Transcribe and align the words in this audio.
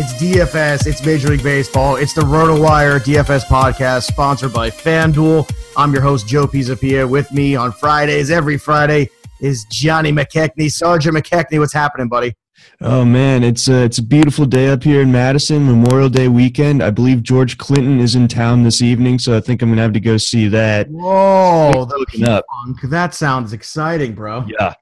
It's 0.00 0.14
DFS. 0.14 0.86
It's 0.86 1.04
Major 1.04 1.26
League 1.26 1.42
Baseball. 1.42 1.96
It's 1.96 2.12
the 2.12 2.20
RotoWire 2.20 3.00
DFS 3.00 3.46
podcast 3.46 4.04
sponsored 4.04 4.52
by 4.52 4.70
FanDuel. 4.70 5.50
I'm 5.76 5.92
your 5.92 6.02
host, 6.02 6.28
Joe 6.28 6.46
Pisapia. 6.46 7.10
With 7.10 7.32
me 7.32 7.56
on 7.56 7.72
Fridays, 7.72 8.30
every 8.30 8.58
Friday, 8.58 9.10
is 9.40 9.64
Johnny 9.72 10.12
McKechnie. 10.12 10.70
Sergeant 10.70 11.16
McKechnie, 11.16 11.58
what's 11.58 11.72
happening, 11.72 12.06
buddy? 12.06 12.32
Oh 12.80 13.04
man, 13.04 13.42
it's 13.42 13.66
a, 13.66 13.82
it's 13.82 13.98
a 13.98 14.02
beautiful 14.04 14.44
day 14.44 14.68
up 14.68 14.84
here 14.84 15.02
in 15.02 15.10
Madison, 15.10 15.66
Memorial 15.66 16.08
Day 16.08 16.28
weekend. 16.28 16.80
I 16.80 16.90
believe 16.90 17.24
George 17.24 17.58
Clinton 17.58 17.98
is 17.98 18.14
in 18.14 18.28
town 18.28 18.62
this 18.62 18.80
evening, 18.80 19.18
so 19.18 19.36
I 19.36 19.40
think 19.40 19.62
I'm 19.62 19.68
gonna 19.68 19.82
have 19.82 19.94
to 19.94 20.00
go 20.00 20.16
see 20.16 20.46
that. 20.46 20.88
Whoa, 20.90 21.88
Looking 21.90 22.24
up. 22.24 22.44
That 22.84 23.14
sounds 23.14 23.52
exciting, 23.52 24.14
bro. 24.14 24.46
Yeah, 24.46 24.74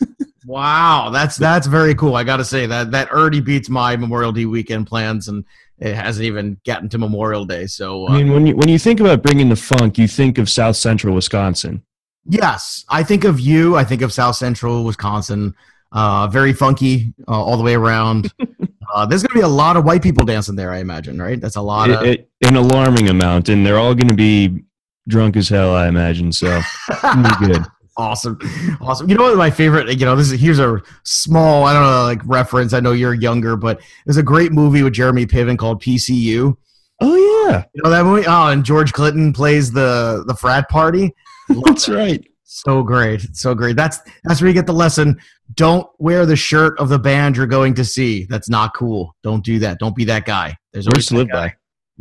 Wow, 0.48 1.10
that's 1.10 1.36
that's 1.36 1.66
very 1.66 1.94
cool. 1.94 2.16
I 2.16 2.24
got 2.24 2.38
to 2.38 2.44
say 2.44 2.64
that 2.64 2.90
that 2.92 3.10
already 3.12 3.40
beats 3.42 3.68
my 3.68 3.96
Memorial 3.96 4.32
Day 4.32 4.46
weekend 4.46 4.86
plans, 4.86 5.28
and 5.28 5.44
it 5.78 5.94
hasn't 5.94 6.24
even 6.24 6.58
gotten 6.64 6.88
to 6.88 6.96
Memorial 6.98 7.44
Day. 7.44 7.66
So, 7.66 8.06
uh, 8.08 8.12
I 8.12 8.22
mean 8.22 8.32
when 8.32 8.46
you 8.46 8.56
when 8.56 8.68
you 8.70 8.78
think 8.78 8.98
about 9.00 9.22
bringing 9.22 9.50
the 9.50 9.56
funk, 9.56 9.98
you 9.98 10.08
think 10.08 10.38
of 10.38 10.48
South 10.48 10.76
Central 10.76 11.14
Wisconsin. 11.14 11.82
yes, 12.26 12.86
I 12.88 13.02
think 13.02 13.24
of 13.24 13.38
you. 13.38 13.76
I 13.76 13.84
think 13.84 14.00
of 14.00 14.10
South 14.10 14.36
Central 14.36 14.84
Wisconsin. 14.84 15.54
Uh, 15.92 16.26
very 16.28 16.52
funky 16.54 17.12
uh, 17.28 17.32
all 17.32 17.56
the 17.58 17.62
way 17.62 17.74
around. 17.74 18.32
uh, 18.94 19.04
there's 19.06 19.22
going 19.22 19.30
to 19.30 19.38
be 19.38 19.40
a 19.44 19.48
lot 19.48 19.76
of 19.76 19.84
white 19.84 20.02
people 20.02 20.24
dancing 20.24 20.56
there, 20.56 20.70
I 20.72 20.78
imagine. 20.78 21.20
Right? 21.20 21.38
That's 21.40 21.56
a 21.56 21.62
lot 21.62 21.90
of. 21.90 22.02
It- 22.04 22.20
it- 22.20 22.24
an 22.48 22.54
alarming 22.56 23.08
amount, 23.08 23.48
and 23.48 23.66
they're 23.66 23.78
all 23.80 23.94
going 23.96 24.06
to 24.08 24.14
be 24.14 24.62
drunk 25.08 25.36
as 25.36 25.48
hell, 25.48 25.74
I 25.74 25.88
imagine. 25.88 26.30
So 26.32 26.60
be 27.02 27.46
good. 27.46 27.64
Awesome, 27.98 28.38
awesome. 28.80 29.08
You 29.10 29.16
know 29.16 29.24
what? 29.24 29.36
My 29.36 29.50
favorite. 29.50 29.98
You 29.98 30.06
know, 30.06 30.14
this 30.14 30.30
is 30.30 30.40
here's 30.40 30.60
a 30.60 30.80
small. 31.02 31.64
I 31.64 31.72
don't 31.72 31.82
know, 31.82 32.04
like 32.04 32.20
reference. 32.24 32.72
I 32.72 32.78
know 32.78 32.92
you're 32.92 33.12
younger, 33.12 33.56
but 33.56 33.80
there's 34.06 34.16
a 34.18 34.22
great 34.22 34.52
movie 34.52 34.84
with 34.84 34.92
Jeremy 34.92 35.26
Piven 35.26 35.58
called 35.58 35.82
PCU. 35.82 36.56
Oh 37.00 37.48
yeah, 37.48 37.64
You 37.74 37.82
know 37.82 37.90
that 37.90 38.04
movie? 38.04 38.24
Oh, 38.26 38.48
and 38.48 38.64
George 38.64 38.92
Clinton 38.92 39.32
plays 39.32 39.72
the 39.72 40.22
the 40.28 40.34
frat 40.34 40.68
party. 40.68 41.12
That's 41.48 41.86
that. 41.86 41.94
right. 41.96 42.24
So 42.44 42.82
great, 42.82 43.36
so 43.36 43.54
great. 43.54 43.74
That's 43.76 43.98
that's 44.24 44.40
where 44.40 44.48
you 44.48 44.54
get 44.54 44.66
the 44.66 44.72
lesson. 44.72 45.18
Don't 45.54 45.86
wear 45.98 46.24
the 46.24 46.36
shirt 46.36 46.78
of 46.78 46.88
the 46.88 46.98
band 47.00 47.36
you're 47.36 47.46
going 47.46 47.74
to 47.74 47.84
see. 47.84 48.24
That's 48.26 48.48
not 48.48 48.74
cool. 48.74 49.14
Don't 49.24 49.44
do 49.44 49.58
that. 49.58 49.78
Don't 49.80 49.94
be 49.96 50.04
that 50.06 50.24
guy. 50.24 50.56
There's 50.72 50.86
always 50.86 51.06
to 51.06 51.14
that 51.14 51.18
live 51.18 51.28
guy. 51.30 51.48
by. 51.48 51.54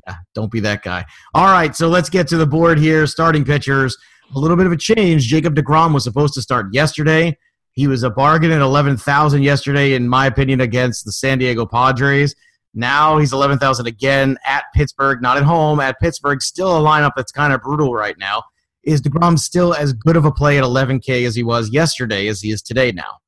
Yeah, 0.08 0.16
don't 0.36 0.52
be 0.52 0.60
that 0.62 0.84
guy. 0.84 1.06
All 1.34 1.52
right, 1.52 1.76
so 1.76 1.88
let's 1.90 2.10
get 2.10 2.28
to 2.30 2.38
the 2.38 2.46
board 2.46 2.78
here. 2.78 3.08
Starting 3.08 3.44
pitchers. 3.44 3.98
A 4.36 4.40
little 4.40 4.58
bit 4.58 4.66
of 4.66 4.72
a 4.72 4.78
change. 4.78 5.24
Jacob 5.26 5.56
DeGrom 5.56 5.94
was 5.94 6.04
supposed 6.04 6.34
to 6.34 6.42
start 6.42 6.74
yesterday. 6.74 7.38
He 7.72 7.88
was 7.88 8.04
a 8.04 8.10
bargain 8.10 8.52
at 8.52 8.62
eleven 8.62 8.98
thousand 8.98 9.44
yesterday, 9.44 9.94
in 9.94 10.08
my 10.08 10.26
opinion, 10.26 10.62
against 10.62 11.06
the 11.06 11.12
San 11.12 11.38
Diego 11.38 11.66
Padres. 11.66 12.36
Now 12.74 13.18
he's 13.18 13.34
eleven 13.34 13.58
thousand 13.58 13.88
again 13.88 14.38
at 14.46 14.66
Pittsburgh, 14.76 15.22
not 15.22 15.38
at 15.38 15.44
home. 15.44 15.80
At 15.80 16.00
Pittsburgh, 16.00 16.42
still 16.42 16.78
a 16.78 16.82
lineup 16.82 17.14
that's 17.16 17.32
kind 17.32 17.54
of 17.54 17.62
brutal 17.62 17.94
right 17.94 18.18
now. 18.18 18.44
Is 18.84 19.02
DeGrom 19.02 19.40
still 19.40 19.74
as 19.74 19.94
good 19.94 20.16
of 20.16 20.26
a 20.26 20.32
play 20.32 20.58
at 20.58 20.64
eleven 20.64 21.00
K 21.00 21.26
as 21.26 21.36
he 21.36 21.44
was 21.44 21.70
yesterday 21.70 22.28
as 22.28 22.42
he 22.42 22.52
is 22.52 22.62
today 22.62 22.92
now? 22.92 23.20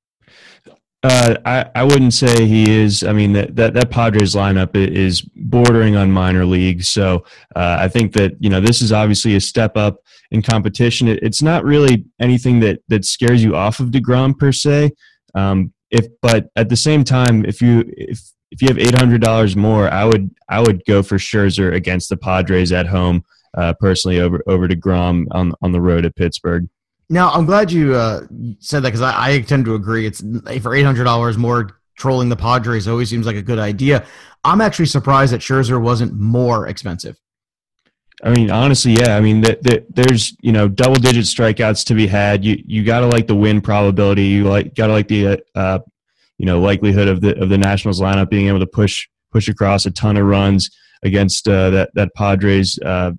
Uh, 1.01 1.35
I, 1.45 1.65
I 1.75 1.83
wouldn't 1.83 2.13
say 2.13 2.45
he 2.45 2.69
is. 2.69 3.03
I 3.03 3.13
mean, 3.13 3.31
that, 3.33 3.55
that, 3.55 3.73
that 3.73 3.89
Padres 3.89 4.35
lineup 4.35 4.75
is 4.75 5.21
bordering 5.21 5.95
on 5.95 6.11
minor 6.11 6.45
league. 6.45 6.83
So 6.83 7.23
uh, 7.55 7.77
I 7.79 7.87
think 7.87 8.11
that, 8.13 8.33
you 8.39 8.49
know, 8.49 8.59
this 8.59 8.81
is 8.81 8.91
obviously 8.91 9.35
a 9.35 9.41
step 9.41 9.77
up 9.77 9.99
in 10.31 10.41
competition. 10.41 11.07
It, 11.07 11.19
it's 11.23 11.41
not 11.41 11.63
really 11.63 12.05
anything 12.19 12.59
that, 12.61 12.81
that 12.89 13.05
scares 13.05 13.41
you 13.41 13.55
off 13.55 13.79
of 13.79 13.89
DeGrom 13.91 14.37
per 14.37 14.51
se. 14.51 14.91
Um, 15.35 15.73
if, 15.89 16.07
but 16.21 16.49
at 16.57 16.67
the 16.67 16.75
same 16.75 17.05
time, 17.05 17.45
if 17.45 17.61
you, 17.61 17.85
if, 17.95 18.19
if 18.51 18.61
you 18.61 18.67
have 18.67 18.77
$800 18.77 19.55
more, 19.55 19.89
I 19.89 20.03
would, 20.03 20.29
I 20.49 20.59
would 20.59 20.83
go 20.83 21.01
for 21.01 21.17
Scherzer 21.17 21.73
against 21.73 22.09
the 22.09 22.17
Padres 22.17 22.73
at 22.73 22.87
home, 22.87 23.23
uh, 23.57 23.73
personally 23.79 24.19
over, 24.19 24.43
over 24.47 24.67
DeGrom 24.67 25.27
on, 25.31 25.53
on 25.61 25.71
the 25.71 25.81
road 25.81 26.05
at 26.05 26.15
Pittsburgh. 26.17 26.67
Now, 27.09 27.31
I'm 27.31 27.45
glad 27.45 27.71
you 27.71 27.95
uh, 27.95 28.21
said 28.59 28.81
that 28.83 28.89
because 28.89 29.01
I, 29.01 29.31
I 29.33 29.41
tend 29.41 29.65
to 29.65 29.75
agree. 29.75 30.05
It's 30.05 30.21
for 30.61 30.75
eight 30.75 30.83
hundred 30.83 31.05
dollars 31.05 31.37
more. 31.37 31.75
Trolling 31.97 32.29
the 32.29 32.37
Padres 32.37 32.87
always 32.87 33.09
seems 33.09 33.25
like 33.25 33.35
a 33.35 33.41
good 33.41 33.59
idea. 33.59 34.05
I'm 34.45 34.61
actually 34.61 34.85
surprised 34.85 35.33
that 35.33 35.41
Scherzer 35.41 35.81
wasn't 35.81 36.13
more 36.13 36.69
expensive. 36.69 37.17
I 38.23 38.29
mean, 38.29 38.49
honestly, 38.51 38.93
yeah. 38.93 39.17
I 39.17 39.19
mean, 39.19 39.41
th- 39.41 39.59
th- 39.61 39.83
there's 39.89 40.35
you 40.41 40.53
know 40.53 40.69
double 40.69 40.95
digit 40.95 41.25
strikeouts 41.25 41.85
to 41.87 41.93
be 41.93 42.07
had. 42.07 42.45
You 42.45 42.61
you 42.65 42.85
gotta 42.85 43.07
like 43.07 43.27
the 43.27 43.35
win 43.35 43.59
probability. 43.59 44.27
You 44.27 44.45
like 44.45 44.75
gotta 44.75 44.93
like 44.93 45.07
the 45.07 45.27
uh, 45.27 45.37
uh, 45.55 45.79
you 46.37 46.45
know 46.45 46.59
likelihood 46.59 47.07
of 47.07 47.21
the 47.21 47.37
of 47.41 47.49
the 47.49 47.57
Nationals 47.57 47.99
lineup 47.99 48.29
being 48.29 48.47
able 48.47 48.59
to 48.59 48.67
push 48.67 49.07
push 49.31 49.47
across 49.47 49.85
a 49.85 49.91
ton 49.91 50.15
of 50.17 50.25
runs 50.25 50.69
against 51.03 51.47
uh, 51.47 51.69
that 51.69 51.91
that 51.95 52.13
Padres 52.15 52.79
uh, 52.79 53.11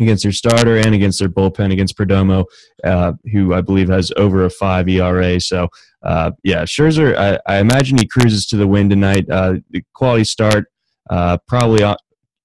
against 0.00 0.22
their 0.22 0.32
starter 0.32 0.76
and 0.76 0.94
against 0.94 1.18
their 1.18 1.28
bullpen 1.28 1.72
against 1.72 1.96
Perdomo, 1.96 2.44
uh, 2.84 3.12
who 3.32 3.54
I 3.54 3.60
believe 3.60 3.88
has 3.88 4.12
over 4.16 4.44
a 4.44 4.50
five 4.50 4.88
ERA. 4.88 5.40
So 5.40 5.68
uh, 6.02 6.32
yeah, 6.42 6.62
Scherzer. 6.62 7.16
I, 7.16 7.38
I 7.46 7.58
imagine 7.58 7.98
he 7.98 8.06
cruises 8.06 8.46
to 8.46 8.56
the 8.56 8.66
win 8.66 8.88
tonight. 8.88 9.28
Uh, 9.30 9.54
the 9.70 9.82
quality 9.94 10.24
start. 10.24 10.66
Uh, 11.08 11.36
probably 11.48 11.82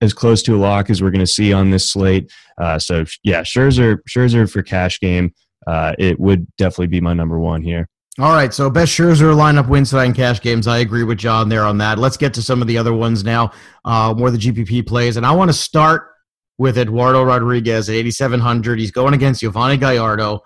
as 0.02 0.13
close 0.13 0.42
to 0.42 0.56
a 0.56 0.57
lock 0.57 0.90
as 0.90 1.02
we're 1.02 1.12
going 1.12 1.19
to 1.19 1.28
see 1.28 1.54
on 1.54 1.69
this 1.69 1.90
slate. 1.90 2.31
Uh, 2.57 2.80
so 2.80 3.06
yeah, 3.24 3.42
Scherzer, 3.42 4.00
Scherzer 4.10 4.51
for 4.51 4.63
cash 4.63 5.00
game. 5.00 5.34
Uh, 5.68 5.94
it 6.00 6.19
would 6.19 6.48
definitely 6.58 6.88
be 6.88 7.01
my 7.01 7.13
number 7.13 7.40
one 7.40 7.62
here. 7.62 7.88
All 8.18 8.31
right, 8.31 8.54
so 8.54 8.69
best 8.69 8.94
Scherzer 8.94 9.36
lineup 9.36 9.68
wins 9.68 9.90
tonight 9.90 10.06
in 10.06 10.13
cash 10.13 10.42
games. 10.42 10.68
I 10.68 10.80
agree 10.80 11.04
with 11.04 11.18
John 11.18 11.50
there 11.50 11.63
on 11.63 11.78
that. 11.80 12.00
Let's 12.00 12.18
get 12.18 12.34
to 12.36 12.42
some 12.42 12.62
of 12.62 12.68
the 12.68 12.78
other 12.78 12.94
ones 12.94 13.24
now, 13.24 13.51
more 13.86 14.31
the 14.31 14.38
GPP 14.38 14.88
plays, 14.88 15.18
and 15.18 15.25
I 15.25 15.34
want 15.34 15.50
to 15.50 15.54
start 15.54 16.14
with 16.57 16.78
Eduardo 16.78 17.24
Rodriguez 17.24 17.90
at 17.90 17.96
8,700. 17.96 18.80
He's 18.80 18.92
going 18.92 19.13
against 19.13 19.42
Giovanni 19.42 19.78
Gallardo. 19.78 20.42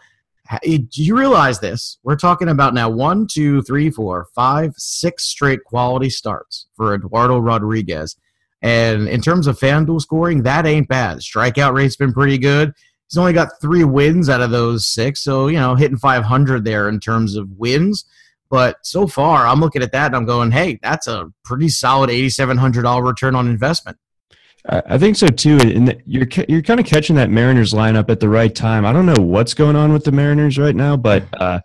Eh, 0.64 0.80
do 0.90 1.04
you 1.04 1.18
realize 1.18 1.60
this? 1.60 2.00
We're 2.04 2.16
talking 2.16 2.50
about 2.50 2.74
now 2.74 2.90
one, 2.90 3.28
two, 3.28 3.62
three, 3.62 3.90
four, 3.90 4.28
five, 4.34 4.74
six 4.78 5.26
straight 5.26 5.64
quality 5.64 6.10
starts 6.10 6.68
for 6.76 6.96
Eduardo 6.96 7.38
Rodriguez. 7.38 8.16
And 8.62 9.08
in 9.08 9.22
terms 9.22 9.48
of 9.48 9.60
FanDuel 9.60 10.02
scoring, 10.02 10.44
that 10.44 10.66
ain't 10.66 10.88
bad. 10.88 11.20
Strikeout 11.20 11.74
rate's 11.74 11.96
been 11.96 12.14
pretty 12.14 12.38
good. 12.38 12.74
He's 13.10 13.18
only 13.18 13.34
got 13.34 13.62
three 13.62 13.84
wins 13.84 14.30
out 14.30 14.42
of 14.42 14.52
those 14.52 14.86
six. 14.86 15.24
So, 15.24 15.48
you 15.48 15.58
know, 15.58 15.76
hitting 15.76 15.98
500 15.98 16.66
there 16.66 16.90
in 16.90 17.00
terms 17.00 17.36
of 17.36 17.50
wins. 17.58 18.06
But 18.50 18.78
so 18.84 19.08
far, 19.08 19.48
I'm 19.48 19.60
looking 19.60 19.84
at 19.84 19.92
that 19.92 20.08
and 20.08 20.16
I'm 20.16 20.26
going, 20.26 20.52
hey, 20.52 20.80
that's 20.82 21.08
a 21.08 21.32
pretty 21.44 21.70
solid 21.70 22.10
$8,700 22.10 23.06
return 23.06 23.36
on 23.36 23.48
investment. 23.48 23.98
I 24.68 24.98
think 24.98 25.16
so 25.16 25.28
too. 25.28 25.58
And 25.58 26.02
you're 26.06 26.28
you're 26.48 26.62
kind 26.62 26.80
of 26.80 26.86
catching 26.86 27.16
that 27.16 27.30
Mariners 27.30 27.74
lineup 27.74 28.10
at 28.10 28.20
the 28.20 28.30
right 28.30 28.54
time. 28.54 28.86
I 28.86 28.92
don't 28.92 29.06
know 29.06 29.22
what's 29.22 29.54
going 29.54 29.76
on 29.76 29.94
with 29.94 30.04
the 30.04 30.12
Mariners 30.12 30.58
right 30.58 30.76
now, 30.76 30.98
but 30.98 31.24
uh, 31.40 31.62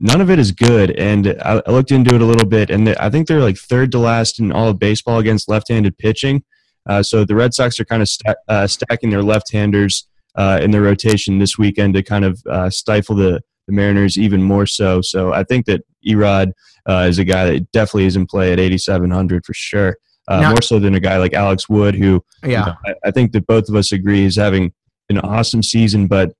none 0.00 0.20
of 0.20 0.30
it 0.30 0.38
is 0.38 0.50
good. 0.50 0.92
And 0.92 1.36
I, 1.42 1.62
I 1.66 1.70
looked 1.70 1.92
into 1.92 2.14
it 2.14 2.22
a 2.22 2.24
little 2.24 2.48
bit, 2.48 2.70
and 2.70 2.88
I 2.88 3.10
think 3.10 3.28
they're 3.28 3.40
like 3.40 3.58
third 3.58 3.92
to 3.92 3.98
last 3.98 4.40
in 4.40 4.50
all 4.50 4.68
of 4.68 4.78
baseball 4.78 5.18
against 5.18 5.48
left-handed 5.48 5.98
pitching. 5.98 6.42
Uh, 6.86 7.02
so 7.02 7.24
the 7.24 7.34
Red 7.34 7.52
Sox 7.52 7.78
are 7.78 7.84
kind 7.84 8.00
of 8.00 8.08
st- 8.08 8.36
uh, 8.48 8.66
stacking 8.66 9.10
their 9.10 9.22
left-handers 9.22 10.06
uh, 10.36 10.58
in 10.62 10.70
their 10.70 10.82
rotation 10.82 11.38
this 11.38 11.58
weekend 11.58 11.94
to 11.94 12.02
kind 12.02 12.24
of 12.24 12.40
uh, 12.48 12.70
stifle 12.70 13.14
the, 13.14 13.42
the 13.66 13.72
Mariners 13.72 14.16
even 14.16 14.42
more 14.42 14.64
so. 14.64 15.02
So 15.02 15.34
I 15.34 15.44
think 15.44 15.66
that 15.66 15.82
Erod 16.06 16.52
uh, 16.88 17.06
is 17.08 17.18
a 17.18 17.24
guy 17.24 17.44
that 17.44 17.70
definitely 17.72 18.06
is 18.06 18.16
in 18.16 18.26
play 18.26 18.52
at 18.54 18.58
8,700 18.58 19.44
for 19.44 19.52
sure 19.52 19.98
uh, 20.28 20.40
now, 20.40 20.50
more 20.50 20.62
so 20.62 20.78
than 20.78 20.94
a 20.94 21.00
guy 21.00 21.16
like 21.16 21.32
Alex 21.32 21.68
Wood, 21.68 21.94
who 21.94 22.22
yeah, 22.42 22.48
you 22.48 22.66
know, 22.66 22.74
I, 22.86 23.08
I, 23.08 23.10
think 23.10 23.32
that 23.32 23.46
both 23.46 23.68
of 23.68 23.74
us 23.74 23.92
agree 23.92 24.24
is 24.24 24.36
having 24.36 24.72
an 25.08 25.18
awesome 25.18 25.62
season, 25.62 26.06
but 26.06 26.32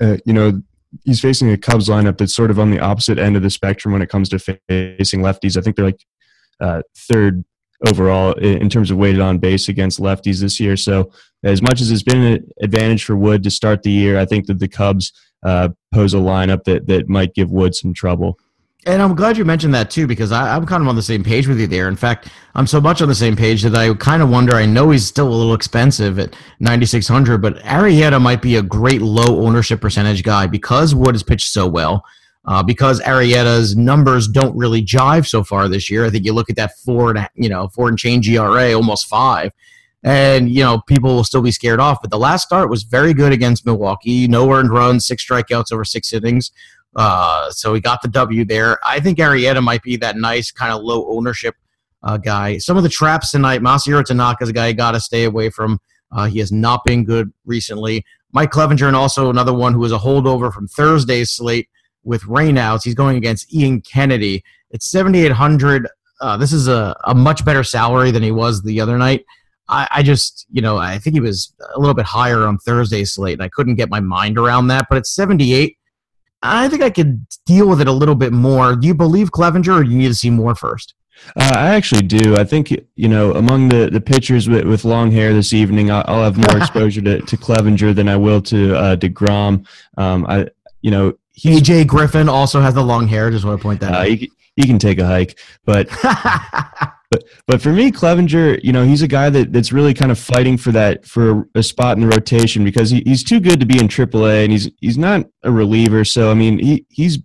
uh, 0.00 0.16
you 0.24 0.32
know 0.32 0.62
he's 1.04 1.20
facing 1.20 1.50
a 1.50 1.56
Cubs 1.56 1.88
lineup 1.88 2.18
that's 2.18 2.34
sort 2.34 2.50
of 2.50 2.58
on 2.58 2.70
the 2.70 2.80
opposite 2.80 3.18
end 3.18 3.36
of 3.36 3.42
the 3.42 3.50
spectrum 3.50 3.92
when 3.92 4.02
it 4.02 4.08
comes 4.08 4.28
to 4.30 4.38
facing 4.38 5.20
lefties. 5.20 5.56
I 5.56 5.60
think 5.60 5.76
they're 5.76 5.86
like 5.86 6.04
uh, 6.60 6.82
third 6.96 7.44
overall 7.86 8.32
in 8.34 8.68
terms 8.68 8.90
of 8.90 8.96
weighted 8.96 9.20
on 9.20 9.38
base 9.38 9.68
against 9.68 10.00
lefties 10.00 10.40
this 10.40 10.60
year. 10.60 10.76
So 10.76 11.10
as 11.42 11.60
much 11.62 11.80
as 11.80 11.90
it's 11.90 12.02
been 12.02 12.22
an 12.22 12.48
advantage 12.62 13.04
for 13.04 13.16
Wood 13.16 13.42
to 13.42 13.50
start 13.50 13.82
the 13.82 13.90
year, 13.90 14.18
I 14.18 14.24
think 14.24 14.46
that 14.46 14.58
the 14.58 14.68
Cubs 14.68 15.12
uh, 15.44 15.70
pose 15.92 16.14
a 16.14 16.18
lineup 16.18 16.64
that 16.64 16.86
that 16.86 17.08
might 17.08 17.34
give 17.34 17.50
Wood 17.50 17.74
some 17.74 17.92
trouble. 17.92 18.38
And 18.84 19.00
I'm 19.00 19.14
glad 19.14 19.36
you 19.36 19.44
mentioned 19.44 19.74
that 19.74 19.90
too, 19.90 20.08
because 20.08 20.32
I, 20.32 20.56
am 20.56 20.66
kind 20.66 20.82
of 20.82 20.88
on 20.88 20.96
the 20.96 21.02
same 21.02 21.22
page 21.22 21.46
with 21.46 21.60
you 21.60 21.68
there. 21.68 21.86
In 21.86 21.94
fact, 21.94 22.28
I'm 22.56 22.66
so 22.66 22.80
much 22.80 23.00
on 23.00 23.08
the 23.08 23.14
same 23.14 23.36
page 23.36 23.62
that 23.62 23.76
I 23.76 23.94
kind 23.94 24.22
of 24.22 24.28
wonder. 24.28 24.56
I 24.56 24.66
know 24.66 24.90
he's 24.90 25.06
still 25.06 25.28
a 25.28 25.30
little 25.30 25.54
expensive 25.54 26.18
at 26.18 26.34
9,600, 26.58 27.38
but 27.38 27.58
Arrieta 27.58 28.20
might 28.20 28.42
be 28.42 28.56
a 28.56 28.62
great 28.62 29.00
low 29.00 29.46
ownership 29.46 29.80
percentage 29.80 30.24
guy 30.24 30.48
because 30.48 30.96
Wood 30.96 31.14
has 31.14 31.22
pitched 31.22 31.52
so 31.52 31.66
well. 31.66 32.04
Uh, 32.44 32.60
because 32.60 33.00
Arrieta's 33.02 33.76
numbers 33.76 34.26
don't 34.26 34.56
really 34.56 34.84
jive 34.84 35.28
so 35.28 35.44
far 35.44 35.68
this 35.68 35.88
year. 35.88 36.04
I 36.04 36.10
think 36.10 36.24
you 36.24 36.32
look 36.32 36.50
at 36.50 36.56
that 36.56 36.76
four 36.84 37.10
and 37.10 37.28
you 37.36 37.48
know 37.48 37.68
four 37.68 37.88
and 37.88 37.96
change 37.96 38.28
ERA, 38.28 38.72
almost 38.72 39.06
five, 39.06 39.52
and 40.02 40.50
you 40.50 40.64
know 40.64 40.80
people 40.88 41.14
will 41.14 41.22
still 41.22 41.40
be 41.40 41.52
scared 41.52 41.78
off. 41.78 42.00
But 42.02 42.10
the 42.10 42.18
last 42.18 42.44
start 42.44 42.68
was 42.68 42.82
very 42.82 43.14
good 43.14 43.32
against 43.32 43.64
Milwaukee. 43.64 44.26
No 44.26 44.50
earned 44.50 44.72
runs, 44.72 45.06
six 45.06 45.24
strikeouts 45.24 45.70
over 45.70 45.84
six 45.84 46.12
innings. 46.12 46.50
Uh, 46.94 47.50
so 47.50 47.72
he 47.74 47.80
got 47.80 48.02
the 48.02 48.08
W 48.08 48.44
there. 48.44 48.78
I 48.84 49.00
think 49.00 49.18
Arrieta 49.18 49.62
might 49.62 49.82
be 49.82 49.96
that 49.96 50.16
nice 50.16 50.50
kind 50.50 50.72
of 50.72 50.82
low 50.82 51.06
ownership 51.08 51.54
uh, 52.02 52.16
guy. 52.16 52.58
Some 52.58 52.76
of 52.76 52.82
the 52.82 52.88
traps 52.88 53.30
tonight, 53.30 53.62
Masahiro 53.62 54.04
Tanaka 54.04 54.44
is 54.44 54.50
a 54.50 54.52
guy 54.52 54.68
you 54.68 54.74
got 54.74 54.92
to 54.92 55.00
stay 55.00 55.24
away 55.24 55.50
from. 55.50 55.80
Uh, 56.10 56.26
he 56.26 56.38
has 56.40 56.52
not 56.52 56.84
been 56.84 57.04
good 57.04 57.32
recently. 57.46 58.04
Mike 58.32 58.50
Clevinger, 58.50 58.86
and 58.86 58.96
also 58.96 59.30
another 59.30 59.52
one 59.52 59.72
who 59.72 59.80
was 59.80 59.92
a 59.92 59.98
holdover 59.98 60.52
from 60.52 60.68
Thursday's 60.68 61.30
slate 61.30 61.68
with 62.04 62.22
rainouts. 62.22 62.84
He's 62.84 62.94
going 62.94 63.16
against 63.16 63.52
Ian 63.54 63.80
Kennedy. 63.80 64.42
It's 64.70 64.90
7,800. 64.90 65.88
Uh, 66.20 66.36
this 66.36 66.52
is 66.52 66.68
a, 66.68 66.96
a 67.04 67.14
much 67.14 67.44
better 67.44 67.62
salary 67.62 68.10
than 68.10 68.22
he 68.22 68.30
was 68.30 68.62
the 68.62 68.80
other 68.80 68.96
night. 68.96 69.24
I, 69.68 69.88
I, 69.90 70.02
just, 70.02 70.46
you 70.50 70.62
know, 70.62 70.76
I 70.76 70.98
think 70.98 71.14
he 71.14 71.20
was 71.20 71.54
a 71.74 71.78
little 71.78 71.94
bit 71.94 72.04
higher 72.04 72.46
on 72.46 72.58
Thursday's 72.58 73.14
slate, 73.14 73.34
and 73.34 73.42
I 73.42 73.48
couldn't 73.48 73.76
get 73.76 73.90
my 73.90 74.00
mind 74.00 74.38
around 74.38 74.68
that. 74.68 74.86
But 74.88 74.98
it's 74.98 75.14
78. 75.14 75.76
I 76.42 76.68
think 76.68 76.82
I 76.82 76.90
could 76.90 77.26
deal 77.46 77.68
with 77.68 77.80
it 77.80 77.88
a 77.88 77.92
little 77.92 78.14
bit 78.14 78.32
more. 78.32 78.76
Do 78.76 78.86
you 78.86 78.94
believe 78.94 79.30
Clevinger, 79.30 79.80
or 79.80 79.84
do 79.84 79.90
you 79.90 79.98
need 79.98 80.08
to 80.08 80.14
see 80.14 80.30
more 80.30 80.54
first? 80.54 80.94
Uh, 81.36 81.54
I 81.56 81.74
actually 81.74 82.02
do. 82.02 82.36
I 82.36 82.44
think 82.44 82.70
you 82.96 83.08
know 83.08 83.32
among 83.34 83.68
the 83.68 83.88
the 83.90 84.00
pitchers 84.00 84.48
with, 84.48 84.66
with 84.66 84.84
long 84.84 85.10
hair 85.10 85.32
this 85.32 85.52
evening, 85.52 85.90
I'll, 85.90 86.04
I'll 86.06 86.24
have 86.24 86.36
more 86.36 86.56
exposure 86.62 87.00
to, 87.02 87.20
to 87.20 87.36
Clevinger 87.36 87.94
than 87.94 88.08
I 88.08 88.16
will 88.16 88.42
to 88.42 88.74
uh, 88.74 88.96
Degrom. 88.96 89.66
Um, 89.96 90.26
I 90.28 90.48
you 90.80 90.90
know 90.90 91.14
AJ 91.38 91.86
Griffin 91.86 92.28
also 92.28 92.60
has 92.60 92.74
the 92.74 92.82
long 92.82 93.06
hair. 93.06 93.30
Just 93.30 93.44
want 93.44 93.58
to 93.58 93.62
point 93.62 93.80
that 93.80 93.92
uh, 93.92 93.98
out. 93.98 94.06
He, 94.06 94.32
he 94.56 94.66
can 94.66 94.78
take 94.78 94.98
a 94.98 95.06
hike, 95.06 95.38
but 95.64 95.88
But 97.12 97.24
but 97.46 97.60
for 97.60 97.72
me, 97.72 97.92
Clevinger, 97.92 98.58
you 98.64 98.72
know, 98.72 98.84
he's 98.84 99.02
a 99.02 99.08
guy 99.08 99.28
that, 99.28 99.52
that's 99.52 99.70
really 99.70 99.92
kind 99.92 100.10
of 100.10 100.18
fighting 100.18 100.56
for 100.56 100.72
that 100.72 101.04
for 101.04 101.46
a 101.54 101.62
spot 101.62 101.98
in 101.98 102.02
the 102.02 102.08
rotation 102.08 102.64
because 102.64 102.90
he, 102.90 103.02
he's 103.04 103.22
too 103.22 103.38
good 103.38 103.60
to 103.60 103.66
be 103.66 103.78
in 103.78 103.86
AAA 103.86 104.44
and 104.44 104.52
he's 104.52 104.70
he's 104.80 104.96
not 104.96 105.26
a 105.42 105.52
reliever. 105.52 106.04
So 106.06 106.30
I 106.30 106.34
mean, 106.34 106.58
he 106.58 106.86
he's 106.88 107.18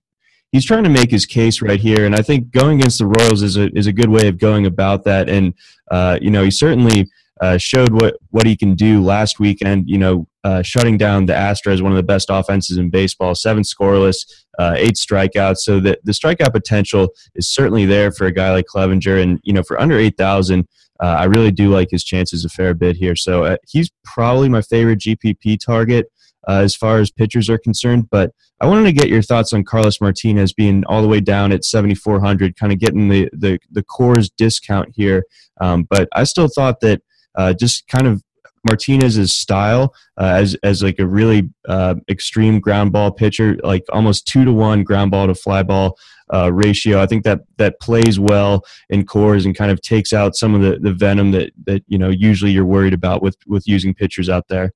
he's 0.52 0.66
trying 0.66 0.84
to 0.84 0.90
make 0.90 1.10
his 1.10 1.26
case 1.26 1.62
right 1.62 1.80
here, 1.80 2.06
and 2.06 2.16
I 2.16 2.22
think 2.22 2.52
going 2.52 2.80
against 2.80 3.00
the 3.00 3.06
Royals 3.06 3.44
is 3.44 3.56
a 3.56 3.70
is 3.78 3.88
a 3.88 3.94
good 3.94 4.10
way 4.10 4.28
of 4.28 4.38
going 4.38 4.66
about 4.66 5.06
that. 5.06 5.30
And 5.30 5.54
uh, 5.90 6.20
you 6.22 6.32
know, 6.32 6.44
he 6.44 6.52
certainly 6.52 7.08
uh, 7.40 7.58
showed 7.58 7.94
what 7.94 8.18
what 8.32 8.46
he 8.46 8.58
can 8.58 8.76
do 8.76 9.02
last 9.02 9.40
weekend. 9.40 9.90
You 9.90 10.00
know, 10.00 10.28
uh, 10.48 10.62
shutting 10.62 10.98
down 10.98 11.26
the 11.26 11.34
Astros, 11.34 11.82
one 11.82 11.92
of 11.92 11.98
the 11.98 12.04
best 12.04 12.30
offenses 12.32 12.78
in 12.78 12.90
baseball, 12.90 13.36
seven 13.36 13.64
scoreless, 13.64 14.20
uh, 14.58 14.76
eight 14.78 14.96
strikeouts. 14.96 15.58
So 15.58 15.82
the 15.82 16.00
the 16.06 16.14
strikeout 16.14 16.54
potential 16.54 17.10
is 17.36 17.50
certainly 17.50 17.86
there 17.86 18.12
for 18.12 18.28
a 18.28 18.32
guy 18.32 18.52
like 18.52 18.66
Clevinger, 18.74 19.22
and 19.22 19.42
you 19.44 19.52
know, 19.52 19.64
for 19.64 19.80
under 19.80 19.98
eight 19.98 20.16
thousand. 20.18 20.68
Uh, 21.04 21.18
I 21.20 21.26
really 21.26 21.52
do 21.52 21.70
like 21.70 21.90
his 21.92 22.04
chances 22.04 22.46
a 22.46 22.50
fair 22.50 22.74
bit 22.74 22.96
here. 22.96 23.16
So 23.16 23.44
uh, 23.44 23.58
he's 23.68 23.92
probably 24.04 24.48
my 24.50 24.62
favorite 24.62 25.00
GPP 25.00 25.60
target 25.64 26.08
as 26.48 26.76
far 26.76 27.00
as 27.00 27.12
pitchers 27.12 27.50
are 27.50 27.58
concerned. 27.58 28.10
But 28.10 28.32
I 28.62 28.68
wanted 28.68 28.86
to 28.86 28.94
get 28.94 29.10
your 29.10 29.22
thoughts 29.22 29.54
on 29.54 29.66
Carlos 29.66 30.00
Martinez 30.00 30.54
being 30.54 30.86
all 30.86 31.02
the 31.02 31.08
way 31.08 31.20
down 31.20 31.52
at 31.52 31.66
7,400, 31.66 32.56
kind 32.56 32.72
of 32.72 32.80
getting 32.80 33.10
the, 33.10 33.30
the, 33.34 33.60
the 33.70 33.84
Coors 33.84 34.32
discount 34.36 34.90
here. 34.96 35.26
Um, 35.60 35.84
but 35.84 36.08
I 36.14 36.24
still 36.24 36.48
thought 36.48 36.80
that 36.80 37.02
uh, 37.36 37.54
just 37.54 37.88
kind 37.90 38.08
of 38.08 38.24
Martinez's 38.66 39.34
style 39.34 39.94
uh, 40.20 40.34
as 40.36 40.56
as 40.64 40.84
like 40.84 41.00
a 41.00 41.08
really 41.08 41.50
uh, 41.68 41.96
extreme 42.10 42.60
ground 42.60 42.92
ball 42.92 43.12
pitcher, 43.12 43.58
like 43.64 43.84
almost 43.92 44.28
two 44.28 44.46
to 44.46 44.54
one 44.54 44.84
ground 44.84 45.12
ball 45.12 45.28
to 45.28 45.36
fly 45.36 45.64
ball 45.64 45.98
uh, 46.34 46.52
ratio. 46.52 47.02
I 47.02 47.06
think 47.06 47.24
that 47.24 47.42
that 47.58 47.80
plays 47.80 48.20
well 48.20 48.64
in 48.90 49.06
Coors 49.06 49.46
and 49.46 49.56
kind 49.56 49.72
of 49.72 49.82
takes 49.82 50.14
out 50.14 50.36
some 50.36 50.56
of 50.56 50.62
the, 50.62 50.80
the 50.80 50.94
venom 50.94 51.32
that 51.32 51.52
that 51.66 51.84
you 51.88 51.98
know 51.98 52.10
usually 52.10 52.52
you're 52.52 52.66
worried 52.66 52.94
about 52.94 53.22
with 53.22 53.38
with 53.48 53.68
using 53.68 53.94
pitchers 53.94 54.30
out 54.30 54.48
there. 54.48 54.74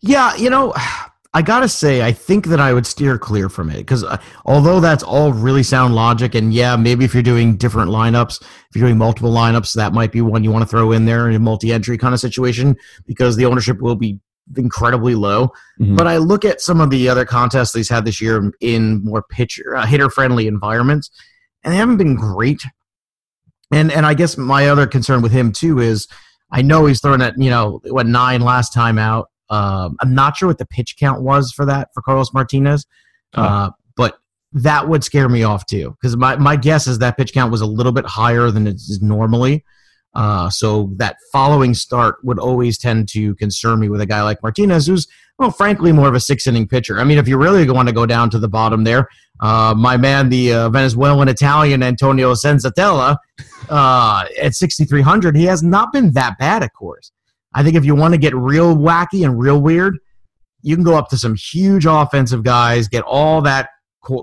Yeah, 0.00 0.34
you 0.36 0.50
know, 0.50 0.72
I 1.36 1.42
gotta 1.42 1.68
say, 1.68 2.00
I 2.00 2.12
think 2.12 2.46
that 2.46 2.60
I 2.60 2.72
would 2.72 2.86
steer 2.86 3.18
clear 3.18 3.50
from 3.50 3.68
it 3.68 3.76
because 3.76 4.02
uh, 4.02 4.16
although 4.46 4.80
that's 4.80 5.02
all 5.02 5.34
really 5.34 5.62
sound 5.62 5.94
logic, 5.94 6.34
and 6.34 6.54
yeah, 6.54 6.76
maybe 6.76 7.04
if 7.04 7.12
you're 7.12 7.22
doing 7.22 7.58
different 7.58 7.90
lineups, 7.90 8.40
if 8.40 8.74
you're 8.74 8.86
doing 8.88 8.96
multiple 8.96 9.30
lineups, 9.30 9.74
that 9.74 9.92
might 9.92 10.12
be 10.12 10.22
one 10.22 10.42
you 10.42 10.50
want 10.50 10.62
to 10.62 10.66
throw 10.66 10.92
in 10.92 11.04
there 11.04 11.28
in 11.28 11.36
a 11.36 11.38
multi-entry 11.38 11.98
kind 11.98 12.14
of 12.14 12.20
situation 12.20 12.74
because 13.04 13.36
the 13.36 13.44
ownership 13.44 13.82
will 13.82 13.96
be 13.96 14.18
incredibly 14.56 15.14
low. 15.14 15.48
Mm-hmm. 15.78 15.96
But 15.96 16.06
I 16.06 16.16
look 16.16 16.46
at 16.46 16.62
some 16.62 16.80
of 16.80 16.88
the 16.88 17.06
other 17.06 17.26
contests 17.26 17.74
he's 17.74 17.90
had 17.90 18.06
this 18.06 18.18
year 18.18 18.50
in 18.62 19.04
more 19.04 19.22
pitcher 19.22 19.76
uh, 19.76 19.84
hitter-friendly 19.84 20.46
environments, 20.46 21.10
and 21.62 21.70
they 21.70 21.76
haven't 21.76 21.98
been 21.98 22.16
great. 22.16 22.62
And 23.70 23.92
and 23.92 24.06
I 24.06 24.14
guess 24.14 24.38
my 24.38 24.68
other 24.68 24.86
concern 24.86 25.20
with 25.20 25.32
him 25.32 25.52
too 25.52 25.80
is 25.80 26.08
I 26.50 26.62
know 26.62 26.86
he's 26.86 27.02
thrown 27.02 27.20
at 27.20 27.34
you 27.36 27.50
know 27.50 27.82
what 27.84 28.06
nine 28.06 28.40
last 28.40 28.72
time 28.72 28.96
out 28.96 29.28
um, 29.50 29.96
I'm 30.00 30.14
not 30.14 30.36
sure 30.36 30.48
what 30.48 30.58
the 30.58 30.66
pitch 30.66 30.96
count 30.98 31.22
was 31.22 31.52
for 31.52 31.64
that 31.66 31.88
for 31.94 32.02
Carlos 32.02 32.32
Martinez, 32.32 32.86
oh. 33.34 33.42
uh, 33.42 33.70
but 33.96 34.18
that 34.52 34.88
would 34.88 35.04
scare 35.04 35.28
me 35.28 35.42
off 35.42 35.66
too 35.66 35.96
because 36.00 36.16
my, 36.16 36.36
my 36.36 36.56
guess 36.56 36.86
is 36.86 36.98
that 36.98 37.16
pitch 37.16 37.32
count 37.32 37.52
was 37.52 37.60
a 37.60 37.66
little 37.66 37.92
bit 37.92 38.06
higher 38.06 38.50
than 38.50 38.66
it 38.66 38.76
is 38.76 39.00
normally. 39.02 39.64
Uh, 40.14 40.48
so 40.48 40.90
that 40.96 41.16
following 41.30 41.74
start 41.74 42.16
would 42.22 42.38
always 42.38 42.78
tend 42.78 43.06
to 43.06 43.34
concern 43.34 43.78
me 43.78 43.90
with 43.90 44.00
a 44.00 44.06
guy 44.06 44.22
like 44.22 44.42
Martinez, 44.42 44.86
who's 44.86 45.06
well, 45.38 45.50
frankly, 45.50 45.92
more 45.92 46.08
of 46.08 46.14
a 46.14 46.20
six 46.20 46.46
inning 46.46 46.66
pitcher. 46.66 46.98
I 46.98 47.04
mean, 47.04 47.18
if 47.18 47.28
you 47.28 47.36
really 47.36 47.68
want 47.70 47.88
to 47.88 47.94
go 47.94 48.06
down 48.06 48.30
to 48.30 48.38
the 48.38 48.48
bottom 48.48 48.84
there, 48.84 49.06
uh, 49.40 49.74
my 49.76 49.96
man, 49.96 50.30
the 50.30 50.52
uh, 50.52 50.70
Venezuelan 50.70 51.28
Italian 51.28 51.82
Antonio 51.82 52.32
Senzatela, 52.32 53.18
uh, 53.68 54.24
at 54.40 54.54
6,300, 54.54 55.36
he 55.36 55.44
has 55.44 55.62
not 55.62 55.92
been 55.92 56.12
that 56.12 56.38
bad, 56.38 56.62
of 56.62 56.72
course. 56.72 57.12
I 57.56 57.62
think 57.62 57.74
if 57.74 57.86
you 57.86 57.94
want 57.94 58.12
to 58.12 58.18
get 58.18 58.34
real 58.36 58.76
wacky 58.76 59.24
and 59.24 59.38
real 59.38 59.60
weird, 59.60 59.98
you 60.60 60.76
can 60.76 60.84
go 60.84 60.96
up 60.96 61.08
to 61.08 61.16
some 61.16 61.34
huge 61.34 61.86
offensive 61.86 62.42
guys, 62.42 62.86
get 62.86 63.02
all 63.04 63.40
that 63.42 63.70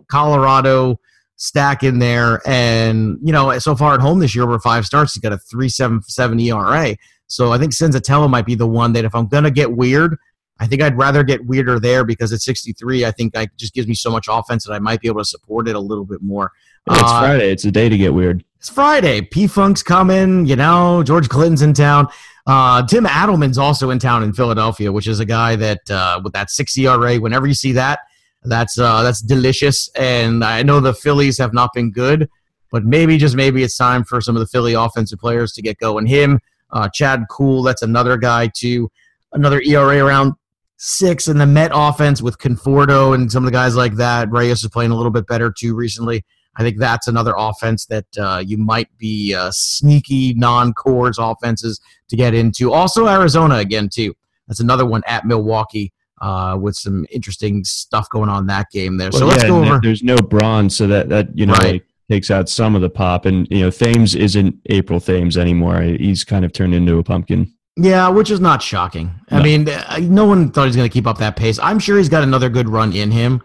Colorado 0.07 0.99
stack 1.35 1.81
in 1.81 1.97
there. 1.97 2.41
And, 2.45 3.17
you 3.23 3.33
know, 3.33 3.57
so 3.57 3.75
far 3.75 3.95
at 3.95 4.01
home 4.01 4.19
this 4.19 4.35
year, 4.35 4.43
over 4.43 4.59
five 4.59 4.85
starts, 4.85 5.15
he's 5.15 5.21
got 5.21 5.33
a 5.33 5.37
3.77 5.37 6.41
ERA. 6.47 6.95
So 7.25 7.51
I 7.51 7.57
think 7.57 7.73
Senzatela 7.73 8.29
might 8.29 8.45
be 8.45 8.53
the 8.53 8.67
one 8.67 8.93
that 8.93 9.03
if 9.03 9.15
I'm 9.15 9.27
going 9.27 9.45
to 9.45 9.51
get 9.51 9.71
weird, 9.71 10.15
I 10.59 10.67
think 10.67 10.83
I'd 10.83 10.95
rather 10.95 11.23
get 11.23 11.43
weirder 11.43 11.79
there 11.79 12.05
because 12.05 12.31
at 12.31 12.41
63, 12.41 13.03
I 13.03 13.11
think 13.11 13.35
I 13.35 13.47
just 13.57 13.73
gives 13.73 13.87
me 13.87 13.95
so 13.95 14.11
much 14.11 14.27
offense 14.29 14.63
that 14.65 14.73
I 14.73 14.79
might 14.79 15.01
be 15.01 15.07
able 15.07 15.21
to 15.21 15.25
support 15.25 15.67
it 15.67 15.75
a 15.75 15.79
little 15.79 16.05
bit 16.05 16.21
more. 16.21 16.51
It's 16.87 17.01
uh, 17.01 17.19
Friday. 17.19 17.51
It's 17.51 17.65
a 17.65 17.71
day 17.71 17.89
to 17.89 17.97
get 17.97 18.13
weird. 18.13 18.45
It's 18.63 18.69
Friday. 18.69 19.19
P 19.19 19.45
Funk's 19.45 19.83
coming. 19.83 20.45
You 20.45 20.55
know, 20.55 21.03
George 21.03 21.27
Clinton's 21.27 21.63
in 21.63 21.73
town. 21.73 22.07
Uh, 22.47 22.87
Tim 22.87 23.03
Adelman's 23.03 23.57
also 23.57 23.89
in 23.89 23.99
town 23.99 24.23
in 24.23 24.31
Philadelphia, 24.31 24.89
which 24.89 25.05
is 25.05 25.19
a 25.19 25.25
guy 25.25 25.57
that 25.57 25.81
uh, 25.91 26.21
with 26.23 26.31
that 26.31 26.49
six 26.49 26.77
ERA. 26.77 27.17
Whenever 27.17 27.45
you 27.45 27.55
see 27.55 27.73
that, 27.73 27.99
that's 28.43 28.79
uh, 28.79 29.03
that's 29.03 29.21
delicious. 29.21 29.89
And 29.97 30.45
I 30.45 30.63
know 30.63 30.79
the 30.79 30.93
Phillies 30.93 31.37
have 31.39 31.53
not 31.53 31.71
been 31.73 31.91
good, 31.91 32.29
but 32.71 32.85
maybe 32.85 33.17
just 33.17 33.35
maybe 33.35 33.63
it's 33.63 33.75
time 33.75 34.05
for 34.05 34.21
some 34.21 34.37
of 34.37 34.39
the 34.39 34.47
Philly 34.47 34.75
offensive 34.75 35.19
players 35.19 35.51
to 35.55 35.61
get 35.61 35.77
going. 35.77 36.05
Him, 36.05 36.39
uh, 36.71 36.87
Chad 36.87 37.25
Kuhl, 37.29 37.63
that's 37.63 37.81
another 37.81 38.15
guy 38.15 38.47
too. 38.47 38.89
Another 39.33 39.59
ERA 39.59 39.97
around 39.97 40.35
six 40.77 41.27
in 41.27 41.37
the 41.37 41.45
Met 41.45 41.71
offense 41.73 42.21
with 42.21 42.37
Conforto 42.37 43.13
and 43.13 43.29
some 43.29 43.43
of 43.43 43.45
the 43.45 43.57
guys 43.57 43.75
like 43.75 43.95
that. 43.95 44.31
Reyes 44.31 44.63
is 44.63 44.69
playing 44.69 44.91
a 44.91 44.95
little 44.95 45.11
bit 45.11 45.27
better 45.27 45.51
too 45.51 45.75
recently. 45.75 46.23
I 46.55 46.63
think 46.63 46.77
that's 46.77 47.07
another 47.07 47.33
offense 47.37 47.85
that 47.87 48.05
uh, 48.17 48.43
you 48.45 48.57
might 48.57 48.95
be 48.97 49.33
uh, 49.33 49.51
sneaky 49.51 50.33
non-Coors 50.35 51.15
offenses 51.19 51.79
to 52.09 52.15
get 52.15 52.33
into. 52.33 52.71
Also 52.71 53.07
Arizona 53.07 53.55
again 53.55 53.89
too. 53.89 54.15
That's 54.47 54.59
another 54.59 54.85
one 54.85 55.01
at 55.07 55.25
Milwaukee 55.25 55.93
uh, 56.21 56.57
with 56.59 56.75
some 56.75 57.05
interesting 57.11 57.63
stuff 57.63 58.09
going 58.09 58.29
on 58.29 58.47
that 58.47 58.69
game 58.71 58.97
there. 58.97 59.09
Well, 59.11 59.21
so 59.21 59.25
let's 59.25 59.43
go 59.43 59.63
over. 59.63 59.79
There's 59.81 60.03
no 60.03 60.15
bronze, 60.17 60.75
so 60.75 60.87
that 60.87 61.09
that 61.09 61.37
you 61.37 61.45
know 61.45 61.53
right. 61.53 61.73
like, 61.73 61.85
takes 62.09 62.31
out 62.31 62.49
some 62.49 62.75
of 62.75 62.81
the 62.81 62.89
pop. 62.89 63.25
And 63.25 63.47
you 63.49 63.61
know 63.61 63.69
Thames 63.69 64.15
isn't 64.15 64.55
April 64.67 64.99
Thames 64.99 65.37
anymore. 65.37 65.81
He's 65.81 66.23
kind 66.23 66.45
of 66.45 66.53
turned 66.53 66.73
into 66.73 66.97
a 66.97 67.03
pumpkin. 67.03 67.53
Yeah, 67.75 68.07
which 68.09 68.29
is 68.29 68.39
not 68.39 68.61
shocking. 68.61 69.11
No. 69.31 69.39
I 69.39 69.43
mean, 69.43 69.67
uh, 69.67 69.97
no 70.01 70.25
one 70.25 70.51
thought 70.51 70.67
he's 70.67 70.75
going 70.75 70.87
to 70.87 70.93
keep 70.93 71.07
up 71.07 71.17
that 71.17 71.35
pace. 71.35 71.57
I'm 71.57 71.79
sure 71.79 71.97
he's 71.97 72.09
got 72.09 72.21
another 72.21 72.47
good 72.47 72.69
run 72.69 72.93
in 72.93 73.09
him. 73.09 73.41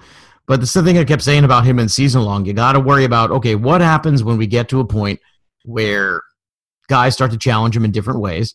But 0.49 0.61
the 0.61 0.67
thing 0.83 0.97
I 0.97 1.05
kept 1.05 1.23
saying 1.23 1.45
about 1.45 1.67
him 1.67 1.79
in 1.79 1.89
season 1.89 2.23
long, 2.23 2.47
you 2.47 2.55
got 2.55 2.73
to 2.73 2.81
worry 2.81 3.05
about 3.05 3.31
okay, 3.31 3.55
what 3.55 3.81
happens 3.81 4.25
when 4.25 4.39
we 4.39 4.47
get 4.47 4.69
to 4.71 4.81
a 4.81 4.85
point 4.85 5.21
where 5.65 6.23
guys 6.89 7.15
start 7.15 7.31
to 7.33 7.39
challenge 7.39 7.77
him 7.77 7.85
in 7.85 7.91
different 7.91 8.21
ways, 8.21 8.55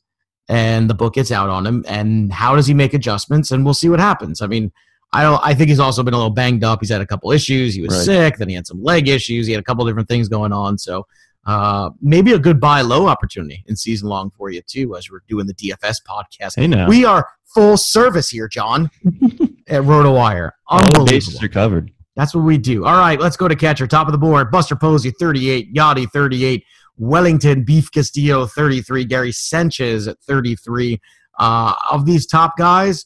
and 0.50 0.90
the 0.90 0.96
book 0.96 1.14
gets 1.14 1.32
out 1.32 1.50
on 1.50 1.66
him, 1.66 1.86
and 1.88 2.34
how 2.34 2.56
does 2.56 2.66
he 2.66 2.74
make 2.74 2.96
adjustments? 2.96 3.52
And 3.52 3.64
we'll 3.64 3.76
see 3.76 3.90
what 3.90 4.00
happens. 4.00 4.42
I 4.42 4.48
mean, 4.48 4.72
I 5.14 5.22
don't. 5.22 5.40
I 5.44 5.54
think 5.54 5.70
he's 5.70 5.80
also 5.80 6.02
been 6.02 6.16
a 6.16 6.18
little 6.18 6.32
banged 6.32 6.64
up. 6.64 6.80
He's 6.82 6.90
had 6.90 7.02
a 7.02 7.06
couple 7.06 7.32
issues. 7.32 7.76
He 7.76 7.82
was 7.82 7.96
right. 7.96 8.06
sick. 8.06 8.38
Then 8.38 8.50
he 8.50 8.56
had 8.56 8.66
some 8.66 8.84
leg 8.84 9.08
issues. 9.08 9.46
He 9.46 9.54
had 9.54 9.62
a 9.62 9.64
couple 9.64 9.86
different 9.86 10.08
things 10.08 10.28
going 10.28 10.52
on. 10.52 10.80
So 10.80 11.06
uh, 11.46 11.90
maybe 12.02 12.34
a 12.34 12.40
good 12.40 12.60
buy 12.60 12.82
low 12.82 13.08
opportunity 13.08 13.64
in 13.68 13.76
season 13.76 14.10
long 14.10 14.32
for 14.32 14.50
you 14.50 14.62
too, 14.66 14.96
as 14.96 15.12
we're 15.12 15.22
doing 15.28 15.46
the 15.46 15.54
DFS 15.54 15.98
podcast. 16.08 16.56
Hey 16.56 16.68
now. 16.68 16.88
We 16.88 17.06
are 17.06 17.28
full 17.54 17.78
service 17.78 18.30
here, 18.30 18.48
John, 18.48 18.90
at 19.68 19.82
RotoWire. 19.84 20.52
All 20.68 20.80
the 20.80 21.06
bases 21.08 21.42
are 21.42 21.48
covered. 21.48 21.92
That's 22.16 22.36
what 22.36 22.44
we 22.44 22.58
do. 22.58 22.86
All 22.86 22.98
right, 22.98 23.20
let's 23.20 23.38
go 23.38 23.48
to 23.48 23.56
catcher. 23.56 23.88
Top 23.88 24.08
of 24.08 24.12
the 24.12 24.18
board, 24.18 24.52
Buster 24.52 24.76
Posey, 24.76 25.12
38, 25.12 25.74
Yadi, 25.74 26.10
38, 26.12 26.64
Welington, 27.00 27.66
Beef 27.66 27.92
Castillo, 27.92 28.46
33, 28.46 29.06
Gary 29.06 29.32
Sanchez 29.32 30.08
at 30.08 30.20
33. 30.22 31.00
Uh, 31.40 31.74
of 31.92 32.06
these 32.06 32.28
top 32.28 32.56
guys, 32.58 33.06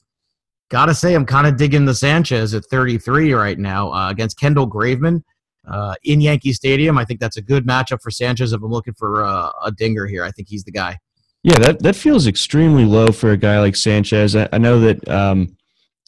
gotta 0.70 0.94
say 0.94 1.14
I'm 1.14 1.26
kind 1.26 1.48
of 1.48 1.56
digging 1.56 1.86
the 1.86 1.96
Sanchez 1.96 2.54
at 2.54 2.66
33 2.66 3.34
right 3.34 3.58
now 3.58 3.94
uh, 3.94 4.10
against 4.10 4.38
Kendall 4.38 4.70
Graveman 4.70 5.24
uh, 5.68 5.96
in 6.04 6.20
Yankee 6.20 6.54
Stadium. 6.54 6.98
I 6.98 7.06
think 7.06 7.20
that's 7.20 7.38
a 7.38 7.42
good 7.42 7.66
matchup 7.66 8.02
for 8.02 8.12
Sanchez 8.12 8.52
if 8.52 8.62
I'm 8.62 8.70
looking 8.70 8.94
for 8.94 9.24
uh, 9.24 9.52
a 9.64 9.72
dinger 9.72 10.06
here. 10.06 10.24
I 10.24 10.32
think 10.32 10.50
he's 10.50 10.64
the 10.64 10.72
guy. 10.72 10.98
Yeah, 11.44 11.58
that, 11.60 11.80
that 11.84 11.96
feels 11.96 12.28
extremely 12.28 12.84
low 12.84 13.08
for 13.08 13.32
a 13.32 13.38
guy 13.38 13.60
like 13.60 13.76
Sanchez. 13.76 14.36
I, 14.36 14.50
I 14.52 14.58
know 14.58 14.80
that 14.82 15.08
um, 15.08 15.56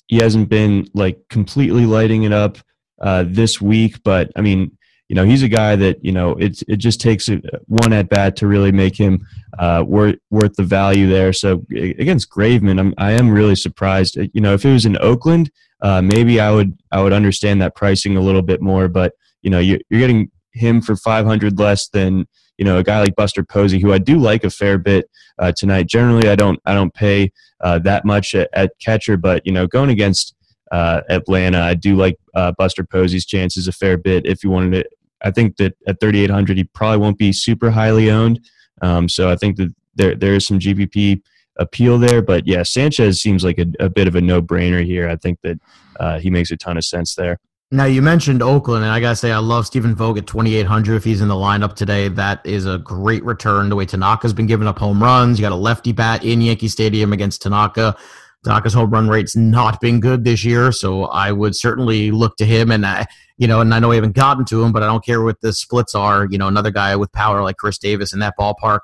he 0.10 0.18
hasn't 0.18 0.50
been 0.50 0.88
like 0.94 1.22
completely 1.30 1.86
lighting 1.86 2.24
it 2.24 2.34
up 2.34 2.58
uh, 3.02 3.24
this 3.26 3.62
week, 3.62 4.04
but 4.04 4.32
I 4.36 4.42
mean, 4.42 4.76
you 5.08 5.16
know, 5.16 5.24
he's 5.24 5.44
a 5.44 5.48
guy 5.48 5.76
that 5.76 6.04
you 6.04 6.12
know 6.12 6.34
it 6.34 6.62
it 6.68 6.78
just 6.78 7.00
takes 7.00 7.30
one 7.68 7.94
at 7.94 8.10
bat 8.10 8.36
to 8.38 8.48
really 8.48 8.72
make 8.72 8.96
him 8.96 9.26
uh, 9.58 9.84
worth 9.86 10.18
worth 10.30 10.56
the 10.56 10.64
value 10.64 11.08
there. 11.08 11.32
So 11.32 11.66
against 11.72 12.30
Graveman, 12.30 12.80
I'm 12.80 12.94
I 12.98 13.12
am 13.14 13.30
really 13.30 13.56
surprised. 13.56 14.18
You 14.18 14.42
know, 14.42 14.54
if 14.54 14.66
it 14.66 14.74
was 14.74 14.86
in 14.86 14.98
Oakland, 15.00 15.52
uh, 15.82 16.02
maybe 16.02 16.40
I 16.40 16.52
would 16.52 16.78
I 16.92 17.02
would 17.02 17.14
understand 17.14 17.62
that 17.62 17.76
pricing 17.76 18.18
a 18.18 18.22
little 18.22 18.44
bit 18.44 18.62
more, 18.62 18.88
but 18.88 19.14
you 19.42 19.50
know, 19.50 19.60
you're, 19.60 19.80
you're 19.90 20.02
getting 20.02 20.32
him 20.54 20.82
for 20.82 20.96
500 20.96 21.58
less 21.58 21.88
than 21.88 22.28
you 22.60 22.66
know 22.66 22.78
a 22.78 22.84
guy 22.84 23.00
like 23.00 23.16
Buster 23.16 23.44
Posey, 23.44 23.80
who 23.80 23.94
I 23.94 23.98
do 23.98 24.20
like 24.20 24.44
a 24.44 24.50
fair 24.50 24.78
bit 24.78 25.10
uh, 25.40 25.54
tonight. 25.54 25.88
Generally, 25.88 26.30
I 26.30 26.36
don't 26.36 26.60
I 26.66 26.74
don't 26.74 26.94
pay 26.94 27.32
uh, 27.62 27.80
that 27.80 28.04
much 28.06 28.36
at, 28.36 28.50
at, 28.54 28.74
catcher, 28.84 29.16
but 29.16 29.46
you 29.46 29.54
know 29.54 29.66
going 29.66 29.90
against 29.90 30.36
uh, 30.72 31.02
Atlanta, 31.10 31.62
I 31.62 31.74
do 31.74 31.96
like 31.96 32.18
uh, 32.36 32.52
Buster 32.58 32.84
Posey's 32.84 33.26
chances 33.26 33.68
a 33.68 33.72
fair 33.72 33.98
bit. 33.98 34.26
If 34.26 34.44
you 34.44 34.50
wanted 34.50 34.84
to, 34.84 34.90
I 35.22 35.32
think 35.32 35.56
that 35.58 35.76
at 35.88 36.00
3,800 36.00 36.58
he 36.58 36.66
probably 36.66 36.98
won't 36.98 37.18
be 37.18 37.32
super 37.32 37.72
highly 37.72 38.12
owned. 38.12 38.40
Um, 38.82 39.10
so 39.10 39.30
I 39.30 39.38
think 39.38 39.56
that 39.58 39.74
there 39.96 40.16
there 40.16 40.36
is 40.36 40.46
some 40.46 40.60
GPP 40.60 41.22
appeal 41.58 41.98
there, 41.98 42.22
but 42.22 42.46
yeah, 42.46 42.64
Sanchez 42.64 43.22
seems 43.22 43.44
like 43.44 43.58
a, 43.58 43.68
a 43.80 43.90
bit 43.90 44.10
of 44.10 44.16
a 44.16 44.22
no 44.22 44.42
brainer 44.42 44.86
here. 44.86 45.08
I 45.08 45.16
think 45.16 45.40
that 45.44 45.60
uh, 46.00 46.20
he 46.20 46.30
makes 46.30 46.52
a 46.52 46.58
ton 46.58 46.78
of 46.78 46.84
sense 46.84 47.16
there. 47.16 47.40
Now 47.72 47.86
you 47.86 48.02
mentioned 48.02 48.42
Oakland, 48.42 48.84
and 48.84 48.92
I 48.92 49.00
gotta 49.00 49.16
say 49.16 49.32
I 49.32 49.38
love 49.38 49.68
Stephen 49.68 49.94
Vogt 49.94 50.18
at 50.18 50.26
twenty 50.26 50.56
eight 50.56 50.66
hundred. 50.66 50.96
If 50.96 51.04
he's 51.04 51.22
in 51.22 51.28
the 51.28 51.36
lineup 51.36 51.76
today, 51.76 52.08
that 52.08 52.44
is 52.44 52.66
a 52.66 52.80
great 52.80 53.24
return. 53.24 53.70
The 53.70 53.76
way 53.76 53.86
Tanaka's 53.86 54.34
been 54.34 54.48
giving 54.48 54.68
up 54.68 54.80
home 54.80 55.04
runs, 55.04 55.38
you 55.38 55.44
got 55.44 55.52
a 55.52 55.56
lefty 55.56 55.92
bat 55.92 56.24
in 56.24 56.42
Yankee 56.42 56.68
Stadium 56.68 57.14
against 57.14 57.44
Tanaka. 57.44 57.96
Tanaka's 58.44 58.74
home 58.74 58.90
run 58.90 59.08
rate's 59.08 59.36
not 59.36 59.80
been 59.82 60.00
good 60.00 60.24
this 60.24 60.44
year, 60.44 60.72
so 60.72 61.06
I 61.06 61.32
would 61.32 61.56
certainly 61.56 62.10
look 62.10 62.38
to 62.38 62.46
him. 62.46 62.72
And 62.72 62.88
I, 62.88 63.06
you 63.38 63.48
know, 63.48 63.62
and 63.62 63.72
I 63.72 63.78
know 63.78 63.90
we 63.90 63.98
haven't 63.98 64.16
gotten 64.16 64.46
to 64.46 64.64
him, 64.64 64.72
but 64.72 64.82
I 64.82 64.88
don't 64.88 65.06
care 65.06 65.22
what 65.22 65.40
the 65.42 65.54
splits 65.54 65.94
are. 65.94 66.26
You 66.28 66.40
know, 66.40 66.48
another 66.48 66.72
guy 66.72 66.96
with 66.96 67.12
power 67.12 67.44
like 67.44 67.58
Chris 67.58 67.78
Davis 67.78 68.14
in 68.14 68.20
that 68.22 68.34
ballpark. 68.40 68.80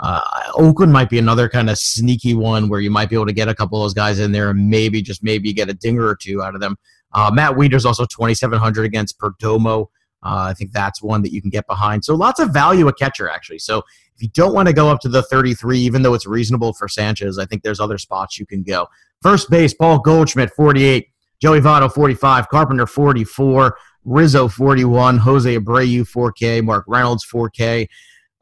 Uh, 0.00 0.20
Oakland 0.54 0.92
might 0.92 1.10
be 1.10 1.20
another 1.20 1.48
kind 1.48 1.70
of 1.70 1.78
sneaky 1.78 2.34
one 2.34 2.68
where 2.68 2.80
you 2.80 2.90
might 2.90 3.08
be 3.08 3.14
able 3.14 3.26
to 3.26 3.32
get 3.32 3.48
a 3.48 3.54
couple 3.54 3.78
of 3.78 3.84
those 3.84 3.94
guys 3.94 4.18
in 4.18 4.32
there 4.32 4.50
and 4.50 4.68
maybe 4.68 5.00
just 5.00 5.22
maybe 5.22 5.52
get 5.52 5.70
a 5.70 5.74
dinger 5.74 6.04
or 6.04 6.16
two 6.16 6.42
out 6.42 6.56
of 6.56 6.60
them. 6.60 6.76
Uh, 7.16 7.30
Matt 7.32 7.54
Wieters 7.54 7.86
also 7.86 8.04
2,700 8.04 8.84
against 8.84 9.18
Perdomo. 9.18 9.86
Uh, 10.22 10.48
I 10.50 10.54
think 10.54 10.72
that's 10.72 11.02
one 11.02 11.22
that 11.22 11.32
you 11.32 11.40
can 11.40 11.50
get 11.50 11.66
behind. 11.66 12.04
So 12.04 12.14
lots 12.14 12.38
of 12.38 12.52
value 12.52 12.86
at 12.88 12.98
catcher, 12.98 13.28
actually. 13.28 13.58
So 13.58 13.78
if 13.78 14.22
you 14.22 14.28
don't 14.28 14.52
want 14.52 14.68
to 14.68 14.74
go 14.74 14.88
up 14.90 15.00
to 15.00 15.08
the 15.08 15.22
33, 15.22 15.78
even 15.78 16.02
though 16.02 16.12
it's 16.12 16.26
reasonable 16.26 16.74
for 16.74 16.88
Sanchez, 16.88 17.38
I 17.38 17.46
think 17.46 17.62
there's 17.62 17.80
other 17.80 17.96
spots 17.96 18.38
you 18.38 18.44
can 18.44 18.62
go. 18.62 18.86
First 19.22 19.48
base, 19.48 19.72
Paul 19.72 19.98
Goldschmidt, 20.00 20.50
48. 20.50 21.08
Joey 21.40 21.60
Votto, 21.60 21.92
45. 21.92 22.48
Carpenter, 22.48 22.86
44. 22.86 23.78
Rizzo, 24.04 24.48
41. 24.48 25.18
Jose 25.18 25.58
Abreu, 25.58 26.00
4K. 26.00 26.62
Mark 26.62 26.84
Reynolds, 26.86 27.26
4K. 27.32 27.88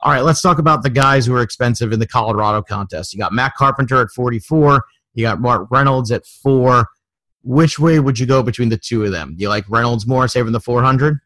All 0.01 0.13
right, 0.13 0.23
let's 0.23 0.43
talk 0.43 0.59
about 0.59 0.83
the 0.83 0.91
guys 0.91 1.27
who 1.27 1.35
are 1.35 1.43
expensive 1.43 1.93
in 1.93 2.01
the 2.01 2.07
Colorado 2.07 2.61
contest. 2.61 3.13
You 3.13 3.21
got 3.21 3.33
Matt 3.33 3.55
Carpenter 3.55 4.01
at 4.01 4.11
44. 4.11 4.85
You 5.15 5.23
got 5.25 5.41
Mark 5.41 5.69
Reynolds 5.71 6.11
at 6.11 6.27
4 6.27 6.89
which 7.45 7.79
way 7.79 8.01
would 8.01 8.19
you 8.19 8.27
go 8.27 8.43
between 8.43 8.69
the 8.69 8.77
two 8.77 9.05
of 9.05 9.13
them? 9.13 9.35
Do 9.37 9.43
you 9.43 9.49
like 9.49 9.65
Reynolds 9.69 10.07
more, 10.07 10.27
saving 10.29 10.53
the 10.53 10.61
400? 10.61 11.19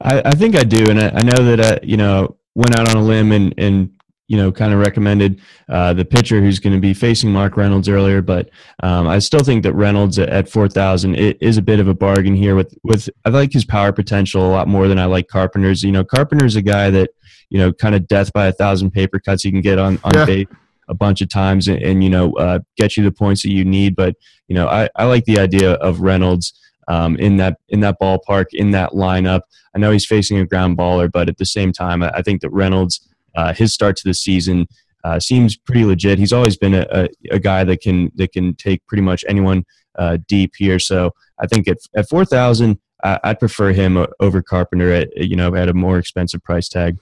I, 0.00 0.22
I 0.24 0.30
think 0.32 0.56
I 0.56 0.64
do. 0.64 0.90
And 0.90 1.00
I, 1.00 1.08
I 1.08 1.22
know 1.22 1.44
that, 1.44 1.60
I, 1.60 1.86
you 1.86 1.96
know, 1.96 2.36
went 2.54 2.78
out 2.78 2.88
on 2.88 2.96
a 2.96 3.02
limb 3.02 3.32
and, 3.32 3.54
and 3.58 3.90
you 4.26 4.36
know, 4.36 4.52
kind 4.52 4.74
of 4.74 4.80
recommended 4.80 5.40
uh, 5.70 5.94
the 5.94 6.04
pitcher 6.04 6.40
who's 6.40 6.58
going 6.58 6.74
to 6.74 6.80
be 6.80 6.92
facing 6.92 7.32
Mark 7.32 7.56
Reynolds 7.56 7.88
earlier, 7.88 8.20
but 8.20 8.50
um, 8.82 9.06
I 9.06 9.20
still 9.20 9.40
think 9.40 9.62
that 9.62 9.72
Reynolds 9.72 10.18
at, 10.18 10.28
at 10.28 10.50
four 10.50 10.68
thousand 10.68 11.14
is 11.14 11.56
a 11.56 11.62
bit 11.62 11.80
of 11.80 11.88
a 11.88 11.94
bargain 11.94 12.34
here. 12.34 12.54
With 12.54 12.76
with 12.84 13.08
I 13.24 13.30
like 13.30 13.54
his 13.54 13.64
power 13.64 13.90
potential 13.90 14.46
a 14.46 14.52
lot 14.52 14.68
more 14.68 14.86
than 14.86 14.98
I 14.98 15.06
like 15.06 15.28
Carpenter's. 15.28 15.82
You 15.82 15.92
know, 15.92 16.04
Carpenter's 16.04 16.56
a 16.56 16.62
guy 16.62 16.90
that 16.90 17.08
you 17.48 17.58
know, 17.58 17.72
kind 17.72 17.94
of 17.94 18.06
death 18.06 18.32
by 18.32 18.46
a 18.48 18.52
thousand 18.52 18.90
paper 18.90 19.18
cuts. 19.18 19.42
He 19.42 19.50
can 19.50 19.62
get 19.62 19.78
on 19.78 19.98
on 20.04 20.12
yeah. 20.14 20.24
base 20.26 20.46
a 20.88 20.94
bunch 20.94 21.20
of 21.20 21.28
times 21.28 21.68
and, 21.68 21.82
and 21.82 22.02
you 22.02 22.10
know 22.10 22.32
uh, 22.34 22.60
get 22.76 22.96
you 22.96 23.04
the 23.04 23.12
points 23.12 23.42
that 23.42 23.50
you 23.50 23.64
need. 23.64 23.96
But 23.96 24.14
you 24.48 24.54
know, 24.54 24.68
I, 24.68 24.88
I 24.96 25.04
like 25.04 25.24
the 25.24 25.38
idea 25.38 25.72
of 25.74 26.00
Reynolds 26.00 26.52
um, 26.88 27.16
in 27.16 27.36
that 27.36 27.58
in 27.68 27.80
that 27.80 28.00
ballpark 28.00 28.46
in 28.52 28.70
that 28.72 28.90
lineup. 28.92 29.42
I 29.74 29.78
know 29.78 29.92
he's 29.92 30.06
facing 30.06 30.38
a 30.38 30.46
ground 30.46 30.78
baller, 30.78 31.10
but 31.10 31.28
at 31.28 31.38
the 31.38 31.46
same 31.46 31.72
time, 31.72 32.02
I, 32.02 32.10
I 32.10 32.22
think 32.22 32.40
that 32.40 32.50
Reynolds 32.50 33.06
uh, 33.36 33.52
his 33.54 33.72
start 33.72 33.96
to 33.96 34.08
the 34.08 34.14
season. 34.14 34.66
Uh, 35.04 35.20
seems 35.20 35.56
pretty 35.56 35.84
legit. 35.84 36.18
He's 36.18 36.32
always 36.32 36.56
been 36.56 36.74
a, 36.74 36.84
a, 36.90 37.08
a, 37.30 37.38
guy 37.38 37.62
that 37.62 37.80
can 37.80 38.10
that 38.16 38.32
can 38.32 38.56
take 38.56 38.84
pretty 38.88 39.00
much 39.00 39.24
anyone 39.28 39.64
uh, 39.96 40.18
deep 40.26 40.54
here. 40.58 40.80
So 40.80 41.12
I 41.38 41.46
think 41.46 41.68
at 41.68 41.78
at 41.94 42.08
four 42.08 42.24
thousand, 42.24 42.80
I'd 43.04 43.38
prefer 43.38 43.72
him 43.72 44.04
over 44.18 44.42
Carpenter 44.42 44.92
at 44.92 45.16
you 45.16 45.36
know 45.36 45.54
at 45.54 45.68
a 45.68 45.72
more 45.72 45.98
expensive 45.98 46.42
price 46.42 46.68
tag. 46.68 46.98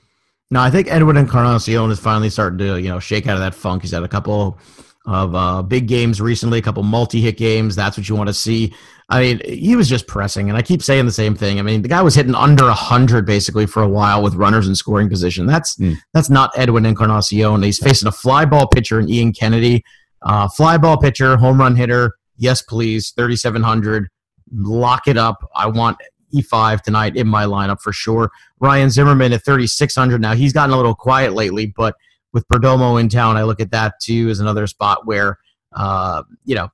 No, 0.51 0.61
I 0.61 0.71
think 0.71 0.89
Edwin 0.91 1.17
Encarnacion 1.17 1.91
is 1.91 1.99
finally 1.99 2.31
starting 2.31 2.59
to 2.59 2.81
you 2.81 2.89
know 2.89 3.01
shake 3.01 3.27
out 3.27 3.35
of 3.35 3.41
that 3.41 3.55
funk. 3.55 3.83
He's 3.83 3.93
had 3.93 4.03
a 4.03 4.09
couple 4.09 4.59
of 5.07 5.35
uh, 5.35 5.63
big 5.63 5.87
games 5.87 6.21
recently, 6.21 6.59
a 6.59 6.63
couple 6.63 6.83
multi-hit 6.83 7.37
games. 7.37 7.77
That's 7.77 7.97
what 7.97 8.09
you 8.09 8.17
want 8.17 8.29
to 8.29 8.35
see. 8.35 8.75
I 9.09 9.21
mean, 9.21 9.41
he 9.45 9.77
was 9.77 9.89
just 9.89 10.09
pressing, 10.09 10.49
and 10.49 10.59
I 10.59 10.63
keep 10.63 10.83
saying 10.83 11.07
the 11.07 11.13
same 11.13 11.37
thing. 11.37 11.61
I 11.61 11.63
mean, 11.63 11.83
the 11.83 11.89
guy 11.89 12.03
was 12.03 12.15
hitting 12.15 12.35
under 12.35 12.71
hundred 12.71 13.25
basically 13.25 13.67
for 13.67 13.83
a 13.83 13.89
while 13.89 14.23
with 14.23 14.35
runners 14.35 14.69
in 14.69 14.75
scoring 14.75 15.09
position. 15.09 15.47
That's 15.47 15.77
mm. 15.77 15.97
that's 16.13 16.31
not 16.31 16.51
Edwin 16.57 16.87
Encarnacion. 16.87 17.63
He's 17.63 17.79
facing 17.79 18.09
a 18.09 18.13
fly 18.13 18.45
ball 18.45 18.67
pitcher 18.69 18.99
in 19.01 19.09
Ian 19.09 19.33
Kennedy, 19.33 19.85
uh, 20.23 20.49
fly 20.49 20.79
ball 20.79 20.97
pitcher, 20.97 21.37
home 21.37 21.59
run 21.59 21.77
hitter, 21.77 22.15
Yes, 22.39 22.63
please. 22.63 23.13
3,700. 23.17 24.09
Lock 24.53 25.09
it 25.09 25.17
up. 25.17 25.49
I 25.55 25.67
want 25.67 25.99
E5 26.37 26.83
tonight 26.83 27.17
in 27.17 27.27
my 27.27 27.45
lineup 27.45 27.81
for 27.81 27.93
sure. 27.93 28.31
Ryan 28.61 28.91
Zimmerman 28.91 29.33
at 29.33 29.45
3,600. 29.45 30.21
Now, 30.21 30.35
he's 30.35 30.53
gotten 30.53 30.73
a 30.73 30.77
little 30.77 30.95
quiet 30.95 31.33
lately, 31.33 31.67
but 31.67 31.95
with 32.33 32.47
Perdomo 32.49 33.01
in 33.01 33.09
town, 33.09 33.37
I 33.37 33.43
look 33.45 33.61
at 33.61 33.71
that 33.71 33.95
too 34.01 34.29
as 34.29 34.41
another 34.41 34.67
spot 34.67 35.07
where, 35.07 35.39
uh, 35.75 36.23
you 36.45 36.55
know, 36.55 36.69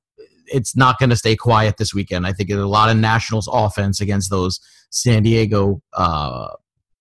it's 0.46 0.76
not 0.76 0.98
going 0.98 1.10
to 1.10 1.16
stay 1.16 1.36
quiet 1.36 1.76
this 1.76 1.94
weekend. 1.94 2.26
I 2.26 2.32
think 2.32 2.48
there's 2.48 2.60
a 2.60 2.66
lot 2.66 2.90
of 2.90 2.96
Nationals 2.96 3.48
offense 3.50 4.00
against 4.00 4.30
those 4.30 4.60
San 4.90 5.22
Diego 5.22 5.80
uh, 5.94 6.48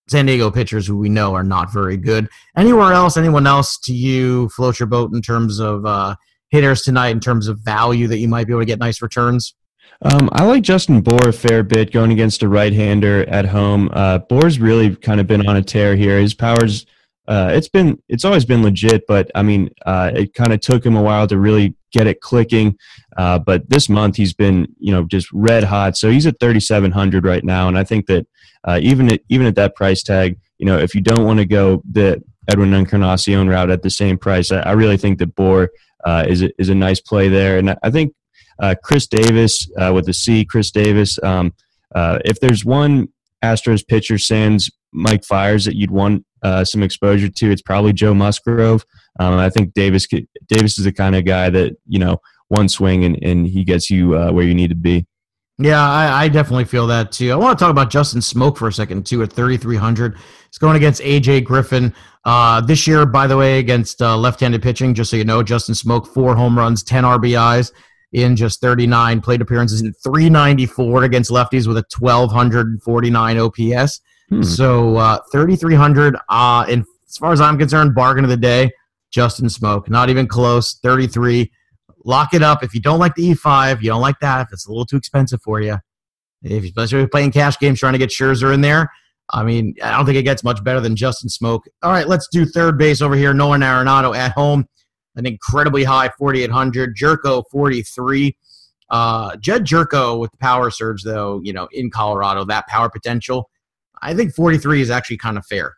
San 0.08 0.26
Diego 0.26 0.50
pitchers 0.50 0.86
who 0.86 0.98
we 0.98 1.08
know 1.08 1.34
are 1.34 1.44
not 1.44 1.72
very 1.72 1.96
good. 1.96 2.28
Anywhere 2.56 2.92
else, 2.92 3.16
anyone 3.16 3.46
else 3.46 3.78
to 3.78 3.94
you 3.94 4.48
float 4.50 4.78
your 4.78 4.86
boat 4.86 5.12
in 5.14 5.22
terms 5.22 5.58
of 5.58 5.86
uh, 5.86 6.16
hitters 6.50 6.82
tonight, 6.82 7.10
in 7.10 7.20
terms 7.20 7.48
of 7.48 7.58
value 7.60 8.06
that 8.08 8.18
you 8.18 8.28
might 8.28 8.46
be 8.46 8.52
able 8.52 8.60
to 8.60 8.66
get 8.66 8.78
nice 8.78 9.00
returns? 9.00 9.54
Um, 10.02 10.28
I 10.32 10.44
like 10.44 10.62
Justin 10.62 11.00
Bour 11.00 11.28
a 11.28 11.32
fair 11.32 11.62
bit 11.62 11.92
going 11.92 12.10
against 12.10 12.42
a 12.42 12.48
right-hander 12.48 13.28
at 13.28 13.46
home. 13.46 13.88
Uh, 13.92 14.18
Bour's 14.18 14.58
really 14.58 14.96
kind 14.96 15.20
of 15.20 15.26
been 15.26 15.46
on 15.46 15.56
a 15.56 15.62
tear 15.62 15.94
here. 15.94 16.18
His 16.18 16.34
powers, 16.34 16.86
uh, 17.28 17.52
it's 17.54 17.68
been, 17.68 18.02
it's 18.08 18.24
always 18.24 18.44
been 18.44 18.64
legit, 18.64 19.06
but 19.06 19.30
I 19.34 19.42
mean, 19.42 19.70
uh, 19.86 20.10
it 20.12 20.34
kind 20.34 20.52
of 20.52 20.60
took 20.60 20.84
him 20.84 20.96
a 20.96 21.02
while 21.02 21.28
to 21.28 21.38
really 21.38 21.76
get 21.92 22.08
it 22.08 22.20
clicking. 22.20 22.76
Uh, 23.16 23.38
but 23.38 23.68
this 23.70 23.88
month 23.88 24.16
he's 24.16 24.32
been, 24.32 24.66
you 24.78 24.92
know, 24.92 25.04
just 25.04 25.30
red 25.32 25.62
hot. 25.62 25.96
So 25.96 26.10
he's 26.10 26.26
at 26.26 26.40
3,700 26.40 27.24
right 27.24 27.44
now, 27.44 27.68
and 27.68 27.78
I 27.78 27.84
think 27.84 28.06
that 28.06 28.26
uh, 28.64 28.78
even 28.82 29.12
at 29.12 29.20
even 29.28 29.46
at 29.46 29.54
that 29.56 29.74
price 29.74 30.02
tag, 30.02 30.38
you 30.58 30.66
know, 30.66 30.78
if 30.78 30.94
you 30.94 31.00
don't 31.00 31.24
want 31.24 31.38
to 31.38 31.46
go 31.46 31.82
the 31.90 32.22
Edwin 32.48 32.74
Encarnacion 32.74 33.48
route 33.48 33.70
at 33.70 33.82
the 33.82 33.90
same 33.90 34.18
price, 34.18 34.50
I, 34.50 34.60
I 34.60 34.72
really 34.72 34.96
think 34.96 35.18
that 35.18 35.34
Bour 35.34 35.70
uh, 36.04 36.24
is 36.26 36.42
a, 36.42 36.50
is 36.60 36.68
a 36.68 36.74
nice 36.74 37.00
play 37.00 37.28
there, 37.28 37.58
and 37.58 37.76
I 37.82 37.90
think 37.90 38.14
uh, 38.62 38.74
Chris 38.82 39.06
Davis 39.06 39.70
uh, 39.76 39.92
with 39.92 40.06
the 40.06 40.14
C, 40.14 40.44
Chris 40.44 40.70
Davis. 40.70 41.22
Um, 41.22 41.52
uh, 41.94 42.20
if 42.24 42.40
there's 42.40 42.64
one 42.64 43.08
Astros 43.44 43.86
pitcher, 43.86 44.16
sans 44.16 44.70
Mike 44.92 45.24
Fiers 45.24 45.66
that 45.66 45.76
you'd 45.76 45.90
want 45.90 46.24
some 46.64 46.82
exposure 46.82 47.28
to, 47.28 47.50
it's 47.50 47.62
probably 47.62 47.92
Joe 47.92 48.14
Musgrove. 48.14 48.84
Um, 49.20 49.34
I 49.34 49.50
think 49.50 49.74
Davis 49.74 50.06
Davis 50.48 50.78
is 50.78 50.84
the 50.84 50.92
kind 50.92 51.14
of 51.14 51.24
guy 51.24 51.50
that 51.50 51.76
you 51.86 51.98
know 51.98 52.20
one 52.48 52.68
swing 52.68 53.04
and, 53.04 53.18
and 53.22 53.46
he 53.46 53.64
gets 53.64 53.90
you 53.90 54.16
uh, 54.16 54.30
where 54.30 54.44
you 54.44 54.54
need 54.54 54.68
to 54.68 54.76
be. 54.76 55.06
Yeah, 55.58 55.82
I, 55.82 56.24
I, 56.24 56.28
definitely 56.28 56.64
feel 56.64 56.86
that 56.88 57.12
too. 57.12 57.30
I 57.30 57.36
want 57.36 57.58
to 57.58 57.62
talk 57.62 57.70
about 57.70 57.90
Justin 57.90 58.20
Smoak 58.20 58.56
for 58.56 58.68
a 58.68 58.72
second 58.72 59.06
too. 59.06 59.22
At 59.22 59.32
3,300, 59.32 60.16
he's 60.48 60.58
going 60.58 60.76
against 60.76 61.02
AJ 61.02 61.44
Griffin 61.44 61.94
uh, 62.24 62.60
this 62.62 62.86
year. 62.86 63.06
By 63.06 63.26
the 63.26 63.36
way, 63.36 63.58
against 63.58 64.00
uh, 64.02 64.16
left-handed 64.16 64.62
pitching, 64.62 64.94
just 64.94 65.10
so 65.10 65.16
you 65.16 65.24
know, 65.24 65.42
Justin 65.42 65.74
Smoak 65.74 66.06
four 66.06 66.34
home 66.34 66.58
runs, 66.58 66.82
10 66.82 67.04
RBIs 67.04 67.70
in 68.12 68.36
just 68.36 68.60
39 68.60 69.20
plate 69.20 69.40
appearances 69.40 69.80
in 69.80 69.92
394 70.04 71.04
against 71.04 71.30
lefties 71.30 71.66
with 71.66 71.78
a 71.78 71.84
1,249 71.98 73.38
OPS. 73.38 74.00
Hmm. 74.28 74.42
So 74.42 74.96
uh, 74.96 75.18
3,300. 75.32 76.16
Uh, 76.28 76.66
and 76.68 76.84
as 77.08 77.16
far 77.16 77.32
as 77.32 77.40
I'm 77.40 77.58
concerned, 77.58 77.94
bargain 77.94 78.24
of 78.24 78.30
the 78.30 78.36
day. 78.36 78.70
Justin 79.10 79.48
Smoak. 79.48 79.88
Not 79.88 80.08
even 80.08 80.26
close. 80.26 80.78
33. 80.82 81.50
Lock 82.04 82.34
it 82.34 82.42
up. 82.42 82.64
If 82.64 82.74
you 82.74 82.80
don't 82.80 82.98
like 82.98 83.14
the 83.14 83.30
E5, 83.30 83.82
you 83.82 83.90
don't 83.90 84.00
like 84.00 84.18
that. 84.20 84.46
If 84.46 84.52
it's 84.52 84.66
a 84.66 84.70
little 84.70 84.86
too 84.86 84.96
expensive 84.96 85.40
for 85.42 85.60
you, 85.60 85.76
if 86.42 86.92
you're 86.92 87.08
playing 87.08 87.30
cash 87.30 87.58
games 87.58 87.78
trying 87.78 87.92
to 87.92 87.98
get 87.98 88.10
Scherzer 88.10 88.52
in 88.52 88.62
there, 88.62 88.90
I 89.30 89.44
mean, 89.44 89.74
I 89.82 89.92
don't 89.92 90.04
think 90.04 90.18
it 90.18 90.24
gets 90.24 90.42
much 90.42 90.62
better 90.64 90.80
than 90.80 90.96
Justin 90.96 91.28
Smoak. 91.28 91.60
All 91.82 91.92
right, 91.92 92.08
let's 92.08 92.28
do 92.32 92.44
third 92.44 92.76
base 92.76 93.00
over 93.00 93.14
here. 93.14 93.32
Nolan 93.32 93.60
Arenado 93.60 94.16
at 94.16 94.32
home, 94.32 94.66
an 95.16 95.26
incredibly 95.26 95.84
high 95.84 96.10
4,800. 96.18 96.96
Gyorko, 96.96 97.44
43. 97.50 98.36
Uh, 98.90 99.36
Jedd 99.36 99.64
Gyorko 99.64 100.20
with 100.20 100.30
the 100.32 100.36
power 100.38 100.70
surge, 100.70 101.02
though, 101.02 101.40
you 101.42 101.52
know, 101.52 101.68
in 101.72 101.90
Colorado, 101.90 102.44
that 102.44 102.66
power 102.66 102.90
potential, 102.90 103.48
I 104.02 104.14
think 104.14 104.34
43 104.34 104.82
is 104.82 104.90
actually 104.90 105.16
kind 105.16 105.38
of 105.38 105.46
fair. 105.46 105.74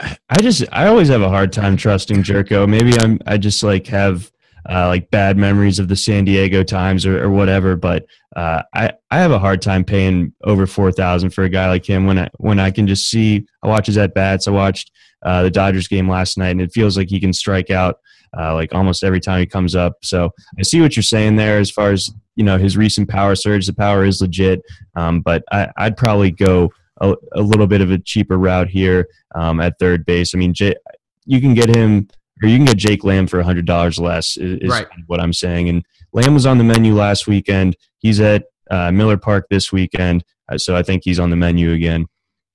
I 0.00 0.40
just 0.40 0.64
I 0.72 0.88
always 0.88 1.08
have 1.08 1.22
a 1.22 1.28
hard 1.28 1.52
time 1.52 1.76
trusting 1.76 2.24
Gyorko. 2.24 2.68
Maybe 2.68 2.98
I'm 2.98 3.20
I 3.26 3.38
just 3.38 3.62
like 3.62 3.86
have 3.86 4.30
uh, 4.68 4.88
like 4.88 5.10
bad 5.10 5.36
memories 5.36 5.78
of 5.78 5.88
the 5.88 5.96
San 5.96 6.24
Diego 6.24 6.62
times 6.62 7.06
or, 7.06 7.22
or 7.22 7.30
whatever. 7.30 7.76
But 7.76 8.06
uh, 8.34 8.62
I 8.74 8.92
I 9.10 9.18
have 9.18 9.30
a 9.30 9.38
hard 9.38 9.62
time 9.62 9.84
paying 9.84 10.32
over 10.42 10.66
four 10.66 10.90
thousand 10.90 11.30
for 11.30 11.44
a 11.44 11.48
guy 11.48 11.68
like 11.68 11.86
him 11.88 12.06
when 12.06 12.18
I 12.18 12.28
when 12.38 12.58
I 12.58 12.70
can 12.70 12.86
just 12.86 13.08
see 13.08 13.46
I 13.62 13.68
watch 13.68 13.86
his 13.86 13.98
at 13.98 14.14
bats. 14.14 14.48
I 14.48 14.50
watched 14.50 14.90
uh, 15.22 15.42
the 15.44 15.50
Dodgers 15.50 15.86
game 15.86 16.08
last 16.08 16.36
night, 16.36 16.50
and 16.50 16.60
it 16.60 16.72
feels 16.72 16.96
like 16.96 17.08
he 17.08 17.20
can 17.20 17.32
strike 17.32 17.70
out 17.70 17.96
uh, 18.38 18.54
like 18.54 18.74
almost 18.74 19.04
every 19.04 19.20
time 19.20 19.40
he 19.40 19.46
comes 19.46 19.74
up. 19.74 19.94
So 20.02 20.30
I 20.58 20.62
see 20.62 20.80
what 20.80 20.96
you're 20.96 21.02
saying 21.02 21.36
there 21.36 21.58
as 21.58 21.70
far 21.70 21.90
as 21.90 22.10
you 22.36 22.44
know 22.44 22.58
his 22.58 22.76
recent 22.76 23.08
power 23.08 23.34
surge. 23.34 23.66
The 23.66 23.74
power 23.74 24.04
is 24.04 24.20
legit, 24.20 24.62
um, 24.96 25.20
but 25.20 25.44
I, 25.52 25.68
I'd 25.76 25.96
probably 25.96 26.30
go 26.30 26.70
a, 27.00 27.14
a 27.32 27.40
little 27.40 27.66
bit 27.66 27.80
of 27.80 27.90
a 27.90 27.98
cheaper 27.98 28.38
route 28.38 28.68
here 28.68 29.08
um, 29.34 29.60
at 29.60 29.78
third 29.78 30.04
base. 30.04 30.34
I 30.34 30.38
mean, 30.38 30.54
J- 30.54 30.76
you 31.24 31.40
can 31.40 31.54
get 31.54 31.74
him, 31.74 32.08
or 32.42 32.48
you 32.48 32.56
can 32.58 32.66
get 32.66 32.76
Jake 32.76 33.04
Lamb 33.04 33.26
for 33.26 33.42
hundred 33.42 33.66
dollars 33.66 33.98
less. 33.98 34.36
Is, 34.36 34.60
is 34.60 34.70
right. 34.70 34.86
what 35.06 35.20
I'm 35.20 35.32
saying. 35.32 35.68
And 35.68 35.84
Lamb 36.12 36.34
was 36.34 36.46
on 36.46 36.58
the 36.58 36.64
menu 36.64 36.94
last 36.94 37.26
weekend. 37.26 37.76
He's 37.98 38.20
at 38.20 38.44
uh, 38.70 38.92
Miller 38.92 39.16
Park 39.16 39.46
this 39.50 39.72
weekend, 39.72 40.24
uh, 40.48 40.58
so 40.58 40.76
I 40.76 40.82
think 40.82 41.02
he's 41.04 41.18
on 41.18 41.30
the 41.30 41.36
menu 41.36 41.72
again. 41.72 42.06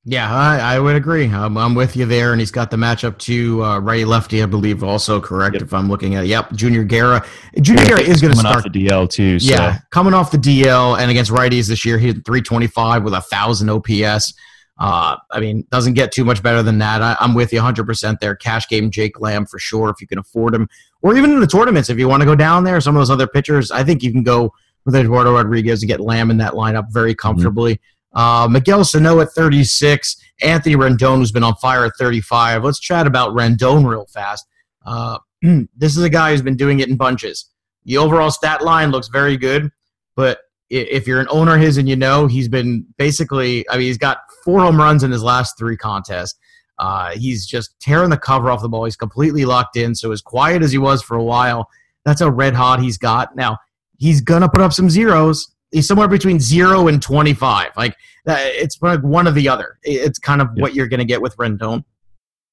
Yeah, 0.05 0.33
I, 0.33 0.75
I 0.75 0.79
would 0.79 0.95
agree. 0.95 1.27
I'm, 1.27 1.57
I'm, 1.57 1.75
with 1.75 1.97
you 1.97 2.05
there, 2.05 2.31
and 2.31 2.39
he's 2.39 2.51
got 2.51 2.71
the 2.71 2.77
matchup 2.77 3.17
to 3.19 3.63
uh, 3.63 3.79
righty 3.79 4.05
lefty, 4.05 4.41
I 4.41 4.45
believe, 4.45 4.81
also 4.81 5.19
correct. 5.19 5.55
Yep. 5.55 5.63
If 5.63 5.73
I'm 5.73 5.89
looking 5.89 6.15
at, 6.15 6.23
it. 6.23 6.27
yep, 6.27 6.53
Junior 6.53 6.85
Guerra. 6.85 7.25
Junior 7.62 7.85
Guerra 7.85 8.01
is 8.01 8.21
going 8.21 8.33
to 8.33 8.39
start 8.39 8.57
off 8.57 8.63
the 8.63 8.69
DL 8.88 9.09
too. 9.09 9.39
So. 9.39 9.51
Yeah, 9.51 9.79
coming 9.91 10.13
off 10.13 10.31
the 10.31 10.38
DL, 10.38 10.97
and 10.97 11.12
against 11.12 11.31
righties 11.31 11.67
this 11.67 11.83
year, 11.83 11.97
he 11.97 12.07
hit 12.07 12.25
325 12.25 13.03
with 13.03 13.13
a 13.13 13.21
thousand 13.21 13.69
OPS. 13.69 14.33
Uh, 14.79 15.17
I 15.29 15.41
mean, 15.41 15.67
doesn't 15.69 15.93
get 15.93 16.13
too 16.13 16.23
much 16.23 16.41
better 16.41 16.63
than 16.63 16.77
that. 16.79 17.01
I, 17.01 17.17
am 17.19 17.33
with 17.33 17.51
you 17.51 17.59
100% 17.59 18.19
there. 18.19 18.35
Cash 18.35 18.69
game 18.69 18.89
Jake 18.89 19.19
Lamb 19.19 19.45
for 19.45 19.59
sure 19.59 19.89
if 19.89 19.99
you 19.99 20.07
can 20.07 20.17
afford 20.17 20.55
him, 20.55 20.69
or 21.01 21.17
even 21.17 21.31
in 21.31 21.41
the 21.41 21.47
tournaments 21.47 21.89
if 21.89 21.99
you 21.99 22.07
want 22.07 22.21
to 22.21 22.25
go 22.25 22.35
down 22.35 22.63
there. 22.63 22.79
Some 22.79 22.95
of 22.95 23.01
those 23.01 23.09
other 23.09 23.27
pitchers, 23.27 23.69
I 23.69 23.83
think 23.83 24.01
you 24.01 24.13
can 24.13 24.23
go 24.23 24.53
with 24.85 24.95
Eduardo 24.95 25.33
Rodriguez 25.33 25.83
and 25.83 25.89
get 25.89 25.99
Lamb 25.99 26.31
in 26.31 26.38
that 26.38 26.53
lineup 26.53 26.85
very 26.91 27.12
mm-hmm. 27.12 27.19
comfortably. 27.19 27.75
Mm-hmm. 27.75 27.98
Uh, 28.13 28.48
Miguel 28.50 28.84
Sano 28.84 29.19
at 29.19 29.30
36. 29.32 30.17
Anthony 30.41 30.76
Rendon, 30.76 31.17
who's 31.17 31.32
been 31.32 31.43
on 31.43 31.56
fire 31.56 31.86
at 31.86 31.93
35. 31.98 32.63
Let's 32.63 32.80
chat 32.80 33.08
about 33.08 33.34
Rendon 33.34 33.88
real 33.89 34.06
fast. 34.06 34.48
Uh, 34.86 35.19
this 35.41 35.98
is 35.98 36.04
a 36.04 36.10
guy 36.10 36.32
who's 36.32 36.41
been 36.41 36.58
doing 36.58 36.80
it 36.80 36.89
in 36.89 36.95
bunches. 36.95 37.50
The 37.86 37.98
overall 37.98 38.32
stat 38.32 38.63
line 38.63 38.91
looks 38.91 39.08
very 39.08 39.38
good, 39.38 39.72
but 40.15 40.39
if 40.69 41.08
you're 41.08 41.19
an 41.19 41.28
owner 41.30 41.58
his 41.58 41.78
and 41.78 41.89
you 41.89 41.95
know, 41.95 42.28
he's 42.28 42.48
been 42.48 42.86
basically, 42.98 43.67
I 43.69 43.78
mean, 43.78 43.88
he's 43.88 43.98
got 43.98 44.19
four 44.43 44.60
home 44.60 44.78
runs 44.78 45.04
in 45.04 45.12
his 45.12 45.24
last 45.24 45.58
three 45.58 45.76
contests. 45.76 46.38
Uh, 46.78 47.12
he's 47.12 47.45
just 47.45 47.78
tearing 47.80 48.10
the 48.10 48.17
cover 48.17 48.50
off 48.50 48.62
the 48.62 48.69
ball. 48.69 48.86
He's 48.86 48.95
completely 48.95 49.45
locked 49.45 49.76
in. 49.76 49.95
So, 49.95 50.12
as 50.12 50.22
quiet 50.22 50.62
as 50.62 50.72
he 50.72 50.78
was 50.78 51.02
for 51.02 51.17
a 51.17 51.24
while, 51.24 51.67
that's 52.06 52.22
how 52.22 52.30
red 52.30 52.54
hot 52.54 52.80
he's 52.80 52.98
got. 52.98 53.36
Now, 53.36 53.58
he's 53.98 54.22
to 54.22 54.50
put 54.50 54.62
up 54.62 54.72
some 54.72 54.89
zeros 54.89 55.52
he's 55.71 55.88
somewhere 55.88 56.08
between 56.08 56.39
zero 56.39 56.88
and 56.88 57.01
25. 57.01 57.71
Like 57.77 57.93
uh, 58.27 58.36
it's 58.38 58.82
like 58.82 59.01
one 59.01 59.27
or 59.27 59.32
the 59.32 59.49
other. 59.49 59.77
It's 59.84 60.19
kind 60.19 60.41
of 60.41 60.49
what 60.55 60.73
you're 60.73 60.88
going 60.88 60.99
to 60.99 61.05
get 61.05 61.21
with 61.21 61.36
Rendon. 61.38 61.84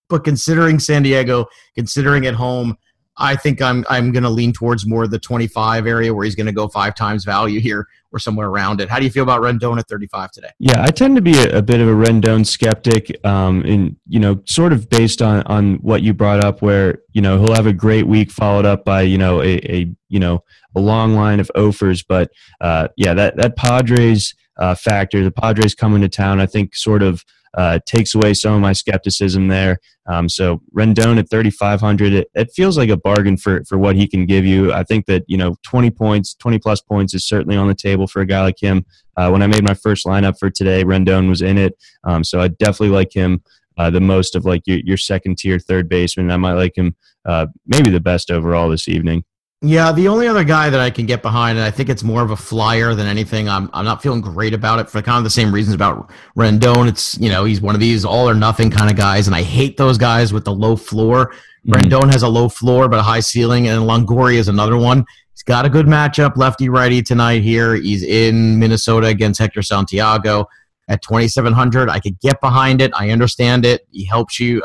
But 0.09 0.25
considering 0.25 0.79
San 0.79 1.03
Diego, 1.03 1.47
considering 1.75 2.27
at 2.27 2.35
home, 2.35 2.77
I 3.19 3.37
think 3.37 3.63
I'm 3.63 3.85
I'm 3.89 4.13
going 4.13 4.23
to 4.23 4.31
lean 4.31 4.53
towards 4.53 4.87
more 4.87 5.07
the 5.07 5.19
25 5.19 5.87
area 5.87 6.15
where 6.15 6.25
he's 6.25 6.35
going 6.35 6.47
to 6.47 6.53
go 6.53 6.69
five 6.69 6.95
times 6.95 7.25
value 7.25 7.61
here 7.61 7.89
or 8.13 8.19
somewhere 8.19 8.49
around 8.49 8.81
it. 8.81 8.89
How 8.89 8.99
do 8.99 9.05
you 9.05 9.11
feel 9.11 9.23
about 9.23 9.43
Rendon 9.43 9.79
at 9.79 9.89
35 9.89 10.31
today? 10.33 10.51
Yeah, 10.59 10.83
I 10.83 10.91
tend 10.91 11.17
to 11.17 11.23
be 11.23 11.39
a, 11.39 11.59
a 11.59 11.63
bit 11.63 11.81
of 11.81 11.89
a 11.89 11.93
Rendon 11.93 12.47
skeptic, 12.47 13.25
um, 13.25 13.63
and 13.65 13.97
you 14.07 14.21
know, 14.21 14.43
sort 14.47 14.73
of 14.73 14.89
based 14.89 15.23
on 15.23 15.43
on 15.45 15.77
what 15.77 16.03
you 16.03 16.13
brought 16.15 16.45
up, 16.45 16.63
where 16.63 16.99
you 17.13 17.23
know 17.23 17.39
he'll 17.39 17.55
have 17.55 17.67
a 17.67 17.73
great 17.73 18.07
week 18.07 18.31
followed 18.31 18.67
up 18.67 18.85
by 18.85 19.03
you 19.03 19.19
know 19.19 19.41
a, 19.43 19.57
a 19.65 19.95
you 20.09 20.21
know 20.21 20.45
a 20.75 20.81
long 20.81 21.15
line 21.15 21.41
of 21.41 21.51
offers, 21.55 22.03
but 22.03 22.31
uh, 22.61 22.89
yeah, 22.97 23.15
that 23.15 23.37
that 23.37 23.57
Padres 23.57 24.35
uh, 24.59 24.75
factor, 24.75 25.25
the 25.25 25.31
Padres 25.31 25.75
coming 25.75 26.03
to 26.03 26.09
town, 26.09 26.41
I 26.41 26.47
think 26.47 26.75
sort 26.75 27.03
of 27.03 27.25
uh, 27.57 27.79
takes 27.87 28.15
away 28.15 28.35
some 28.35 28.55
of 28.55 28.61
my 28.61 28.73
skepticism 28.73 29.49
there. 29.49 29.79
Um, 30.07 30.29
so 30.29 30.61
Rendon 30.77 31.19
at 31.19 31.31
3,500, 31.31 32.13
it, 32.13 32.29
it, 32.35 32.51
feels 32.55 32.79
like 32.79 32.91
a 32.91 32.97
bargain 32.97 33.37
for, 33.37 33.65
for 33.65 33.77
what 33.79 33.97
he 33.97 34.07
can 34.07 34.27
give 34.27 34.45
you. 34.45 34.73
I 34.73 34.85
think 34.85 35.07
that, 35.07 35.25
you 35.27 35.37
know, 35.37 35.57
20 35.65 35.91
points, 35.91 36.35
20 36.35 36.59
plus 36.59 36.81
points 36.81 37.15
is 37.15 37.27
certainly 37.27 37.57
on 37.57 37.67
the 37.67 37.75
table 37.75 38.07
for 38.07 38.21
a 38.21 38.27
guy 38.27 38.43
like 38.43 38.63
him. 38.63 38.85
Uh, 39.17 39.31
when 39.31 39.43
I 39.43 39.47
made 39.47 39.65
my 39.65 39.75
first 39.75 40.07
lineup 40.07 40.39
for 40.39 40.51
today, 40.51 40.85
Rendon 40.85 41.29
was 41.29 41.43
in 41.43 41.59
it. 41.59 41.75
Um, 42.05 42.23
so 42.23 42.41
I 42.41 42.49
definitely 42.49 42.91
like 42.91 43.13
him 43.13 43.43
uh, 43.79 43.91
the 43.91 44.01
most 44.01 44.37
of 44.37 44.45
like 44.45 44.63
your, 44.67 44.79
your 44.85 44.97
second 44.97 45.39
tier 45.39 45.59
third 45.59 45.89
baseman. 45.89 46.31
I 46.31 46.37
might 46.37 46.55
like 46.55 46.77
him 46.77 46.95
uh, 47.25 47.47
maybe 47.67 47.91
the 47.91 48.01
best 48.01 48.31
overall 48.31 48.69
this 48.69 48.89
evening. 48.89 49.25
Yeah, 49.63 49.91
the 49.91 50.09
only 50.09 50.29
other 50.29 50.45
guy 50.45 50.69
that 50.69 50.81
I 50.81 50.91
can 50.91 51.07
get 51.07 51.23
behind, 51.23 51.57
and 51.57 51.67
I 51.67 51.71
think 51.71 51.89
it's 51.89 52.03
more 52.03 52.23
of 52.23 52.31
a 52.31 52.37
flyer 52.37 52.95
than 52.95 53.07
anything. 53.07 53.49
I'm 53.49 53.71
I'm 53.73 53.87
not 53.87 54.03
feeling 54.03 54.21
great 54.21 54.53
about 54.53 54.81
it 54.81 54.91
for 54.91 55.01
kind 55.01 55.17
of 55.17 55.25
the 55.25 55.31
same 55.31 55.53
reasons 55.53 55.75
about 55.75 56.11
Rendon. 56.37 56.87
It's 56.87 57.17
you 57.19 57.31
know 57.31 57.45
he's 57.45 57.63
one 57.63 57.75
of 57.75 57.81
these 57.81 58.05
all 58.05 58.29
or 58.29 58.35
nothing 58.35 58.71
kind 58.71 58.91
of 58.91 58.99
guys, 58.99 59.27
and 59.27 59.35
I 59.35 59.43
hate 59.43 59.79
those 59.79 59.97
guys 59.97 60.31
with 60.31 60.45
the 60.45 60.53
low 60.53 60.77
floor. 60.77 61.33
Mm-hmm. 61.67 61.73
Rendon 61.73 62.13
has 62.13 62.23
a 62.23 62.29
low 62.29 62.51
floor 62.51 62.87
but 62.89 62.99
a 62.99 63.03
high 63.03 63.21
ceiling, 63.21 63.69
and 63.69 63.83
Longoria 63.83 64.37
is 64.37 64.49
another 64.49 64.77
one. 64.77 65.07
He's 65.33 65.43
got 65.43 65.65
a 65.65 65.71
good 65.71 65.87
matchup, 65.87 66.37
lefty 66.37 66.69
righty 66.69 67.03
tonight 67.03 67.43
here. 67.43 67.77
He's 67.77 68.03
in 68.03 68.59
Minnesota 68.59 69.07
against 69.07 69.41
Hector 69.41 69.63
Santiago 69.63 70.49
at 70.89 71.01
2,700. 71.03 71.89
I 71.89 71.99
could 71.99 72.21
get 72.21 72.41
behind 72.43 72.83
it. 72.83 72.91
I 72.95 73.09
understand 73.11 73.65
it. 73.65 73.87
He 73.91 74.05
helps 74.05 74.39
you. 74.39 74.63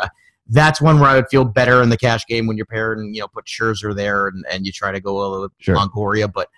That's 0.51 0.81
one 0.81 0.99
where 0.99 1.09
I 1.09 1.15
would 1.15 1.29
feel 1.31 1.45
better 1.45 1.81
in 1.81 1.89
the 1.89 1.97
cash 1.97 2.25
game 2.27 2.45
when 2.45 2.57
you're 2.57 2.65
pairing, 2.65 3.13
you 3.13 3.21
know, 3.21 3.27
put 3.27 3.45
Scherzer 3.45 3.95
there 3.95 4.27
and, 4.27 4.45
and 4.51 4.65
you 4.65 4.71
try 4.71 4.91
to 4.91 4.99
go 4.99 5.17
a 5.17 5.27
little 5.27 5.49
sure. 5.59 5.75
Longoria. 5.75 6.31
But 6.31 6.49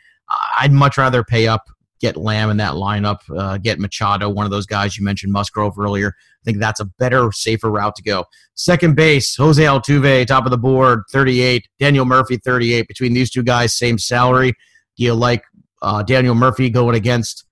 I'd 0.58 0.72
much 0.72 0.98
rather 0.98 1.24
pay 1.24 1.48
up, 1.48 1.62
get 2.02 2.18
Lamb 2.18 2.50
in 2.50 2.58
that 2.58 2.74
lineup, 2.74 3.20
uh, 3.38 3.58
get 3.58 3.80
Machado, 3.80 4.30
one 4.30 4.46
of 4.46 4.52
those 4.52 4.66
guys 4.66 4.98
you 4.98 5.06
mentioned, 5.06 5.32
Musgrove 5.32 5.78
earlier. 5.78 6.16
I 6.18 6.44
think 6.44 6.58
that's 6.58 6.80
a 6.80 6.86
better, 6.86 7.32
safer 7.32 7.70
route 7.70 7.96
to 7.96 8.04
go. 8.04 8.26
Second 8.56 8.96
base, 8.96 9.36
Jose 9.36 9.64
Altuve, 9.64 10.26
top 10.26 10.46
of 10.46 10.52
the 10.52 10.58
board, 10.58 11.04
38. 11.12 11.68
Daniel 11.80 12.06
Murphy, 12.06 12.38
38. 12.38 12.88
Between 12.88 13.14
these 13.14 13.30
two 13.30 13.44
guys, 13.44 13.78
same 13.78 14.00
salary. 14.00 14.54
Do 14.98 15.04
you 15.04 15.14
like 15.14 15.44
uh, 15.84 16.02
Daniel 16.02 16.36
Murphy 16.36 16.70
going 16.70 16.96
against 16.96 17.46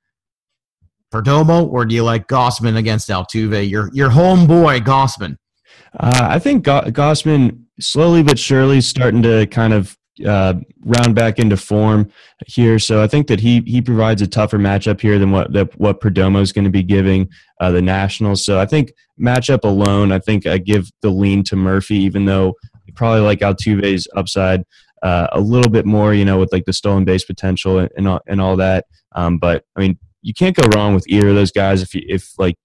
Perdomo, 1.12 1.68
or 1.72 1.86
do 1.86 1.94
you 1.94 2.04
like 2.04 2.28
Gausman 2.28 2.78
against 2.78 3.10
Altuve? 3.10 3.70
Your 3.70 3.90
your 3.94 4.10
homeboy 4.10 4.82
Gausman. 4.82 5.36
Uh, 6.00 6.28
I 6.30 6.40
think 6.40 6.64
Go- 6.64 6.84
Gausman 6.84 7.64
slowly 7.80 8.24
but 8.24 8.40
surely 8.40 8.82
starting 8.82 9.24
to 9.24 9.46
kind 9.48 9.74
of 9.74 9.98
uh, 10.26 10.54
round 10.84 11.16
back 11.16 11.40
into 11.40 11.58
form 11.58 12.12
here. 12.46 12.80
So 12.80 13.02
I 13.02 13.08
think 13.08 13.28
that 13.28 13.40
he 13.40 13.62
he 13.66 13.82
provides 13.82 14.22
a 14.22 14.28
tougher 14.28 14.58
matchup 14.58 15.02
here 15.02 15.18
than 15.18 15.32
what 15.32 15.52
that 15.54 15.78
what 15.80 16.02
Perdomo 16.02 16.42
is 16.42 16.52
going 16.52 16.66
to 16.66 16.72
be 16.72 16.84
giving 16.84 17.30
uh, 17.60 17.72
the 17.72 17.82
Nationals. 17.82 18.46
So 18.46 18.60
I 18.60 18.66
think 18.66 18.94
matchup 19.20 19.64
alone, 19.64 20.12
I 20.12 20.20
think 20.20 20.46
I 20.46 20.58
give 20.58 20.90
the 21.02 21.10
lean 21.10 21.44
to 21.46 21.56
Murphy, 21.56 21.98
even 21.98 22.26
though 22.26 22.56
probably 22.96 23.22
like 23.22 23.40
Altuve's 23.40 24.08
upside 24.16 24.64
uh, 25.02 25.28
a 25.32 25.40
little 25.40 25.72
bit 25.72 25.86
more, 25.86 26.14
you 26.14 26.26
know, 26.26 26.38
with 26.38 26.52
like 26.52 26.66
the 26.66 26.74
stolen 26.74 27.06
base 27.06 27.24
potential 27.24 27.80
and 27.80 27.90
and 27.98 28.08
all, 28.08 28.22
and 28.28 28.42
all 28.42 28.56
that. 28.58 28.86
Um, 29.16 29.38
but 29.38 29.64
I 29.76 29.82
mean, 29.82 29.98
you 30.22 30.34
can't 30.34 30.56
go 30.56 30.68
wrong 30.76 30.94
with 30.94 31.08
either 31.08 31.30
of 31.30 31.36
those 31.36 31.52
guys 31.52 31.82
if 31.82 31.96
you, 31.96 32.02
if 32.08 32.38
like 32.38 32.56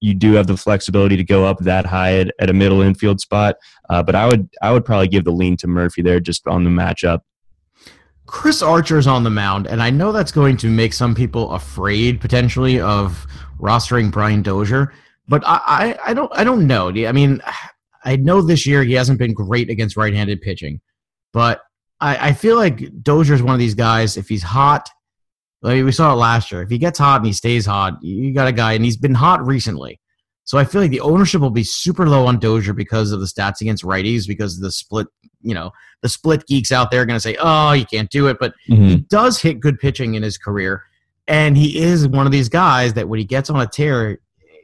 you 0.00 0.14
do 0.14 0.32
have 0.34 0.46
the 0.46 0.56
flexibility 0.56 1.16
to 1.16 1.24
go 1.24 1.44
up 1.44 1.58
that 1.60 1.86
high 1.86 2.18
at, 2.18 2.30
at 2.38 2.50
a 2.50 2.52
middle 2.52 2.82
infield 2.82 3.20
spot. 3.20 3.56
Uh, 3.88 4.02
but 4.02 4.14
I 4.14 4.26
would 4.26 4.48
I 4.62 4.72
would 4.72 4.84
probably 4.84 5.08
give 5.08 5.24
the 5.24 5.32
lean 5.32 5.56
to 5.58 5.66
Murphy 5.66 6.02
there 6.02 6.20
just 6.20 6.46
on 6.46 6.64
the 6.64 6.70
matchup. 6.70 7.20
Chris 8.26 8.60
Archer's 8.60 9.06
on 9.06 9.22
the 9.22 9.30
mound, 9.30 9.66
and 9.66 9.82
I 9.82 9.90
know 9.90 10.10
that's 10.10 10.32
going 10.32 10.56
to 10.58 10.68
make 10.68 10.92
some 10.92 11.14
people 11.14 11.52
afraid 11.52 12.20
potentially 12.20 12.80
of 12.80 13.26
rostering 13.60 14.10
Brian 14.10 14.42
Dozier. 14.42 14.92
But 15.28 15.42
I, 15.46 15.60
I, 15.66 15.98
I 16.10 16.14
don't 16.14 16.32
I 16.34 16.44
don't 16.44 16.66
know. 16.66 16.88
I 16.88 17.12
mean, 17.12 17.40
I 18.04 18.16
know 18.16 18.42
this 18.42 18.66
year 18.66 18.82
he 18.82 18.92
hasn't 18.94 19.18
been 19.18 19.32
great 19.32 19.70
against 19.70 19.96
right-handed 19.96 20.40
pitching, 20.40 20.80
but 21.32 21.62
I, 22.00 22.28
I 22.28 22.32
feel 22.32 22.56
like 22.56 23.02
Dozier's 23.02 23.42
one 23.42 23.54
of 23.54 23.58
these 23.58 23.74
guys. 23.74 24.16
If 24.16 24.28
he's 24.28 24.42
hot 24.42 24.88
like 25.62 25.84
we 25.84 25.92
saw 25.92 26.12
it 26.12 26.16
last 26.16 26.52
year. 26.52 26.62
If 26.62 26.70
he 26.70 26.78
gets 26.78 26.98
hot 26.98 27.16
and 27.16 27.26
he 27.26 27.32
stays 27.32 27.66
hot, 27.66 28.02
you 28.02 28.32
got 28.32 28.48
a 28.48 28.52
guy, 28.52 28.72
and 28.74 28.84
he's 28.84 28.96
been 28.96 29.14
hot 29.14 29.44
recently. 29.44 30.00
So 30.44 30.58
I 30.58 30.64
feel 30.64 30.80
like 30.80 30.92
the 30.92 31.00
ownership 31.00 31.40
will 31.40 31.50
be 31.50 31.64
super 31.64 32.08
low 32.08 32.26
on 32.26 32.38
Dozier 32.38 32.72
because 32.72 33.10
of 33.10 33.18
the 33.18 33.26
stats 33.26 33.60
against 33.60 33.82
righties, 33.82 34.28
because 34.28 34.60
the 34.60 34.70
split, 34.70 35.08
you 35.42 35.54
know, 35.54 35.72
the 36.02 36.08
split 36.08 36.46
geeks 36.46 36.70
out 36.70 36.90
there 36.90 37.02
are 37.02 37.06
going 37.06 37.16
to 37.16 37.20
say, 37.20 37.36
"Oh, 37.40 37.72
you 37.72 37.84
can't 37.84 38.10
do 38.10 38.28
it," 38.28 38.36
but 38.38 38.54
mm-hmm. 38.68 38.88
he 38.88 38.96
does 38.96 39.40
hit 39.40 39.60
good 39.60 39.78
pitching 39.78 40.14
in 40.14 40.22
his 40.22 40.38
career, 40.38 40.84
and 41.26 41.56
he 41.56 41.78
is 41.78 42.06
one 42.06 42.26
of 42.26 42.32
these 42.32 42.48
guys 42.48 42.94
that 42.94 43.08
when 43.08 43.18
he 43.18 43.24
gets 43.24 43.50
on 43.50 43.60
a 43.60 43.66
tear, 43.66 44.20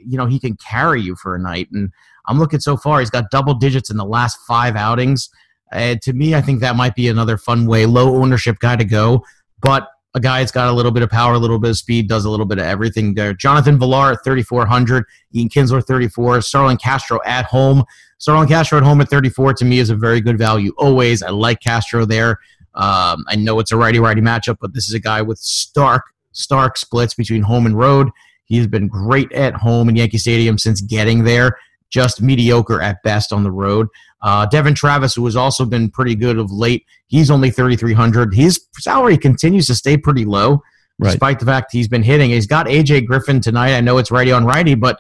you 0.07 0.17
know, 0.17 0.27
he 0.27 0.39
can 0.39 0.57
carry 0.57 1.03
you 1.03 1.17
for 1.17 1.35
a 1.35 1.39
night. 1.39 1.69
And 1.73 1.91
I'm 2.29 2.39
looking 2.39 2.61
so 2.61 2.77
far; 2.77 3.01
he's 3.01 3.11
got 3.11 3.33
double 3.33 3.55
digits 3.55 3.91
in 3.91 3.97
the 3.97 4.05
last 4.05 4.39
five 4.47 4.77
outings. 4.77 5.31
And 5.73 6.01
to 6.03 6.13
me, 6.13 6.35
I 6.35 6.43
think 6.43 6.61
that 6.61 6.77
might 6.77 6.95
be 6.95 7.09
another 7.09 7.39
fun 7.39 7.67
way, 7.67 7.87
low 7.87 8.23
ownership 8.23 8.59
guy 8.61 8.77
to 8.77 8.85
go. 8.85 9.25
But 9.61 9.89
a 10.15 10.21
guy 10.21 10.41
that's 10.41 10.53
got 10.53 10.69
a 10.69 10.73
little 10.73 10.91
bit 10.91 11.03
of 11.03 11.11
power, 11.11 11.35
a 11.35 11.39
little 11.39 11.59
bit 11.59 11.71
of 11.71 11.77
speed, 11.77 12.09
does 12.09 12.25
a 12.25 12.31
little 12.31 12.45
bit 12.47 12.59
of 12.59 12.65
everything 12.65 13.15
there. 13.15 13.33
Jonathan 13.33 13.79
Villar 13.79 14.13
at 14.13 14.25
3,400, 14.25 15.05
Ian 15.35 15.49
Kinsler 15.49 15.83
34, 15.83 16.43
Starlin 16.43 16.77
Castro 16.77 17.19
at 17.25 17.47
home. 17.47 17.85
Starlin 18.19 18.47
Castro 18.47 18.79
at 18.79 18.85
home 18.85 19.01
at 19.01 19.09
34 19.09 19.55
to 19.55 19.65
me 19.65 19.79
is 19.79 19.91
a 19.91 19.97
very 19.97 20.21
good 20.21 20.39
value 20.39 20.73
always. 20.77 21.23
I 21.23 21.31
like 21.31 21.61
Castro 21.61 22.05
there. 22.05 22.39
Um, 22.75 23.25
I 23.29 23.37
know 23.37 23.59
it's 23.59 23.73
a 23.73 23.77
righty 23.77 23.99
righty 23.99 24.21
matchup, 24.21 24.59
but 24.61 24.75
this 24.75 24.89
is 24.89 24.95
a 24.95 25.01
guy 25.01 25.23
with 25.23 25.39
stark, 25.39 26.05
stark 26.33 26.77
splits 26.77 27.15
between 27.15 27.43
home 27.43 27.67
and 27.67 27.77
road. 27.77 28.09
He's 28.45 28.67
been 28.67 28.89
great 28.89 29.33
at 29.33 29.55
home 29.55 29.89
in 29.89 29.97
Yankee 29.97 30.19
Stadium 30.19 30.59
since 30.59 30.81
getting 30.81 31.25
there, 31.25 31.59
just 31.93 32.23
mediocre 32.23 32.81
at 32.81 33.03
best 33.03 33.33
on 33.33 33.43
the 33.45 33.51
road. 33.51 33.89
Uh, 34.23 34.47
Devon 34.47 34.75
Travis, 34.75 35.15
who 35.15 35.25
has 35.25 35.37
also 35.37 35.65
been 35.65 35.91
pretty 35.91 36.15
good 36.15 36.39
of 36.39 36.51
late, 36.51 36.87
he's 37.07 37.31
only 37.31 37.51
3,300. 37.51 38.35
His 38.35 38.67
salary 38.79 39.19
continues 39.19 39.67
to 39.67 39.75
stay 39.75 39.97
pretty 39.97 40.25
low, 40.25 40.63
right. 40.99 41.11
despite 41.11 41.39
the 41.39 41.47
fact 41.47 41.73
he's 41.73 41.89
been 41.89 42.03
hitting. 42.03 42.31
He's 42.31 42.47
got 42.47 42.67
AJ 42.67 43.07
Griffin 43.07 43.41
tonight. 43.41 43.77
I 43.77 43.81
know 43.81 43.99
it's 43.99 44.11
righty 44.11 44.33
on 44.33 44.45
righty, 44.45 44.75
but 44.75 44.99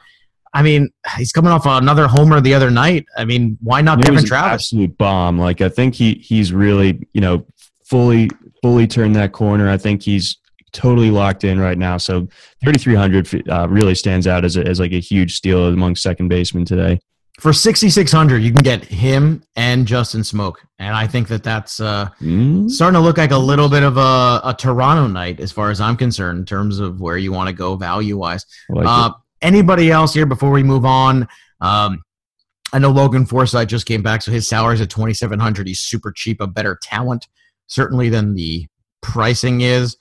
I 0.54 0.62
mean, 0.62 0.90
he's 1.16 1.32
coming 1.32 1.50
off 1.50 1.64
another 1.64 2.06
homer 2.06 2.40
the 2.40 2.52
other 2.52 2.70
night. 2.70 3.06
I 3.16 3.24
mean, 3.24 3.56
why 3.62 3.80
not 3.80 4.00
it 4.00 4.06
Devon 4.06 4.24
Travis? 4.24 4.52
absolute 4.52 4.98
bomb. 4.98 5.38
Like 5.38 5.60
I 5.60 5.68
think 5.68 5.94
he 5.94 6.14
he's 6.14 6.52
really 6.52 7.00
you 7.14 7.22
know 7.22 7.46
fully 7.84 8.28
fully 8.60 8.86
turned 8.86 9.16
that 9.16 9.32
corner. 9.32 9.70
I 9.70 9.78
think 9.78 10.02
he's 10.02 10.36
totally 10.72 11.10
locked 11.10 11.44
in 11.44 11.60
right 11.60 11.78
now. 11.78 11.96
So 11.96 12.28
3,300 12.64 13.48
uh, 13.48 13.68
really 13.68 13.94
stands 13.94 14.26
out 14.26 14.44
as, 14.44 14.56
a, 14.56 14.66
as 14.66 14.80
like 14.80 14.92
a 14.92 15.00
huge 15.00 15.36
steal 15.36 15.66
among 15.66 15.96
second 15.96 16.28
basemen 16.28 16.64
today 16.64 17.00
for 17.40 17.52
6600 17.52 18.38
you 18.38 18.52
can 18.52 18.62
get 18.62 18.84
him 18.84 19.42
and 19.56 19.86
justin 19.86 20.20
Smoak. 20.20 20.56
and 20.78 20.94
i 20.94 21.06
think 21.06 21.28
that 21.28 21.42
that's 21.42 21.80
uh, 21.80 22.08
mm. 22.20 22.70
starting 22.70 22.94
to 22.94 23.00
look 23.00 23.16
like 23.16 23.30
a 23.30 23.38
little 23.38 23.68
bit 23.68 23.82
of 23.82 23.96
a, 23.96 24.40
a, 24.44 24.54
toronto 24.56 25.06
night 25.06 25.40
as 25.40 25.50
far 25.50 25.70
as 25.70 25.80
i'm 25.80 25.96
concerned 25.96 26.40
in 26.40 26.44
terms 26.44 26.78
of 26.78 27.00
where 27.00 27.16
you 27.16 27.32
want 27.32 27.48
to 27.48 27.54
go 27.54 27.74
value 27.76 28.18
wise 28.18 28.44
like 28.68 28.86
uh, 28.86 29.10
anybody 29.40 29.90
else 29.90 30.12
here 30.12 30.26
before 30.26 30.50
we 30.50 30.62
move 30.62 30.84
on 30.84 31.26
um, 31.60 32.02
i 32.72 32.78
know 32.78 32.90
logan 32.90 33.24
forsythe 33.24 33.68
just 33.68 33.86
came 33.86 34.02
back 34.02 34.20
so 34.20 34.30
his 34.30 34.46
salary 34.46 34.74
is 34.74 34.80
at 34.80 34.90
2700 34.90 35.66
he's 35.66 35.80
super 35.80 36.12
cheap 36.12 36.40
a 36.40 36.46
better 36.46 36.78
talent 36.82 37.26
certainly 37.66 38.10
than 38.10 38.34
the 38.34 38.66
pricing 39.00 39.62
is 39.62 39.96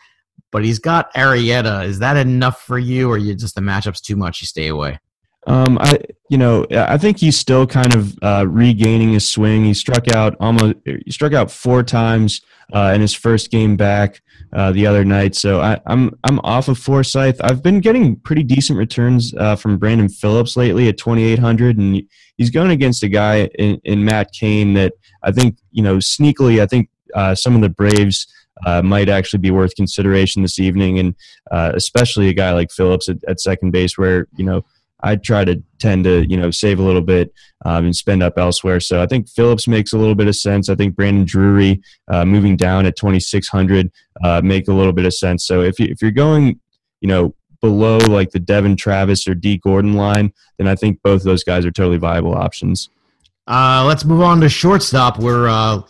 but 0.52 0.64
he's 0.64 0.80
got 0.80 1.14
Arrieta. 1.14 1.86
Is 1.86 2.00
that 2.00 2.18
enough 2.18 2.62
for 2.62 2.78
you, 2.78 3.10
or 3.10 3.18
you 3.18 3.36
just 3.36 3.56
the 3.56 3.62
matchup's 3.62 4.02
too 4.02 4.16
much? 4.16 4.42
You 4.42 4.48
stay 4.48 4.68
away. 4.68 5.00
Um, 5.48 5.80
I 5.80 6.00
you 6.30 6.38
know 6.38 6.68
I 6.72 6.98
think 6.98 7.18
he's 7.18 7.38
still 7.38 7.66
kind 7.66 7.96
of 7.96 8.16
uh, 8.22 8.46
regaining 8.48 9.14
his 9.14 9.28
swing. 9.28 9.66
He 9.66 9.74
struck 9.74 10.08
out 10.10 10.36
almost 10.40 10.76
he 10.86 11.12
struck 11.12 11.34
out 11.34 11.50
four 11.50 11.82
times 11.84 12.42
uh, 12.74 12.92
in 12.94 13.02
his 13.02 13.14
first 13.14 13.52
game 13.52 13.76
back 13.76 14.22
uh, 14.54 14.72
the 14.72 14.86
other 14.86 15.04
night. 15.04 15.36
So 15.36 15.62
I, 15.62 15.74
am 15.74 15.80
I'm, 15.86 16.20
I'm 16.24 16.40
off 16.44 16.68
of 16.68 16.78
Forsythe. 16.78 17.40
I've 17.42 17.64
been 17.64 17.80
getting 17.80 18.16
pretty 18.18 18.44
decent 18.44 18.78
returns 18.78 19.34
uh, 19.36 19.56
from 19.56 19.78
Brandon 19.78 20.10
Phillips 20.10 20.58
lately 20.58 20.88
at 20.88 20.98
2,800, 20.98 21.78
and 21.78 22.02
he's 22.38 22.50
going 22.50 22.72
against 22.72 23.04
a 23.04 23.10
guy 23.10 23.46
in, 23.58 23.80
in 23.84 24.06
Matt 24.06 24.32
Cain 24.34 24.74
that 24.74 24.94
I 25.24 25.32
think 25.32 25.58
you 25.72 25.84
know 25.84 25.98
sneakily. 25.98 26.62
I 26.62 26.66
think 26.66 26.90
uh, 27.14 27.36
some 27.36 27.56
of 27.56 27.62
the 27.62 27.70
Braves. 27.70 28.28
Uh, 28.66 28.82
might 28.82 29.10
actually 29.10 29.40
be 29.40 29.52
worth 29.52 29.76
consideration 29.76 30.42
this 30.42 30.60
evening, 30.60 31.00
and 31.00 31.16
especially 31.52 32.30
a 32.30 32.34
guy 32.34 32.52
like 32.52 32.72
Phillips 32.72 33.10
at, 33.10 33.18
at 33.28 33.40
second 33.40 33.72
base, 33.72 33.98
where 33.98 34.28
you 34.36 34.46
know 34.46 34.64
I 35.04 35.16
try 35.16 35.46
to 35.46 35.62
tend 35.80 36.04
to 36.06 36.26
you 36.28 36.38
know 36.38 36.52
save 36.52 36.80
a 36.80 36.84
little 36.84 37.02
bit 37.02 37.34
um, 37.66 37.86
and 37.86 37.96
spend 37.96 38.24
up 38.24 38.38
elsewhere. 38.38 38.80
So 38.80 39.02
I 39.02 39.08
think 39.08 39.30
Phillips 39.30 39.68
makes 39.68 39.94
a 39.94 39.98
little 39.98 40.16
bit 40.16 40.28
of 40.28 40.36
sense. 40.36 40.70
I 40.70 40.76
think 40.76 40.96
Brandon 40.96 41.26
Drury 41.26 41.82
uh, 42.08 42.26
moving 42.26 42.56
down 42.56 42.86
at 42.86 42.96
2600 42.96 43.92
uh, 44.24 44.42
make 44.44 44.68
a 44.68 44.74
little 44.74 44.94
bit 44.94 45.06
of 45.06 45.14
sense. 45.14 45.46
So 45.46 45.62
if 45.62 45.80
you, 45.80 45.88
if 45.88 46.02
you're 46.02 46.12
going 46.12 46.60
you 47.02 47.08
know 47.08 47.36
below 47.62 47.98
like 47.98 48.32
the 48.32 48.40
Devon 48.40 48.76
Travis 48.76 49.28
or 49.28 49.36
Dee 49.36 49.58
Gordon 49.58 49.94
line, 49.94 50.34
then 50.58 50.68
I 50.68 50.76
think 50.76 51.02
both 51.04 51.24
those 51.24 51.44
guys 51.44 51.66
are 51.66 51.72
totally 51.72 51.98
viable 51.98 52.36
options. 52.36 52.90
Uh, 53.48 53.84
let's 53.88 54.06
move 54.06 54.22
on 54.22 54.40
to 54.42 54.50
shortstop. 54.50 55.20
Where 55.20 55.48
uh, 55.48 55.82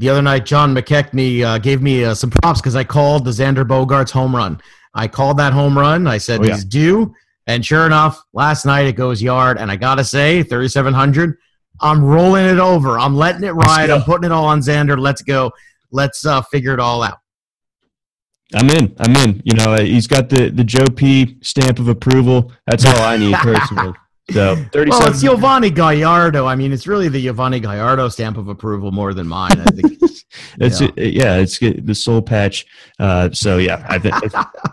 the 0.00 0.08
other 0.08 0.22
night 0.22 0.46
John 0.46 0.74
McKechnie 0.74 1.44
uh, 1.44 1.58
gave 1.58 1.82
me 1.82 2.04
uh, 2.04 2.14
some 2.14 2.30
props 2.30 2.60
because 2.60 2.74
I 2.74 2.84
called 2.84 3.26
the 3.26 3.30
Xander 3.30 3.66
Bogaerts 3.66 4.10
home 4.10 4.34
run. 4.34 4.58
I 4.94 5.06
called 5.06 5.36
that 5.36 5.52
home 5.52 5.78
run. 5.78 6.06
I 6.06 6.16
said 6.16 6.40
oh, 6.40 6.44
yeah. 6.44 6.54
he's 6.54 6.64
due. 6.64 7.14
And 7.46 7.64
sure 7.64 7.84
enough, 7.84 8.24
last 8.32 8.64
night 8.64 8.86
it 8.86 8.96
goes 8.96 9.20
yard, 9.20 9.58
and 9.58 9.70
I 9.70 9.76
gotta 9.76 10.02
say, 10.02 10.42
3,700. 10.42 11.36
I'm 11.82 12.02
rolling 12.02 12.46
it 12.46 12.58
over. 12.58 12.98
I'm 12.98 13.14
letting 13.14 13.44
it 13.44 13.50
ride. 13.50 13.90
I'm 13.90 14.02
putting 14.02 14.24
it 14.24 14.32
all 14.32 14.46
on 14.46 14.60
Xander. 14.60 14.98
Let's 14.98 15.20
go. 15.20 15.52
Let's 15.90 16.24
uh, 16.24 16.40
figure 16.42 16.72
it 16.72 16.80
all 16.80 17.02
out. 17.02 17.18
I'm 18.54 18.70
in. 18.70 18.94
I'm 18.98 19.14
in. 19.16 19.42
You 19.44 19.54
know, 19.54 19.76
he's 19.76 20.06
got 20.06 20.28
the 20.30 20.48
the 20.48 20.64
Joe 20.64 20.86
P 20.86 21.36
stamp 21.42 21.78
of 21.78 21.88
approval. 21.88 22.52
That's 22.66 22.86
all 22.86 23.02
I 23.02 23.16
need 23.16 23.34
personally. 23.36 23.94
So 24.32 24.56
37. 24.72 24.88
Well, 24.90 25.08
it's 25.08 25.22
Giovanni 25.22 25.70
Gallardo. 25.70 26.46
I 26.46 26.54
mean, 26.54 26.72
it's 26.72 26.86
really 26.86 27.08
the 27.08 27.22
Giovanni 27.22 27.60
Gallardo 27.60 28.08
stamp 28.08 28.36
of 28.36 28.48
approval 28.48 28.92
more 28.92 29.14
than 29.14 29.26
mine. 29.26 29.60
I 29.60 29.64
think. 29.64 29.98
it's 30.58 30.80
yeah, 30.80 31.36
it's 31.36 31.58
the 31.58 31.94
soul 31.94 32.22
patch. 32.22 32.66
Uh, 32.98 33.30
so 33.32 33.58
yeah, 33.58 33.84
I 33.88 33.98
think 33.98 34.14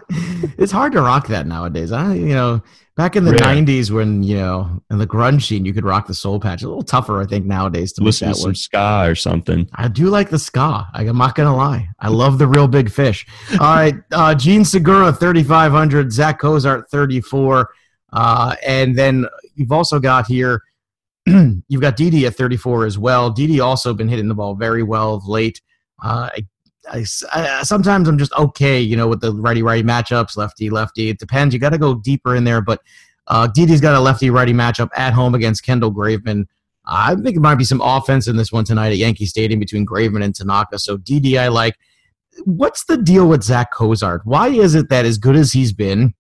it's 0.58 0.72
hard 0.72 0.94
to 0.94 1.02
rock 1.02 1.28
that 1.28 1.48
nowadays. 1.48 1.92
I 1.92 2.14
you 2.14 2.34
know 2.34 2.62
Back 2.98 3.16
in 3.16 3.26
the 3.26 3.34
Rare. 3.34 3.42
'90s, 3.42 3.92
when 3.92 4.24
you 4.24 4.38
know, 4.38 4.82
in 4.90 4.98
the 4.98 5.06
grunge 5.06 5.44
scene, 5.44 5.66
you 5.66 5.72
could 5.72 5.86
rock 5.86 6.08
the 6.08 6.16
soul 6.16 6.40
patch. 6.40 6.64
A 6.64 6.68
little 6.68 6.82
tougher, 6.82 7.22
I 7.22 7.28
think, 7.28 7.46
nowadays 7.46 7.94
to 7.94 8.04
listen 8.04 8.30
to 8.30 8.34
some 8.34 8.56
ska 8.56 9.04
or 9.06 9.14
something. 9.14 9.70
I 9.76 9.88
do 9.88 10.10
like 10.10 10.32
the 10.32 10.40
ska. 10.40 10.88
I'm 10.96 11.16
not 11.16 11.36
gonna 11.36 11.56
lie. 11.56 11.90
I 12.00 12.10
love 12.10 12.40
the 12.40 12.48
Reel 12.48 12.68
Big 12.68 12.90
Fish. 12.90 13.28
All 13.52 13.76
right, 13.76 13.94
uh, 14.12 14.34
Jean 14.34 14.66
Segura, 14.66 15.14
3,500. 15.14 16.12
Zach 16.12 16.40
Cozart, 16.40 16.90
34. 16.90 17.70
Uh, 18.14 18.56
and 18.66 18.98
then 18.98 19.28
you've 19.58 19.72
also 19.72 20.00
got 20.00 20.28
here, 20.28 20.62
you've 21.26 21.82
got 21.82 21.96
Didi 21.96 22.26
at 22.26 22.36
34 22.36 22.86
as 22.86 22.98
well. 22.98 23.30
Didi 23.30 23.60
also 23.60 23.94
been 23.94 24.08
hitting 24.08 24.28
the 24.28 24.36
ball 24.36 24.56
very 24.56 24.84
well 24.84 25.16
of 25.16 25.28
late. 25.28 25.62
Uh, 26.04 26.30
I 26.34 26.46
I, 26.90 27.06
I, 27.34 27.64
sometimes 27.64 28.08
I'm 28.08 28.18
just 28.18 28.34
okay, 28.34 28.80
you 28.80 28.96
know, 28.96 29.08
with 29.08 29.22
the 29.22 29.34
righty 29.34 29.62
righty 29.62 29.84
matchups, 29.84 30.38
lefty 30.38 30.70
lefty. 30.70 31.10
It 31.10 31.20
depends. 31.20 31.54
You 31.54 31.60
got 31.60 31.72
to 31.72 31.78
go 31.78 31.96
deeper 31.96 32.36
in 32.36 32.44
there. 32.44 32.62
But 32.62 32.82
uh, 33.28 33.48
Didi's 33.48 33.82
got 33.82 33.96
a 33.96 34.00
lefty 34.00 34.30
righty 34.30 34.54
matchup 34.54 34.90
at 34.96 35.14
home 35.14 35.36
against 35.36 35.64
Kendall 35.64 35.94
Graveman. 35.94 36.46
I 36.86 37.16
think 37.16 37.36
it 37.36 37.42
might 37.42 37.56
be 37.56 37.66
some 37.66 37.82
offense 37.82 38.28
in 38.28 38.38
this 38.38 38.52
one 38.52 38.64
tonight 38.64 38.90
at 38.90 38.98
Yankee 38.98 39.26
Stadium 39.26 39.60
between 39.60 39.86
Graveman 39.86 40.24
and 40.24 40.34
Tanaka. 40.34 40.80
So 40.80 40.98
Didi, 40.98 41.38
I 41.38 41.50
like. 41.50 41.76
What's 42.46 42.86
the 42.86 42.98
deal 42.98 43.28
with 43.28 43.42
Zach 43.42 43.74
Cozart? 43.74 44.22
Why 44.24 44.50
is 44.50 44.76
it 44.76 44.90
that 44.90 45.06
as 45.06 45.18
good 45.18 45.36
as 45.36 45.52
he's 45.52 45.74
been, 45.74 46.14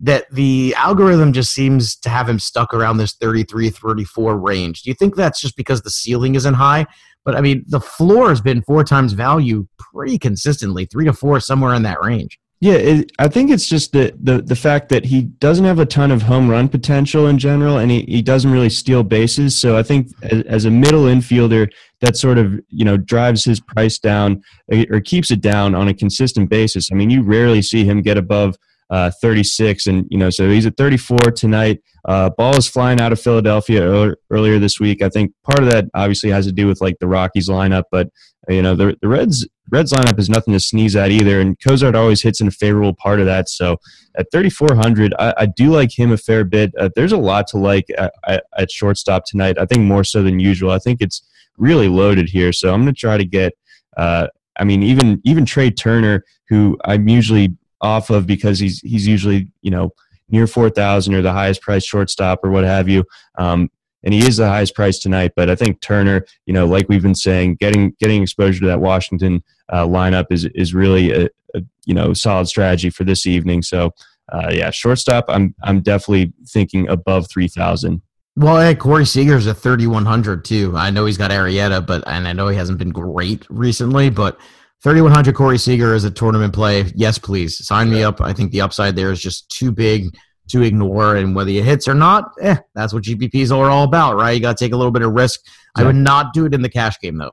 that 0.00 0.30
the 0.30 0.74
algorithm 0.76 1.32
just 1.32 1.52
seems 1.52 1.96
to 1.96 2.08
have 2.08 2.28
him 2.28 2.38
stuck 2.38 2.74
around 2.74 2.98
this 2.98 3.14
33 3.14 3.70
34 3.70 4.38
range? 4.38 4.82
Do 4.82 4.90
you 4.90 4.94
think 4.94 5.14
that's 5.14 5.40
just 5.40 5.56
because 5.56 5.82
the 5.82 5.90
ceiling 5.90 6.34
isn't 6.34 6.54
high? 6.54 6.86
But 7.24 7.36
I 7.36 7.40
mean, 7.40 7.64
the 7.68 7.80
floor 7.80 8.28
has 8.28 8.40
been 8.40 8.62
four 8.62 8.84
times 8.84 9.12
value 9.12 9.66
pretty 9.78 10.18
consistently, 10.18 10.86
three 10.86 11.06
to 11.06 11.12
four, 11.12 11.40
somewhere 11.40 11.74
in 11.74 11.82
that 11.84 12.02
range. 12.02 12.38
Yeah, 12.60 12.74
it, 12.74 13.12
I 13.18 13.28
think 13.28 13.50
it's 13.50 13.66
just 13.66 13.92
the, 13.92 14.14
the 14.22 14.40
the 14.40 14.56
fact 14.56 14.88
that 14.88 15.04
he 15.04 15.22
doesn't 15.22 15.66
have 15.66 15.80
a 15.80 15.86
ton 15.86 16.10
of 16.10 16.22
home 16.22 16.48
run 16.48 16.68
potential 16.68 17.26
in 17.26 17.38
general, 17.38 17.78
and 17.78 17.90
he, 17.90 18.02
he 18.02 18.22
doesn't 18.22 18.50
really 18.50 18.70
steal 18.70 19.02
bases. 19.02 19.56
So 19.56 19.76
I 19.76 19.82
think 19.82 20.08
as, 20.22 20.42
as 20.44 20.64
a 20.64 20.70
middle 20.70 21.04
infielder, 21.04 21.70
that 22.00 22.16
sort 22.16 22.38
of 22.38 22.58
you 22.68 22.84
know 22.84 22.96
drives 22.96 23.44
his 23.44 23.60
price 23.60 23.98
down 23.98 24.42
or 24.90 25.00
keeps 25.00 25.30
it 25.30 25.40
down 25.40 25.74
on 25.74 25.88
a 25.88 25.94
consistent 25.94 26.48
basis. 26.48 26.90
I 26.90 26.94
mean, 26.94 27.10
you 27.10 27.22
rarely 27.22 27.60
see 27.60 27.84
him 27.84 28.00
get 28.00 28.16
above 28.16 28.56
uh, 28.90 29.10
36, 29.20 29.86
and 29.86 30.06
you 30.10 30.18
know, 30.18 30.30
so 30.30 30.48
he's 30.48 30.66
at 30.66 30.76
34 30.76 31.18
tonight. 31.36 31.82
Uh, 32.04 32.30
ball 32.30 32.56
is 32.56 32.68
flying 32.68 33.00
out 33.00 33.12
of 33.12 33.20
Philadelphia 33.20 34.14
earlier 34.30 34.58
this 34.58 34.78
week. 34.78 35.02
I 35.02 35.08
think 35.08 35.32
part 35.42 35.62
of 35.62 35.70
that 35.70 35.86
obviously 35.94 36.30
has 36.30 36.46
to 36.46 36.52
do 36.52 36.66
with 36.66 36.80
like 36.80 36.98
the 37.00 37.08
Rockies 37.08 37.48
lineup, 37.48 37.84
but 37.90 38.08
you 38.48 38.62
know 38.62 38.74
the 38.76 38.96
the 39.00 39.08
Reds 39.08 39.46
Reds 39.70 39.92
lineup 39.92 40.18
is 40.18 40.28
nothing 40.28 40.52
to 40.52 40.60
sneeze 40.60 40.94
at 40.94 41.10
either, 41.10 41.40
and 41.40 41.58
Cozart 41.58 41.96
always 41.96 42.22
hits 42.22 42.40
in 42.40 42.48
a 42.48 42.50
favorable 42.50 42.94
part 42.94 43.20
of 43.20 43.26
that. 43.26 43.48
So 43.48 43.78
at 44.16 44.30
3,400, 44.30 45.14
I, 45.18 45.34
I 45.38 45.46
do 45.46 45.70
like 45.70 45.98
him 45.98 46.12
a 46.12 46.18
fair 46.18 46.44
bit. 46.44 46.72
Uh, 46.78 46.90
there's 46.94 47.12
a 47.12 47.16
lot 47.18 47.46
to 47.48 47.58
like 47.58 47.86
at, 47.96 48.12
at, 48.26 48.44
at, 48.56 48.70
shortstop 48.70 49.24
tonight. 49.24 49.58
I 49.58 49.64
think 49.64 49.82
more 49.82 50.04
so 50.04 50.22
than 50.22 50.38
usual. 50.38 50.70
I 50.70 50.78
think 50.78 51.00
it's 51.00 51.22
really 51.56 51.88
loaded 51.88 52.28
here, 52.28 52.52
so 52.52 52.74
I'm 52.74 52.82
going 52.82 52.94
to 52.94 53.00
try 53.00 53.16
to 53.16 53.24
get. 53.24 53.54
Uh, 53.96 54.26
I 54.58 54.64
mean, 54.64 54.82
even 54.82 55.20
even 55.24 55.44
Trey 55.46 55.70
Turner, 55.70 56.24
who 56.48 56.78
I'm 56.84 57.08
usually 57.08 57.56
off 57.84 58.10
of 58.10 58.26
because 58.26 58.58
he's 58.58 58.80
he's 58.80 59.06
usually 59.06 59.48
you 59.62 59.70
know 59.70 59.92
near 60.28 60.46
4,000 60.46 61.14
or 61.14 61.22
the 61.22 61.32
highest 61.32 61.60
price 61.60 61.84
shortstop 61.84 62.40
or 62.42 62.50
what 62.50 62.64
have 62.64 62.88
you. 62.88 63.04
Um, 63.36 63.70
and 64.02 64.14
he 64.14 64.26
is 64.26 64.38
the 64.38 64.48
highest 64.48 64.74
price 64.74 64.98
tonight. 64.98 65.32
But 65.36 65.50
I 65.50 65.54
think 65.54 65.80
Turner, 65.80 66.24
you 66.46 66.52
know, 66.52 66.66
like 66.66 66.88
we've 66.88 67.02
been 67.02 67.14
saying, 67.14 67.56
getting 67.56 67.94
getting 68.00 68.22
exposure 68.22 68.60
to 68.60 68.66
that 68.66 68.80
Washington 68.80 69.42
uh, 69.70 69.86
lineup 69.86 70.26
is 70.30 70.44
is 70.54 70.74
really 70.74 71.10
a, 71.12 71.28
a, 71.54 71.62
you 71.84 71.94
know 71.94 72.12
solid 72.12 72.48
strategy 72.48 72.90
for 72.90 73.04
this 73.04 73.26
evening. 73.26 73.62
So 73.62 73.92
uh, 74.30 74.50
yeah, 74.50 74.70
shortstop, 74.70 75.24
I'm 75.28 75.54
I'm 75.62 75.80
definitely 75.80 76.32
thinking 76.46 76.88
above 76.88 77.30
three 77.30 77.48
thousand. 77.48 78.02
Well, 78.36 78.60
hey, 78.60 78.74
Corey 78.74 79.06
Seager's 79.06 79.46
at 79.46 79.58
3,100 79.58 80.44
too. 80.44 80.76
I 80.76 80.90
know 80.90 81.06
he's 81.06 81.16
got 81.16 81.30
Arrieta, 81.30 81.86
but 81.86 82.02
and 82.08 82.26
I 82.26 82.32
know 82.32 82.48
he 82.48 82.56
hasn't 82.56 82.78
been 82.80 82.90
great 82.90 83.46
recently, 83.48 84.10
but 84.10 84.40
3,100 84.82 85.34
Corey 85.34 85.58
Seager 85.58 85.94
is 85.94 86.04
a 86.04 86.10
tournament 86.10 86.52
play. 86.52 86.92
Yes, 86.94 87.18
please 87.18 87.64
sign 87.66 87.90
me 87.90 88.02
up. 88.02 88.20
I 88.20 88.32
think 88.32 88.52
the 88.52 88.60
upside 88.60 88.96
there 88.96 89.10
is 89.10 89.20
just 89.20 89.48
too 89.50 89.72
big 89.72 90.14
to 90.48 90.62
ignore. 90.62 91.16
And 91.16 91.34
whether 91.34 91.50
it 91.50 91.64
hits 91.64 91.88
or 91.88 91.94
not, 91.94 92.32
eh, 92.40 92.56
that's 92.74 92.92
what 92.92 93.04
GPPs 93.04 93.50
are 93.50 93.70
all 93.70 93.84
about, 93.84 94.16
right? 94.16 94.32
You 94.32 94.40
got 94.40 94.58
to 94.58 94.64
take 94.64 94.72
a 94.72 94.76
little 94.76 94.92
bit 94.92 95.02
of 95.02 95.12
risk. 95.12 95.40
Yeah. 95.46 95.84
I 95.84 95.86
would 95.86 95.96
not 95.96 96.34
do 96.34 96.44
it 96.44 96.54
in 96.54 96.62
the 96.62 96.68
cash 96.68 96.98
game, 97.00 97.16
though. 97.16 97.32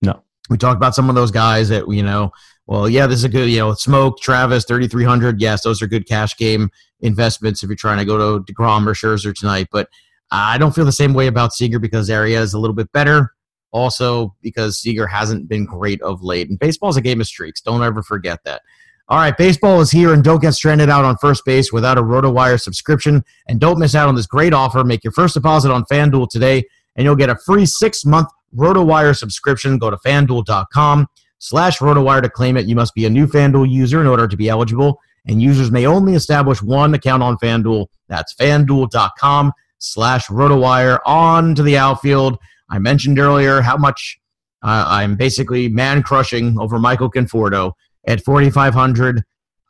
No. 0.00 0.22
We 0.48 0.56
talked 0.56 0.76
about 0.76 0.94
some 0.94 1.10
of 1.10 1.14
those 1.14 1.30
guys 1.30 1.68
that, 1.68 1.88
you 1.88 2.02
know, 2.02 2.32
well, 2.66 2.88
yeah, 2.88 3.06
this 3.06 3.18
is 3.18 3.24
a 3.24 3.28
good, 3.28 3.48
you 3.48 3.58
know, 3.58 3.72
Smoak, 3.72 4.18
Travis, 4.18 4.64
3,300. 4.64 5.40
Yes, 5.40 5.62
those 5.62 5.82
are 5.82 5.86
good 5.86 6.06
cash 6.06 6.36
game 6.36 6.70
investments 7.00 7.62
if 7.62 7.68
you're 7.68 7.76
trying 7.76 7.98
to 7.98 8.04
go 8.04 8.38
to 8.38 8.52
DeGrom 8.52 8.86
or 8.86 8.92
Scherzer 8.92 9.34
tonight. 9.34 9.68
But 9.72 9.88
I 10.30 10.58
don't 10.58 10.74
feel 10.74 10.84
the 10.84 10.92
same 10.92 11.14
way 11.14 11.26
about 11.26 11.54
Seager 11.54 11.78
because 11.78 12.10
Arrieta 12.10 12.40
is 12.40 12.54
a 12.54 12.58
little 12.58 12.76
bit 12.76 12.92
better. 12.92 13.32
Also, 13.70 14.34
because 14.40 14.78
Seager 14.78 15.06
hasn't 15.06 15.48
been 15.48 15.66
great 15.66 16.00
of 16.02 16.22
late. 16.22 16.48
And 16.48 16.58
baseball 16.58 16.88
is 16.88 16.96
a 16.96 17.02
game 17.02 17.20
of 17.20 17.26
streaks. 17.26 17.60
Don't 17.60 17.82
ever 17.82 18.02
forget 18.02 18.42
that. 18.44 18.62
All 19.10 19.18
right, 19.18 19.36
baseball 19.36 19.80
is 19.80 19.90
here, 19.90 20.12
and 20.12 20.22
don't 20.22 20.42
get 20.42 20.52
stranded 20.52 20.90
out 20.90 21.04
on 21.04 21.16
first 21.16 21.44
base 21.46 21.72
without 21.72 21.96
a 21.96 22.02
RotoWire 22.02 22.60
subscription. 22.60 23.24
And 23.46 23.58
don't 23.58 23.78
miss 23.78 23.94
out 23.94 24.08
on 24.08 24.14
this 24.14 24.26
great 24.26 24.52
offer. 24.52 24.84
Make 24.84 25.02
your 25.02 25.14
first 25.14 25.34
deposit 25.34 25.70
on 25.70 25.84
FanDuel 25.84 26.28
today, 26.28 26.64
and 26.94 27.04
you'll 27.04 27.16
get 27.16 27.30
a 27.30 27.36
free 27.36 27.64
six-month 27.64 28.28
RotoWire 28.54 29.16
subscription. 29.16 29.78
Go 29.78 29.88
to 29.90 29.96
FanDuel.com 29.96 31.06
slash 31.38 31.78
RotoWire 31.78 32.22
to 32.22 32.28
claim 32.28 32.58
it. 32.58 32.66
You 32.66 32.74
must 32.74 32.94
be 32.94 33.06
a 33.06 33.10
new 33.10 33.26
FanDuel 33.26 33.70
user 33.70 34.00
in 34.00 34.06
order 34.06 34.28
to 34.28 34.36
be 34.36 34.50
eligible, 34.50 35.00
and 35.26 35.40
users 35.40 35.70
may 35.70 35.86
only 35.86 36.14
establish 36.14 36.62
one 36.62 36.92
account 36.92 37.22
on 37.22 37.38
FanDuel. 37.38 37.86
That's 38.08 38.34
FanDuel.com 38.34 39.52
slash 39.78 40.26
RotoWire. 40.26 40.98
On 41.06 41.54
to 41.54 41.62
the 41.62 41.78
outfield. 41.78 42.38
I 42.70 42.78
mentioned 42.78 43.18
earlier 43.18 43.60
how 43.60 43.76
much 43.76 44.18
uh, 44.62 44.84
I'm 44.88 45.16
basically 45.16 45.68
man 45.68 46.02
crushing 46.02 46.58
over 46.58 46.78
Michael 46.78 47.10
Conforto 47.10 47.72
at 48.06 48.22
4,500. 48.24 49.22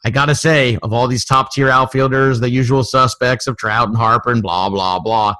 I 0.04 0.10
got 0.10 0.26
to 0.26 0.34
say, 0.34 0.78
of 0.82 0.92
all 0.92 1.08
these 1.08 1.24
top 1.24 1.52
tier 1.52 1.68
outfielders, 1.68 2.40
the 2.40 2.50
usual 2.50 2.84
suspects 2.84 3.46
of 3.46 3.56
Trout 3.56 3.88
and 3.88 3.96
Harper 3.96 4.30
and 4.30 4.42
blah, 4.42 4.68
blah, 4.70 4.98
blah, 5.00 5.34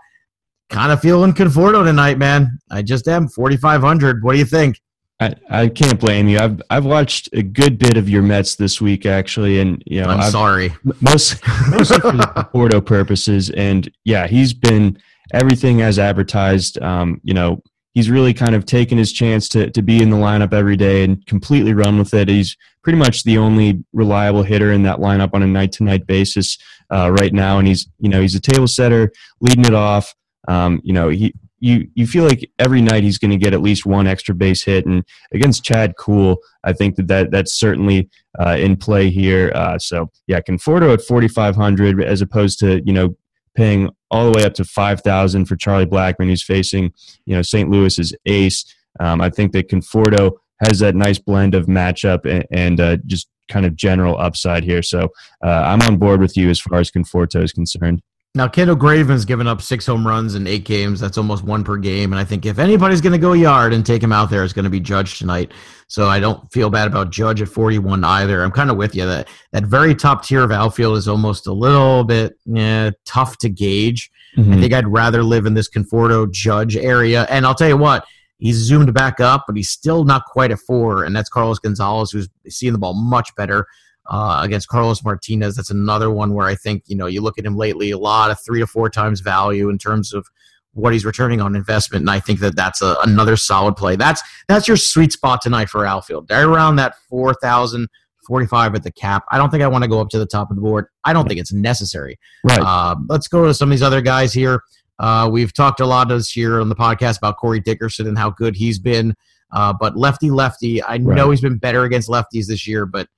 kind 0.69 0.93
of 0.93 1.01
feeling 1.01 1.33
Conforto 1.33 1.85
tonight, 1.85 2.19
man. 2.19 2.59
I 2.71 2.83
just 2.83 3.09
am 3.09 3.29
4,500. 3.29 4.23
What 4.23 4.33
do 4.33 4.39
you 4.39 4.45
think? 4.45 4.81
I, 5.21 5.35
I 5.51 5.69
can't 5.69 5.99
blame 5.99 6.29
you. 6.29 6.39
I've 6.39 6.63
I've 6.71 6.85
watched 6.85 7.29
a 7.33 7.43
good 7.43 7.77
bit 7.77 7.97
of 7.97 8.09
your 8.09 8.23
Mets 8.23 8.55
this 8.55 8.81
week 8.81 9.05
actually, 9.05 9.59
and 9.59 9.83
you 9.85 10.01
know 10.01 10.11
I'm 10.11 10.21
I've, 10.21 10.31
sorry, 10.31 10.73
most 11.01 11.45
mostly 11.69 11.99
for 11.99 12.13
the 12.17 12.23
Conforto 12.23 12.85
purposes, 12.85 13.51
and 13.51 13.91
yeah, 14.05 14.29
he's 14.29 14.55
been 14.55 14.97
everything 15.33 15.83
as 15.83 15.99
advertised. 15.99 16.81
Um, 16.83 17.21
you 17.23 17.35
know, 17.35 17.63
he's 17.95 18.11
really 18.11 18.35
kind 18.35 18.55
of 18.55 18.65
taken 18.65 18.99
his 18.99 19.13
chance 19.13 19.49
to, 19.49 19.71
to 19.71 19.83
be 19.83 20.03
in 20.03 20.11
the 20.11 20.17
lineup 20.17 20.53
every 20.53 20.77
day 20.77 21.05
and 21.05 21.25
completely 21.27 21.75
run 21.75 21.99
with 21.99 22.15
it. 22.15 22.29
He's 22.29 22.57
pretty 22.83 22.99
much 22.99 23.25
the 23.25 23.39
only 23.39 23.85
reliable 23.93 24.43
hitter 24.43 24.73
in 24.73 24.83
that 24.85 24.99
lineup 24.99 25.31
on 25.35 25.43
a 25.43 25.47
night 25.47 25.73
to 25.73 25.85
night 25.85 26.07
basis 26.07 26.59
uh, 26.91 27.11
right 27.11 27.33
now. 27.33 27.59
And 27.59 27.67
he's, 27.67 27.89
you 27.99 28.09
know, 28.09 28.21
he's 28.21 28.35
a 28.35 28.41
table 28.41 28.69
setter, 28.69 29.11
leading 29.41 29.65
it 29.65 29.75
off. 29.75 30.15
Um, 30.47 30.81
you 30.85 30.93
know, 30.93 31.09
he, 31.09 31.35
you, 31.61 31.89
you 31.95 32.07
feel 32.07 32.25
like 32.25 32.49
every 32.59 32.81
night 32.81 33.03
he's 33.03 33.19
going 33.19 33.33
to 33.33 33.37
get 33.37 33.53
at 33.53 33.63
least 33.63 33.85
one 33.85 34.07
extra 34.07 34.35
base 34.35 34.63
hit. 34.63 34.87
And 34.87 35.05
against 35.33 35.65
Chad 35.65 35.97
Kuhl, 35.97 36.39
I 36.63 36.73
think 36.73 36.97
that, 36.97 37.09
that 37.09 37.31
that's 37.31 37.55
certainly 37.55 38.09
uh, 38.39 38.57
in 38.59 38.77
play 38.77 39.11
here. 39.11 39.51
Uh, 39.55 39.79
so, 39.79 40.11
yeah, 40.29 40.41
Conforto 40.41 40.95
at 40.95 41.03
4,500 41.03 42.03
as 42.03 42.23
opposed 42.23 42.61
to, 42.61 42.81
you 42.87 42.93
know, 42.93 43.17
paying 43.59 43.91
all 44.09 44.25
the 44.25 44.31
way 44.31 44.45
up 44.45 44.55
to 44.55 44.65
5000 44.65 45.45
for 45.47 45.57
Charlie 45.57 45.85
Blackmon, 45.85 46.29
who's 46.29 46.45
facing, 46.45 46.93
you 47.27 47.35
know, 47.35 47.43
St. 47.43 47.69
Louis's 47.69 48.15
ace. 48.25 48.65
Um, 49.01 49.21
I 49.21 49.31
think 49.31 49.51
that 49.53 49.69
Conforto 49.69 50.31
has 50.63 50.79
that 50.79 50.95
nice 50.95 51.19
blend 51.19 51.57
of 51.57 51.67
matchup 51.67 52.25
and, 52.25 52.47
and 52.53 52.81
uh, 52.81 52.97
just 53.07 53.29
kind 53.49 53.67
of 53.67 53.75
general 53.75 54.17
upside 54.17 54.63
here. 54.63 54.81
So 54.81 55.09
uh, 55.45 55.49
I'm 55.49 55.83
on 55.83 55.97
board 55.97 56.21
with 56.21 56.37
you 56.37 56.51
as 56.51 56.61
far 56.61 56.79
as 56.79 56.93
Conforto 56.93 57.43
is 57.43 57.53
concerned. 57.53 58.01
Now, 58.35 58.47
Kendall 58.47 58.77
Graveman's 58.77 59.25
given 59.25 59.47
up 59.47 59.63
six 59.63 59.87
home 59.87 60.07
runs 60.07 60.35
in 60.35 60.47
eight 60.47 60.65
games. 60.65 61.01
That's 61.01 61.19
almost 61.19 61.45
one 61.45 61.65
per 61.65 61.77
game. 61.77 62.13
And 62.13 62.21
I 62.21 62.25
think 62.25 62.45
if 62.45 62.59
anybody's 62.59 63.01
going 63.01 63.15
to 63.15 63.19
go 63.19 63.33
yard 63.33 63.73
and 63.73 63.85
take 63.85 64.03
him 64.03 64.13
out 64.13 64.29
there, 64.29 64.45
it's 64.45 64.53
going 64.53 64.65
to 64.65 64.71
be 64.71 64.81
Judge 64.81 65.19
tonight. 65.19 65.53
So 65.89 66.09
I 66.09 66.21
don't 66.21 66.51
feel 66.53 66.69
bad 66.69 66.87
about 66.87 67.11
Judge 67.11 67.41
at 67.41 67.49
41 67.49 68.05
either. 68.05 68.45
I'm 68.45 68.51
kind 68.51 68.71
of 68.71 68.77
with 68.77 68.95
you. 68.95 69.07
That 69.07 69.29
that 69.53 69.65
very 69.65 69.95
top 69.95 70.25
tier 70.25 70.43
of 70.43 70.53
outfield 70.53 70.99
is 70.99 71.09
almost 71.09 71.47
a 71.47 71.53
little 71.53 72.05
bit 72.05 72.39
yeah, 72.45 72.91
tough 73.07 73.39
to 73.39 73.49
gauge. 73.49 74.11
Mm-hmm. 74.37 74.53
I 74.53 74.61
think 74.61 74.73
I'd 74.75 74.87
rather 74.87 75.23
live 75.23 75.47
in 75.47 75.55
this 75.55 75.71
Conforto 75.71 76.31
Judge 76.31 76.77
area. 76.77 77.27
And 77.31 77.47
I'll 77.47 77.55
tell 77.55 77.69
you 77.69 77.79
what, 77.79 78.05
he's 78.39 78.57
zoomed 78.57 78.93
back 78.93 79.21
up, 79.21 79.45
but 79.47 79.57
he's 79.57 79.71
still 79.71 80.05
not 80.05 80.27
quite 80.27 80.51
at 80.51 80.61
four. 80.61 81.05
And 81.05 81.17
that's 81.17 81.31
Carlos 81.31 81.59
Gonzalez, 81.59 82.11
who's 82.11 82.29
seeing 82.49 82.75
the 82.75 82.79
ball 82.79 82.95
much 82.95 83.35
better 83.37 83.67
uh, 84.09 84.41
against 84.43 84.69
Carlos 84.69 85.05
Martinez. 85.05 85.57
That's 85.57 85.71
another 85.71 86.11
one 86.11 86.35
where 86.35 86.47
I 86.47 86.55
think 86.55 86.85
you 86.87 86.97
know 86.97 87.07
you 87.07 87.21
look 87.21 87.39
at 87.39 87.45
him 87.47 87.57
lately, 87.57 87.91
a 87.91 87.99
lot 87.99 88.31
of 88.31 88.39
three 88.45 88.61
to 88.61 88.67
four 88.67 88.91
times 88.91 89.21
value 89.21 89.69
in 89.69 89.79
terms 89.79 90.13
of 90.13 90.27
what 90.73 90.93
he's 90.93 91.05
returning 91.05 91.41
on 91.41 91.57
investment, 91.57 92.03
and 92.03 92.11
I 92.11 92.21
think 92.21 92.41
that 92.41 92.55
that's 92.55 92.83
a, 92.83 92.97
another 93.05 93.37
solid 93.37 93.77
play. 93.77 93.97
That's 93.97 94.23
that's 94.49 94.69
your 94.69 94.77
sweet 94.77 95.13
spot 95.13 95.41
tonight 95.43 95.69
for 95.69 95.85
outfield. 95.87 96.29
They're 96.29 96.49
around 96.49 96.77
that 96.77 96.95
four 97.09 97.35
thousand 97.35 97.89
45 98.27 98.75
at 98.75 98.83
the 98.83 98.93
cap. 98.93 99.25
I 99.31 99.39
don't 99.39 99.49
think 99.49 99.63
I 99.63 99.67
want 99.69 99.85
to 99.85 99.89
go 99.89 100.03
up 100.03 100.11
to 100.11 100.19
the 100.19 100.27
top 100.27 100.51
of 100.51 100.57
the 100.57 100.61
board. 100.61 100.85
I 101.05 101.15
don't 101.15 101.27
think 101.27 101.41
it's 101.41 101.53
necessary. 101.53 102.19
Right. 102.45 102.61
Uh, 102.61 102.95
let's 103.09 103.27
go 103.27 103.47
to 103.47 103.55
some 103.55 103.71
of 103.71 103.71
these 103.71 103.83
other 103.83 104.03
guys 104.03 104.35
here. 104.35 104.63
Uh, 104.99 105.31
we've 105.33 105.55
talked 105.55 105.81
a 105.81 105.87
lot 105.87 106.09
this 106.11 106.37
year 106.37 106.61
on 106.61 106.69
the 106.69 106.75
podcast 106.77 107.17
about 107.19 107.39
Corey 107.39 107.59
Dickerson 107.59 108.07
and 108.07 108.19
how 108.19 108.29
good 108.29 108.55
he's 108.55 108.79
been. 108.79 109.15
Uh, 109.51 109.73
but 109.73 109.97
lefty, 109.97 110.31
lefty, 110.31 110.83
I 110.83 110.97
Right. 110.97 111.03
know 111.17 111.31
he's 111.31 111.41
been 111.41 111.57
better 111.57 111.85
against 111.85 112.11
lefties 112.11 112.49
this 112.49 112.67
year. 112.67 112.85
But 112.85 113.09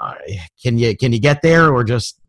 uh, 0.00 0.14
can 0.62 0.78
you 0.78 0.96
can 0.96 1.12
you 1.12 1.20
get 1.20 1.42
there 1.42 1.72
or 1.72 1.84
just 1.84 2.20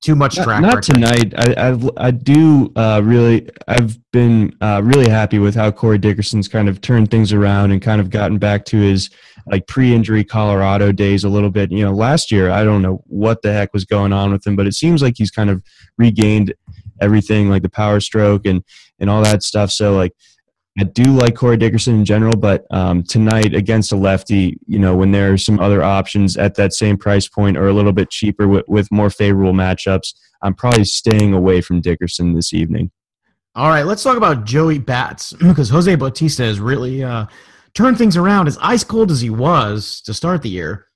too 0.00 0.14
much 0.14 0.36
track 0.36 0.62
not 0.62 0.82
tonight. 0.82 1.34
I 1.36 1.68
I've, 1.68 1.90
I 1.96 2.10
do 2.10 2.72
uh, 2.76 3.00
really. 3.04 3.48
I've 3.66 3.98
been 4.12 4.56
uh, 4.60 4.80
really 4.84 5.08
happy 5.08 5.38
with 5.38 5.54
how 5.54 5.70
Corey 5.70 5.98
Dickerson's 5.98 6.48
kind 6.48 6.68
of 6.68 6.80
turned 6.80 7.10
things 7.10 7.32
around 7.32 7.72
and 7.72 7.82
kind 7.82 8.00
of 8.00 8.10
gotten 8.10 8.38
back 8.38 8.64
to 8.66 8.76
his 8.76 9.10
like 9.46 9.66
pre-injury 9.66 10.24
Colorado 10.24 10.92
days 10.92 11.24
a 11.24 11.28
little 11.28 11.50
bit. 11.50 11.72
You 11.72 11.84
know, 11.84 11.92
last 11.92 12.30
year 12.30 12.50
I 12.50 12.64
don't 12.64 12.82
know 12.82 13.02
what 13.06 13.42
the 13.42 13.52
heck 13.52 13.72
was 13.72 13.84
going 13.84 14.12
on 14.12 14.30
with 14.30 14.46
him, 14.46 14.56
but 14.56 14.66
it 14.66 14.74
seems 14.74 15.02
like 15.02 15.14
he's 15.16 15.30
kind 15.30 15.50
of 15.50 15.62
regained 15.96 16.54
everything, 17.00 17.48
like 17.48 17.62
the 17.62 17.68
power 17.68 18.00
stroke 18.00 18.46
and 18.46 18.62
and 19.00 19.10
all 19.10 19.22
that 19.22 19.42
stuff. 19.42 19.70
So 19.70 19.94
like. 19.96 20.12
I 20.78 20.84
do 20.84 21.04
like 21.12 21.34
Corey 21.34 21.56
Dickerson 21.56 21.96
in 21.96 22.04
general, 22.04 22.36
but 22.36 22.64
um, 22.70 23.02
tonight 23.02 23.52
against 23.54 23.90
a 23.90 23.96
lefty, 23.96 24.58
you 24.66 24.78
know, 24.78 24.94
when 24.94 25.10
there 25.10 25.32
are 25.32 25.38
some 25.38 25.58
other 25.58 25.82
options 25.82 26.36
at 26.36 26.54
that 26.54 26.72
same 26.72 26.96
price 26.96 27.26
point 27.26 27.56
or 27.56 27.66
a 27.66 27.72
little 27.72 27.92
bit 27.92 28.10
cheaper 28.10 28.46
with, 28.46 28.64
with 28.68 28.90
more 28.92 29.10
favorable 29.10 29.52
matchups, 29.52 30.14
I'm 30.40 30.54
probably 30.54 30.84
staying 30.84 31.34
away 31.34 31.62
from 31.62 31.80
Dickerson 31.80 32.34
this 32.34 32.52
evening. 32.54 32.92
All 33.56 33.68
right, 33.70 33.82
let's 33.82 34.04
talk 34.04 34.16
about 34.16 34.44
Joey 34.44 34.78
Bats 34.78 35.32
because 35.40 35.68
Jose 35.68 35.92
Bautista 35.96 36.44
has 36.44 36.60
really 36.60 37.02
uh, 37.02 37.26
turned 37.74 37.98
things 37.98 38.16
around. 38.16 38.46
As 38.46 38.56
ice 38.60 38.84
cold 38.84 39.10
as 39.10 39.20
he 39.20 39.30
was 39.30 40.00
to 40.02 40.14
start 40.14 40.42
the 40.42 40.48
year, 40.50 40.86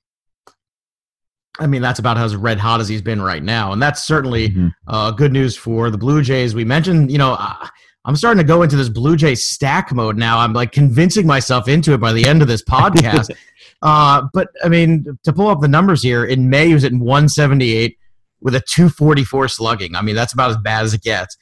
I 1.58 1.66
mean 1.66 1.82
that's 1.82 1.98
about 1.98 2.16
as 2.18 2.36
red 2.36 2.58
hot 2.58 2.80
as 2.80 2.88
he's 2.88 3.02
been 3.02 3.20
right 3.20 3.42
now, 3.42 3.72
and 3.72 3.82
that's 3.82 4.04
certainly 4.04 4.50
Mhm. 4.50 4.72
uh, 4.86 5.10
good 5.10 5.32
news 5.32 5.56
for 5.56 5.90
the 5.90 5.98
Blue 5.98 6.22
Jays. 6.22 6.54
We 6.54 6.64
mentioned, 6.64 7.10
you 7.10 7.18
know, 7.18 7.32
uh, 7.38 7.66
I'm 8.04 8.16
starting 8.16 8.38
to 8.38 8.46
go 8.46 8.62
into 8.62 8.76
this 8.76 8.88
Blue 8.88 9.16
Jay 9.16 9.34
stack 9.34 9.92
mode 9.92 10.16
now. 10.16 10.38
I'm 10.38 10.52
like 10.52 10.72
convincing 10.72 11.26
myself 11.26 11.68
into 11.68 11.92
it 11.92 11.98
by 11.98 12.12
the 12.12 12.26
end 12.26 12.42
of 12.42 12.48
this 12.48 12.62
podcast. 12.62 13.30
uh, 13.82 14.26
but 14.32 14.48
I 14.64 14.68
mean, 14.68 15.18
to 15.22 15.32
pull 15.32 15.48
up 15.48 15.60
the 15.60 15.68
numbers 15.68 16.02
here, 16.02 16.24
in 16.24 16.50
May 16.50 16.68
he 16.68 16.74
was 16.74 16.84
at 16.84 16.92
178 16.92 17.96
with 18.40 18.54
a 18.56 18.60
244 18.60 19.48
slugging. 19.48 19.94
I 19.94 20.02
mean, 20.02 20.16
that's 20.16 20.32
about 20.32 20.50
as 20.50 20.56
bad 20.58 20.84
as 20.84 20.94
it 20.94 21.02
gets. 21.02 21.36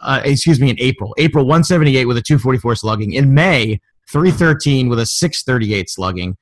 Uh, 0.00 0.20
excuse 0.24 0.60
me, 0.60 0.68
in 0.68 0.78
April, 0.78 1.14
April 1.16 1.44
178 1.44 2.04
with 2.04 2.18
a 2.18 2.22
244 2.22 2.76
slugging. 2.76 3.14
In 3.14 3.32
May, 3.32 3.80
313 4.10 4.90
with 4.90 4.98
a 4.98 5.06
638 5.06 5.88
slugging. 5.88 6.36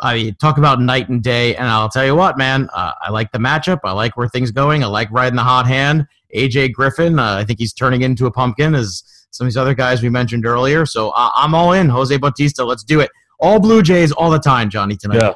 I 0.00 0.14
mean, 0.14 0.34
talk 0.36 0.58
about 0.58 0.80
night 0.80 1.08
and 1.08 1.22
day. 1.22 1.56
And 1.56 1.66
I'll 1.66 1.88
tell 1.88 2.04
you 2.04 2.14
what, 2.14 2.38
man, 2.38 2.68
uh, 2.72 2.92
I 3.00 3.10
like 3.10 3.32
the 3.32 3.38
matchup. 3.38 3.80
I 3.84 3.92
like 3.92 4.16
where 4.16 4.28
things 4.28 4.50
going. 4.50 4.84
I 4.84 4.86
like 4.86 5.10
riding 5.10 5.36
the 5.36 5.42
hot 5.42 5.66
hand. 5.66 6.06
AJ 6.36 6.72
Griffin, 6.72 7.18
uh, 7.18 7.34
I 7.36 7.44
think 7.44 7.58
he's 7.58 7.72
turning 7.72 8.02
into 8.02 8.26
a 8.26 8.30
pumpkin 8.30 8.74
as 8.74 9.02
some 9.30 9.46
of 9.46 9.50
these 9.52 9.56
other 9.56 9.74
guys 9.74 10.02
we 10.02 10.08
mentioned 10.08 10.46
earlier. 10.46 10.86
So 10.86 11.10
uh, 11.10 11.30
I'm 11.34 11.54
all 11.54 11.72
in. 11.72 11.88
Jose 11.88 12.16
Bautista, 12.16 12.64
let's 12.64 12.84
do 12.84 13.00
it. 13.00 13.10
All 13.40 13.58
Blue 13.60 13.82
Jays 13.82 14.12
all 14.12 14.30
the 14.30 14.38
time, 14.38 14.68
Johnny, 14.70 14.96
tonight. 14.96 15.16
Yeah. 15.20 15.32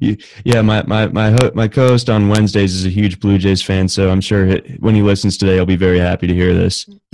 You- 0.00 0.16
Yeah, 0.44 0.62
my 0.62 0.82
my 0.86 1.06
my 1.08 1.30
ho- 1.30 1.52
my 1.54 1.68
co-host 1.68 2.10
on 2.10 2.28
Wednesdays 2.28 2.74
is 2.74 2.84
a 2.86 2.88
huge 2.90 3.20
Blue 3.20 3.38
Jays 3.38 3.62
fan, 3.62 3.86
so 3.88 4.10
I'm 4.10 4.20
sure 4.20 4.44
he- 4.46 4.76
when 4.80 4.94
he 4.96 5.02
listens 5.02 5.36
today, 5.36 5.54
he'll 5.54 5.66
be 5.66 5.76
very 5.76 5.98
happy 6.00 6.26
to 6.26 6.34
hear 6.34 6.52
this. 6.54 6.86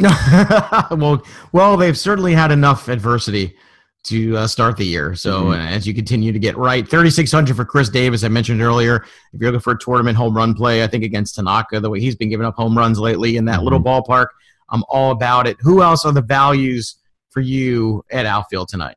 well, 0.90 1.22
well, 1.52 1.76
they've 1.76 1.98
certainly 1.98 2.32
had 2.34 2.50
enough 2.50 2.88
adversity 2.88 3.56
to 4.04 4.36
uh, 4.36 4.46
start 4.46 4.76
the 4.76 4.84
year. 4.84 5.14
So 5.14 5.44
Mhm. 5.44 5.52
uh, 5.54 5.68
as 5.68 5.86
you 5.86 5.94
continue 5.94 6.32
to 6.32 6.38
get 6.38 6.56
right, 6.56 6.88
3,600 6.88 7.54
for 7.56 7.64
Chris 7.64 7.88
Davis. 7.88 8.24
I 8.24 8.28
mentioned 8.28 8.60
earlier. 8.60 9.04
If 9.32 9.40
you're 9.40 9.50
looking 9.52 9.60
for 9.62 9.72
a 9.74 9.78
tournament 9.78 10.16
home 10.16 10.36
run 10.36 10.54
play, 10.54 10.82
I 10.82 10.86
think 10.88 11.04
against 11.04 11.36
Tanaka, 11.36 11.78
the 11.80 11.88
way 11.90 12.00
he's 12.00 12.16
been 12.16 12.28
giving 12.28 12.46
up 12.46 12.56
home 12.56 12.76
runs 12.76 12.98
lately 12.98 13.36
in 13.36 13.44
that 13.44 13.62
little 13.62 13.80
ballpark, 13.80 14.26
I'm 14.70 14.82
all 14.88 15.12
about 15.12 15.46
it. 15.46 15.56
Who 15.60 15.82
else 15.82 16.04
are 16.04 16.12
the 16.12 16.22
values 16.22 16.96
for 17.30 17.40
you 17.40 18.04
at 18.10 18.26
outfield 18.26 18.68
tonight? 18.68 18.96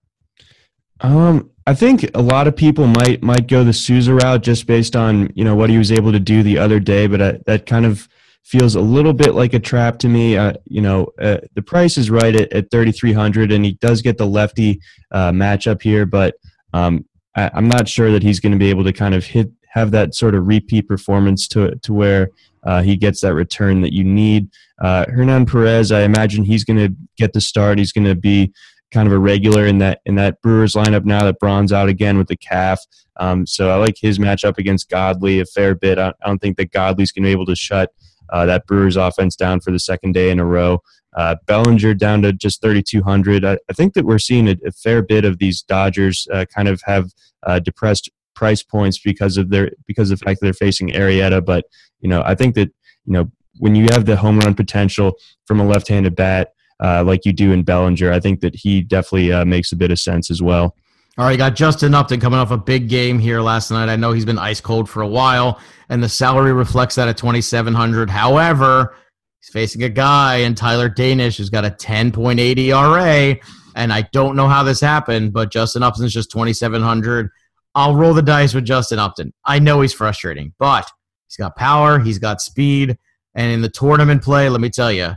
Um, 1.01 1.49
I 1.67 1.73
think 1.73 2.09
a 2.13 2.21
lot 2.21 2.47
of 2.47 2.55
people 2.55 2.87
might 2.87 3.21
might 3.21 3.47
go 3.47 3.63
the 3.63 3.73
Souza 3.73 4.13
route 4.13 4.43
just 4.43 4.65
based 4.65 4.95
on 4.95 5.31
you 5.35 5.43
know 5.43 5.55
what 5.55 5.69
he 5.69 5.77
was 5.77 5.91
able 5.91 6.11
to 6.11 6.19
do 6.19 6.41
the 6.43 6.57
other 6.57 6.79
day, 6.79 7.07
but 7.07 7.21
I, 7.21 7.39
that 7.45 7.65
kind 7.65 7.85
of 7.85 8.07
feels 8.45 8.75
a 8.75 8.81
little 8.81 9.13
bit 9.13 9.33
like 9.33 9.53
a 9.53 9.59
trap 9.59 9.97
to 9.99 10.07
me. 10.07 10.37
Uh, 10.37 10.53
you 10.65 10.81
know, 10.81 11.07
uh, 11.19 11.37
the 11.55 11.61
price 11.61 11.97
is 11.97 12.09
right 12.09 12.35
at, 12.35 12.53
at 12.53 12.71
3,300, 12.71 13.51
and 13.51 13.65
he 13.65 13.73
does 13.73 14.01
get 14.01 14.17
the 14.17 14.25
lefty 14.25 14.79
uh, 15.11 15.31
matchup 15.31 15.81
here, 15.81 16.05
but 16.05 16.35
um, 16.73 17.05
I, 17.35 17.49
I'm 17.53 17.67
not 17.67 17.89
sure 17.89 18.11
that 18.11 18.23
he's 18.23 18.39
going 18.39 18.51
to 18.51 18.57
be 18.57 18.69
able 18.69 18.83
to 18.83 18.93
kind 18.93 19.15
of 19.15 19.25
hit 19.25 19.51
have 19.71 19.91
that 19.91 20.15
sort 20.15 20.35
of 20.35 20.47
repeat 20.47 20.87
performance 20.87 21.49
to 21.49 21.75
to 21.77 21.93
where 21.93 22.29
uh, 22.63 22.81
he 22.81 22.95
gets 22.95 23.21
that 23.21 23.33
return 23.33 23.81
that 23.81 23.93
you 23.93 24.03
need. 24.03 24.49
Uh, 24.81 25.05
Hernan 25.09 25.45
Perez, 25.45 25.91
I 25.91 26.01
imagine 26.01 26.43
he's 26.43 26.63
going 26.63 26.79
to 26.79 26.95
get 27.17 27.33
the 27.33 27.41
start. 27.41 27.77
He's 27.77 27.91
going 27.91 28.05
to 28.05 28.15
be 28.15 28.53
kind 28.91 29.07
of 29.07 29.13
a 29.13 29.19
regular 29.19 29.65
in 29.65 29.79
that 29.79 30.01
in 30.05 30.15
that 30.15 30.41
Brewers 30.41 30.73
lineup 30.73 31.03
now 31.03 31.25
that 31.25 31.39
Braun's 31.39 31.73
out 31.73 31.89
again 31.89 32.17
with 32.17 32.27
the 32.27 32.37
calf. 32.37 32.79
Um, 33.17 33.47
so 33.47 33.69
I 33.69 33.75
like 33.75 33.95
his 33.99 34.19
matchup 34.19 34.57
against 34.57 34.89
Godley 34.89 35.39
a 35.39 35.45
fair 35.45 35.73
bit. 35.75 35.97
I, 35.97 36.09
I 36.21 36.27
don't 36.27 36.39
think 36.39 36.57
that 36.57 36.71
Godley's 36.71 37.11
going 37.11 37.23
to 37.23 37.27
be 37.27 37.31
able 37.31 37.45
to 37.47 37.55
shut 37.55 37.91
uh, 38.29 38.45
that 38.45 38.67
Brewers 38.67 38.97
offense 38.97 39.35
down 39.35 39.59
for 39.59 39.71
the 39.71 39.79
second 39.79 40.13
day 40.13 40.29
in 40.29 40.39
a 40.39 40.45
row. 40.45 40.81
Uh, 41.15 41.35
Bellinger 41.45 41.93
down 41.93 42.21
to 42.23 42.33
just 42.33 42.61
3,200. 42.61 43.45
I, 43.45 43.57
I 43.69 43.73
think 43.73 43.93
that 43.93 44.05
we're 44.05 44.19
seeing 44.19 44.49
a, 44.49 44.55
a 44.65 44.71
fair 44.71 45.01
bit 45.01 45.23
of 45.23 45.37
these 45.37 45.61
Dodgers 45.61 46.27
uh, 46.33 46.45
kind 46.53 46.67
of 46.67 46.81
have 46.85 47.11
uh, 47.43 47.59
depressed 47.59 48.09
price 48.33 48.61
points 48.61 48.99
because 48.99 49.37
of 49.37 49.49
their 49.49 49.71
because 49.87 50.11
of 50.11 50.19
the 50.19 50.25
fact 50.25 50.39
that 50.39 50.47
they're 50.47 50.53
facing 50.53 50.89
Arrieta. 50.89 51.43
But 51.43 51.65
you 52.01 52.09
know, 52.09 52.21
I 52.25 52.35
think 52.35 52.55
that 52.55 52.69
you 53.05 53.13
know 53.13 53.31
when 53.59 53.75
you 53.75 53.87
have 53.91 54.05
the 54.05 54.17
home 54.17 54.39
run 54.39 54.55
potential 54.55 55.13
from 55.45 55.61
a 55.61 55.65
left-handed 55.65 56.15
bat 56.15 56.49
uh, 56.83 57.01
like 57.05 57.23
you 57.23 57.31
do 57.31 57.53
in 57.53 57.63
Bellinger, 57.63 58.11
I 58.11 58.19
think 58.19 58.41
that 58.41 58.53
he 58.53 58.81
definitely 58.81 59.45
makes 59.45 59.71
a 59.71 59.77
bit 59.77 59.91
of 59.91 59.99
sense 59.99 60.29
as 60.29 60.41
well. 60.41 60.75
All 61.17 61.23
right, 61.23 61.37
got 61.37 61.55
Justin 61.55 61.93
Upton 61.93 62.19
coming 62.19 62.39
off 62.39 62.51
a 62.51 62.57
big 62.57 62.89
game 62.89 63.19
here 63.19 63.39
last 63.39 63.71
night. 63.71 63.87
I 63.87 63.95
know 63.95 64.11
he's 64.11 64.25
been 64.25 64.37
ice 64.37 64.59
cold 64.59 64.89
for 64.89 65.01
a 65.01 65.07
while, 65.07 65.61
and 65.87 66.03
the 66.03 66.09
salary 66.09 66.51
reflects 66.51 66.95
that 66.95 67.07
at 67.07 67.15
twenty 67.15 67.39
seven 67.39 67.73
hundred. 67.73 68.09
However, 68.09 68.97
he's 69.39 69.49
facing 69.49 69.83
a 69.83 69.89
guy 69.89 70.37
in 70.37 70.55
Tyler 70.55 70.89
Danish 70.89 71.37
who's 71.37 71.49
got 71.49 71.63
a 71.63 71.69
ten 71.69 72.11
point 72.11 72.41
eight 72.41 72.59
ERA, 72.59 73.37
and 73.77 73.93
I 73.93 74.09
don't 74.11 74.35
know 74.35 74.49
how 74.49 74.63
this 74.63 74.81
happened, 74.81 75.31
but 75.31 75.53
Justin 75.53 75.83
Upton's 75.83 76.11
just 76.11 76.31
twenty 76.31 76.51
seven 76.51 76.81
hundred. 76.81 77.29
I'll 77.73 77.95
roll 77.95 78.13
the 78.13 78.21
dice 78.21 78.53
with 78.53 78.65
Justin 78.65 78.99
Upton. 78.99 79.33
I 79.45 79.59
know 79.59 79.79
he's 79.79 79.93
frustrating, 79.93 80.53
but 80.59 80.91
he's 81.29 81.37
got 81.37 81.55
power, 81.55 81.97
he's 81.97 82.19
got 82.19 82.41
speed, 82.41 82.97
and 83.33 83.53
in 83.53 83.61
the 83.61 83.69
tournament 83.69 84.21
play, 84.21 84.49
let 84.49 84.59
me 84.59 84.69
tell 84.69 84.91
you, 84.91 85.13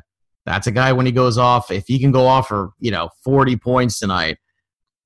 that's 0.47 0.69
a 0.69 0.73
guy 0.73 0.93
when 0.93 1.07
he 1.07 1.13
goes 1.13 1.39
off. 1.39 1.73
If 1.73 1.89
he 1.89 1.99
can 1.99 2.13
go 2.13 2.29
off 2.29 2.47
for 2.47 2.71
you 2.79 2.93
know 2.93 3.09
forty 3.25 3.57
points 3.57 3.99
tonight 3.99 4.39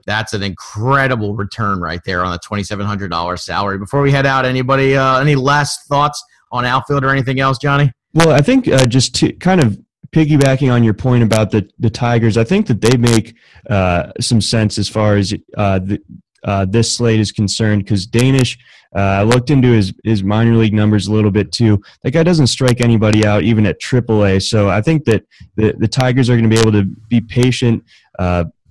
that's 0.07 0.33
an 0.33 0.43
incredible 0.43 1.35
return 1.35 1.81
right 1.81 2.01
there 2.05 2.25
on 2.25 2.35
a 2.35 2.39
$2700 2.39 3.39
salary 3.39 3.79
before 3.79 4.03
we 4.03 4.11
head 4.11 4.27
out 4.27 4.45
anybody 4.45 4.97
uh, 4.97 5.19
any 5.19 5.35
last 5.35 5.87
thoughts 5.89 6.23
on 6.51 6.65
outfield 6.65 7.05
or 7.05 7.11
anything 7.11 7.41
else 7.41 7.59
johnny 7.59 7.91
Well, 8.15 8.31
I 8.31 8.41
think 8.41 8.69
uh, 8.69 8.87
just 8.87 9.15
to 9.17 9.33
kind 9.35 9.61
of 9.61 9.79
piggybacking 10.13 10.73
on 10.73 10.85
your 10.85 10.95
point 10.95 11.23
about 11.23 11.51
the 11.51 11.69
the 11.79 11.91
Tigers, 11.91 12.37
I 12.37 12.45
think 12.45 12.67
that 12.67 12.81
they 12.81 12.97
make 12.97 13.35
uh, 13.69 14.13
some 14.21 14.41
sense 14.41 14.79
as 14.79 14.89
far 14.89 15.17
as 15.17 15.35
uh, 15.57 15.79
the, 15.79 15.99
uh, 16.45 16.67
this 16.67 16.95
slate 16.97 17.21
is 17.21 17.33
concerned 17.33 17.85
because 17.85 18.07
Danish. 18.07 18.59
Uh, 18.95 19.01
I 19.01 19.23
looked 19.23 19.49
into 19.49 19.69
his 19.69 19.95
his 20.05 20.23
minor 20.23 20.55
league 20.55 20.75
numbers 20.75 21.07
a 21.07 21.13
little 21.13 21.31
bit 21.31 21.51
too. 21.51 21.83
That 22.03 22.11
guy 22.11 22.23
doesn't 22.23 22.49
strike 22.49 22.83
anybody 22.83 23.25
out 23.25 23.43
even 23.43 23.65
at 23.65 23.81
AAA. 23.81 24.43
So 24.43 24.69
I 24.69 24.83
think 24.83 25.07
that 25.07 25.25
the 25.57 25.75
the 25.79 25.89
Tigers 25.89 26.29
are 26.29 26.37
going 26.37 26.49
to 26.49 26.55
be 26.55 26.61
able 26.61 26.73
to 26.73 26.85
be 27.09 27.23
patient. 27.23 27.83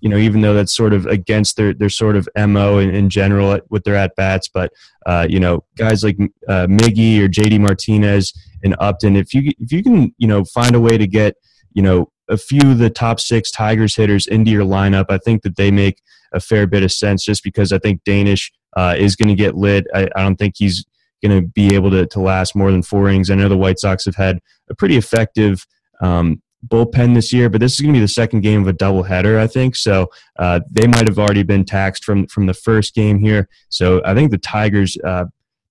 You 0.01 0.09
know, 0.09 0.17
even 0.17 0.41
though 0.41 0.53
that's 0.53 0.75
sort 0.75 0.93
of 0.93 1.05
against 1.05 1.55
their 1.57 1.73
their 1.73 1.89
sort 1.89 2.15
of 2.15 2.27
mo 2.35 2.79
in, 2.79 2.93
in 2.93 3.09
general 3.09 3.53
at, 3.53 3.69
with 3.69 3.83
their 3.83 3.95
at 3.95 4.15
bats, 4.15 4.49
but 4.53 4.71
uh, 5.05 5.27
you 5.29 5.39
know, 5.39 5.63
guys 5.77 6.03
like 6.03 6.17
uh, 6.47 6.67
Miggy 6.67 7.19
or 7.19 7.27
JD 7.27 7.59
Martinez 7.59 8.33
and 8.63 8.75
Upton, 8.79 9.15
if 9.15 9.33
you 9.33 9.51
if 9.59 9.71
you 9.71 9.83
can 9.83 10.13
you 10.17 10.27
know 10.27 10.43
find 10.43 10.75
a 10.75 10.79
way 10.79 10.97
to 10.97 11.07
get 11.07 11.35
you 11.73 11.81
know 11.81 12.11
a 12.29 12.37
few 12.37 12.71
of 12.71 12.77
the 12.77 12.89
top 12.89 13.19
six 13.19 13.51
Tigers 13.51 13.95
hitters 13.95 14.27
into 14.27 14.51
your 14.51 14.65
lineup, 14.65 15.05
I 15.09 15.17
think 15.17 15.43
that 15.43 15.55
they 15.55 15.71
make 15.71 16.01
a 16.33 16.39
fair 16.39 16.67
bit 16.67 16.83
of 16.83 16.91
sense. 16.91 17.23
Just 17.23 17.43
because 17.43 17.71
I 17.71 17.77
think 17.77 18.03
Danish 18.03 18.51
uh, 18.75 18.95
is 18.97 19.15
going 19.15 19.29
to 19.29 19.35
get 19.35 19.55
lit, 19.55 19.85
I, 19.93 20.07
I 20.15 20.23
don't 20.23 20.37
think 20.37 20.55
he's 20.57 20.85
going 21.23 21.39
to 21.39 21.47
be 21.47 21.75
able 21.75 21.91
to 21.91 22.05
to 22.07 22.19
last 22.19 22.55
more 22.55 22.71
than 22.71 22.83
four 22.83 23.07
innings. 23.07 23.29
I 23.29 23.35
know 23.35 23.49
the 23.49 23.57
White 23.57 23.79
Sox 23.79 24.05
have 24.05 24.15
had 24.15 24.39
a 24.69 24.75
pretty 24.75 24.97
effective. 24.97 25.65
Um, 26.01 26.41
bullpen 26.67 27.15
this 27.15 27.33
year, 27.33 27.49
but 27.49 27.59
this 27.59 27.73
is 27.73 27.81
going 27.81 27.93
to 27.93 27.97
be 27.97 28.01
the 28.01 28.07
second 28.07 28.41
game 28.41 28.61
of 28.61 28.67
a 28.67 28.73
doubleheader, 28.73 29.37
I 29.37 29.47
think. 29.47 29.75
So 29.75 30.09
uh, 30.37 30.61
they 30.69 30.87
might 30.87 31.07
have 31.07 31.19
already 31.19 31.43
been 31.43 31.65
taxed 31.65 32.03
from 32.03 32.27
from 32.27 32.45
the 32.45 32.53
first 32.53 32.95
game 32.95 33.19
here. 33.19 33.47
So 33.69 34.01
I 34.05 34.13
think 34.13 34.31
the 34.31 34.37
Tigers 34.37 34.97
uh, 35.03 35.25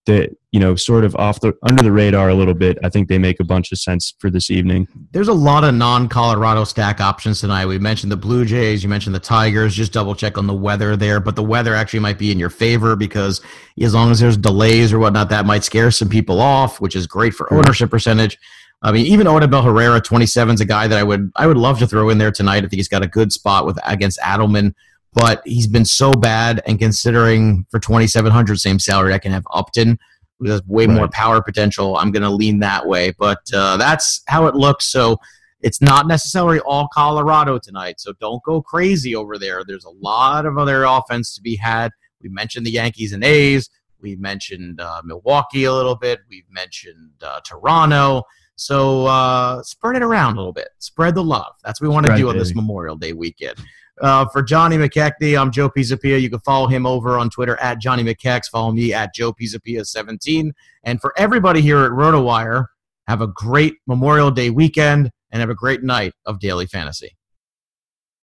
that 0.07 0.34
you 0.51 0.59
know 0.59 0.74
sort 0.74 1.05
of 1.05 1.14
off 1.16 1.41
the 1.41 1.55
under 1.68 1.82
the 1.82 1.93
radar 1.93 2.30
a 2.30 2.34
little 2.34 2.55
bit. 2.55 2.78
I 2.82 2.88
think 2.88 3.09
they 3.09 3.18
make 3.18 3.38
a 3.38 3.45
bunch 3.45 3.70
of 3.70 3.78
sense 3.78 4.14
for 4.18 4.30
this 4.30 4.51
evening. 4.51 4.88
There's 5.12 5.28
a 5.28 5.32
lot 5.32 5.62
of 5.62 5.74
non-Colorado 5.74 6.64
stack 6.64 7.01
options 7.01 7.41
tonight. 7.41 7.66
We 7.66 7.78
mentioned 7.78 8.11
the 8.11 8.16
Blue 8.16 8.45
Jays, 8.45 8.82
you 8.82 8.88
mentioned 8.88 9.14
the 9.14 9.20
Tigers. 9.20 9.74
Just 9.74 9.93
double 9.93 10.14
check 10.14 10.38
on 10.38 10.47
the 10.47 10.55
weather 10.55 10.97
there, 10.97 11.20
but 11.20 11.36
the 11.36 11.43
weather 11.43 11.74
actually 11.74 12.01
might 12.01 12.18
be 12.18 12.32
in 12.32 12.38
your 12.38 12.51
favor 12.51 12.97
because 12.97 13.41
as 13.80 13.95
long 13.95 14.11
as 14.11 14.18
there's 14.18 14.36
delays 14.36 14.93
or 14.93 14.99
whatnot, 14.99 15.28
that 15.28 15.47
might 15.47 15.64
scare 15.64 15.91
some 15.91 16.09
people 16.09 16.41
off, 16.41 16.80
which 16.80 16.97
is 16.97 17.07
great 17.07 17.34
for 17.34 17.53
ownership 17.53 17.91
percentage. 17.91 18.38
I 18.83 18.93
mean, 18.93 19.07
even 19.07 19.26
Odubel 19.26 19.62
Herrera, 19.62 20.01
27 20.01 20.55
is 20.55 20.61
a 20.61 20.64
guy 20.64 20.87
that 20.87 20.99
I 20.99 21.03
would 21.03 21.31
I 21.37 21.47
would 21.47 21.59
love 21.59 21.78
to 21.81 21.87
throw 21.87 22.09
in 22.09 22.18
there 22.18 22.33
tonight. 22.33 22.59
I 22.59 22.61
think 22.61 22.74
he's 22.74 22.89
got 22.89 23.03
a 23.03 23.09
good 23.09 23.33
spot 23.33 23.66
with 23.66 23.78
against 23.85 24.18
Adleman, 24.20 24.74
but 25.12 25.43
he's 25.45 25.66
been 25.66 25.85
so 25.85 26.12
bad. 26.12 26.62
And 26.66 26.78
considering 26.78 27.66
for 27.70 27.78
2,700 27.78 28.59
same 28.59 28.78
salary, 28.78 29.12
I 29.12 29.18
can 29.18 29.33
have 29.33 29.47
Upton, 29.53 29.99
who 30.39 30.51
has 30.51 30.64
way 30.66 30.87
right. 30.87 30.95
more 30.95 31.09
power 31.09 31.43
potential. 31.43 31.97
I'm 31.97 32.11
going 32.11 32.22
to 32.22 32.31
lean 32.31 32.61
that 32.61 32.87
way, 32.87 33.12
but 33.18 33.43
uh, 33.53 33.76
that's 33.76 34.22
how 34.28 34.47
it 34.47 34.55
looks. 34.55 34.87
So 34.87 35.18
it's 35.61 35.83
not 35.83 36.07
necessarily 36.07 36.61
all 36.61 36.89
Colorado 36.89 37.59
tonight. 37.59 38.01
So 38.01 38.14
don't 38.14 38.43
go 38.45 38.62
crazy 38.62 39.14
over 39.14 39.39
there. 39.39 39.62
There's 39.62 39.85
a 39.85 39.91
lot 39.91 40.47
of 40.47 40.57
other 40.57 40.85
offense 40.85 41.35
to 41.35 41.43
be 41.43 41.57
had. 41.57 41.91
We 42.22 42.31
mentioned 42.31 42.64
the 42.64 42.70
Yankees 42.70 43.12
and 43.12 43.22
A's. 43.24 43.68
We 44.01 44.16
mentioned 44.16 44.81
uh, 44.81 45.03
Milwaukee 45.05 45.64
a 45.64 45.74
little 45.74 45.95
bit. 45.95 46.20
We've 46.31 46.51
mentioned 46.51 47.12
uh, 47.22 47.41
Toronto. 47.45 48.24
So 48.61 49.07
uh, 49.07 49.63
spread 49.63 49.97
it 49.97 50.03
around 50.03 50.35
a 50.35 50.37
little 50.37 50.53
bit. 50.53 50.69
Spread 50.81 51.15
the 51.15 51.25
love. 51.25 51.55
That's 51.65 51.81
what 51.81 51.89
we 51.89 51.95
want 51.95 52.05
to 52.05 52.17
do 52.17 52.29
on 52.29 52.37
this 52.37 52.55
Memorial 52.55 52.95
Day 52.95 53.15
weekend. 53.15 53.59
Uh, 54.03 54.27
for 54.27 54.43
Johnny 54.43 54.77
McKechnie, 54.77 55.41
I'm 55.41 55.51
Joe 55.51 55.71
Pisapia. 55.71 56.21
You 56.21 56.29
can 56.29 56.41
follow 56.41 56.67
him 56.67 56.85
over 56.85 57.17
on 57.17 57.31
Twitter 57.31 57.57
at 57.63 57.79
Johnny 57.79 58.05
McKex. 58.05 58.51
Follow 58.51 58.71
me 58.71 58.93
at 58.93 59.15
Joe 59.15 59.33
Pisapia17. 59.33 60.51
And 60.85 61.01
for 61.01 61.15
everybody 61.17 61.63
here 61.63 61.87
at 61.87 61.93
RotoWire, 61.93 62.67
have 63.07 63.23
a 63.23 63.29
great 63.29 63.77
Memorial 63.87 64.31
Day 64.31 64.51
weekend 64.51 65.11
and 65.31 65.41
have 65.41 65.49
a 65.49 65.55
great 65.55 65.83
night 65.83 66.13
of 66.27 66.39
daily 66.39 66.67
fantasy. 66.67 67.17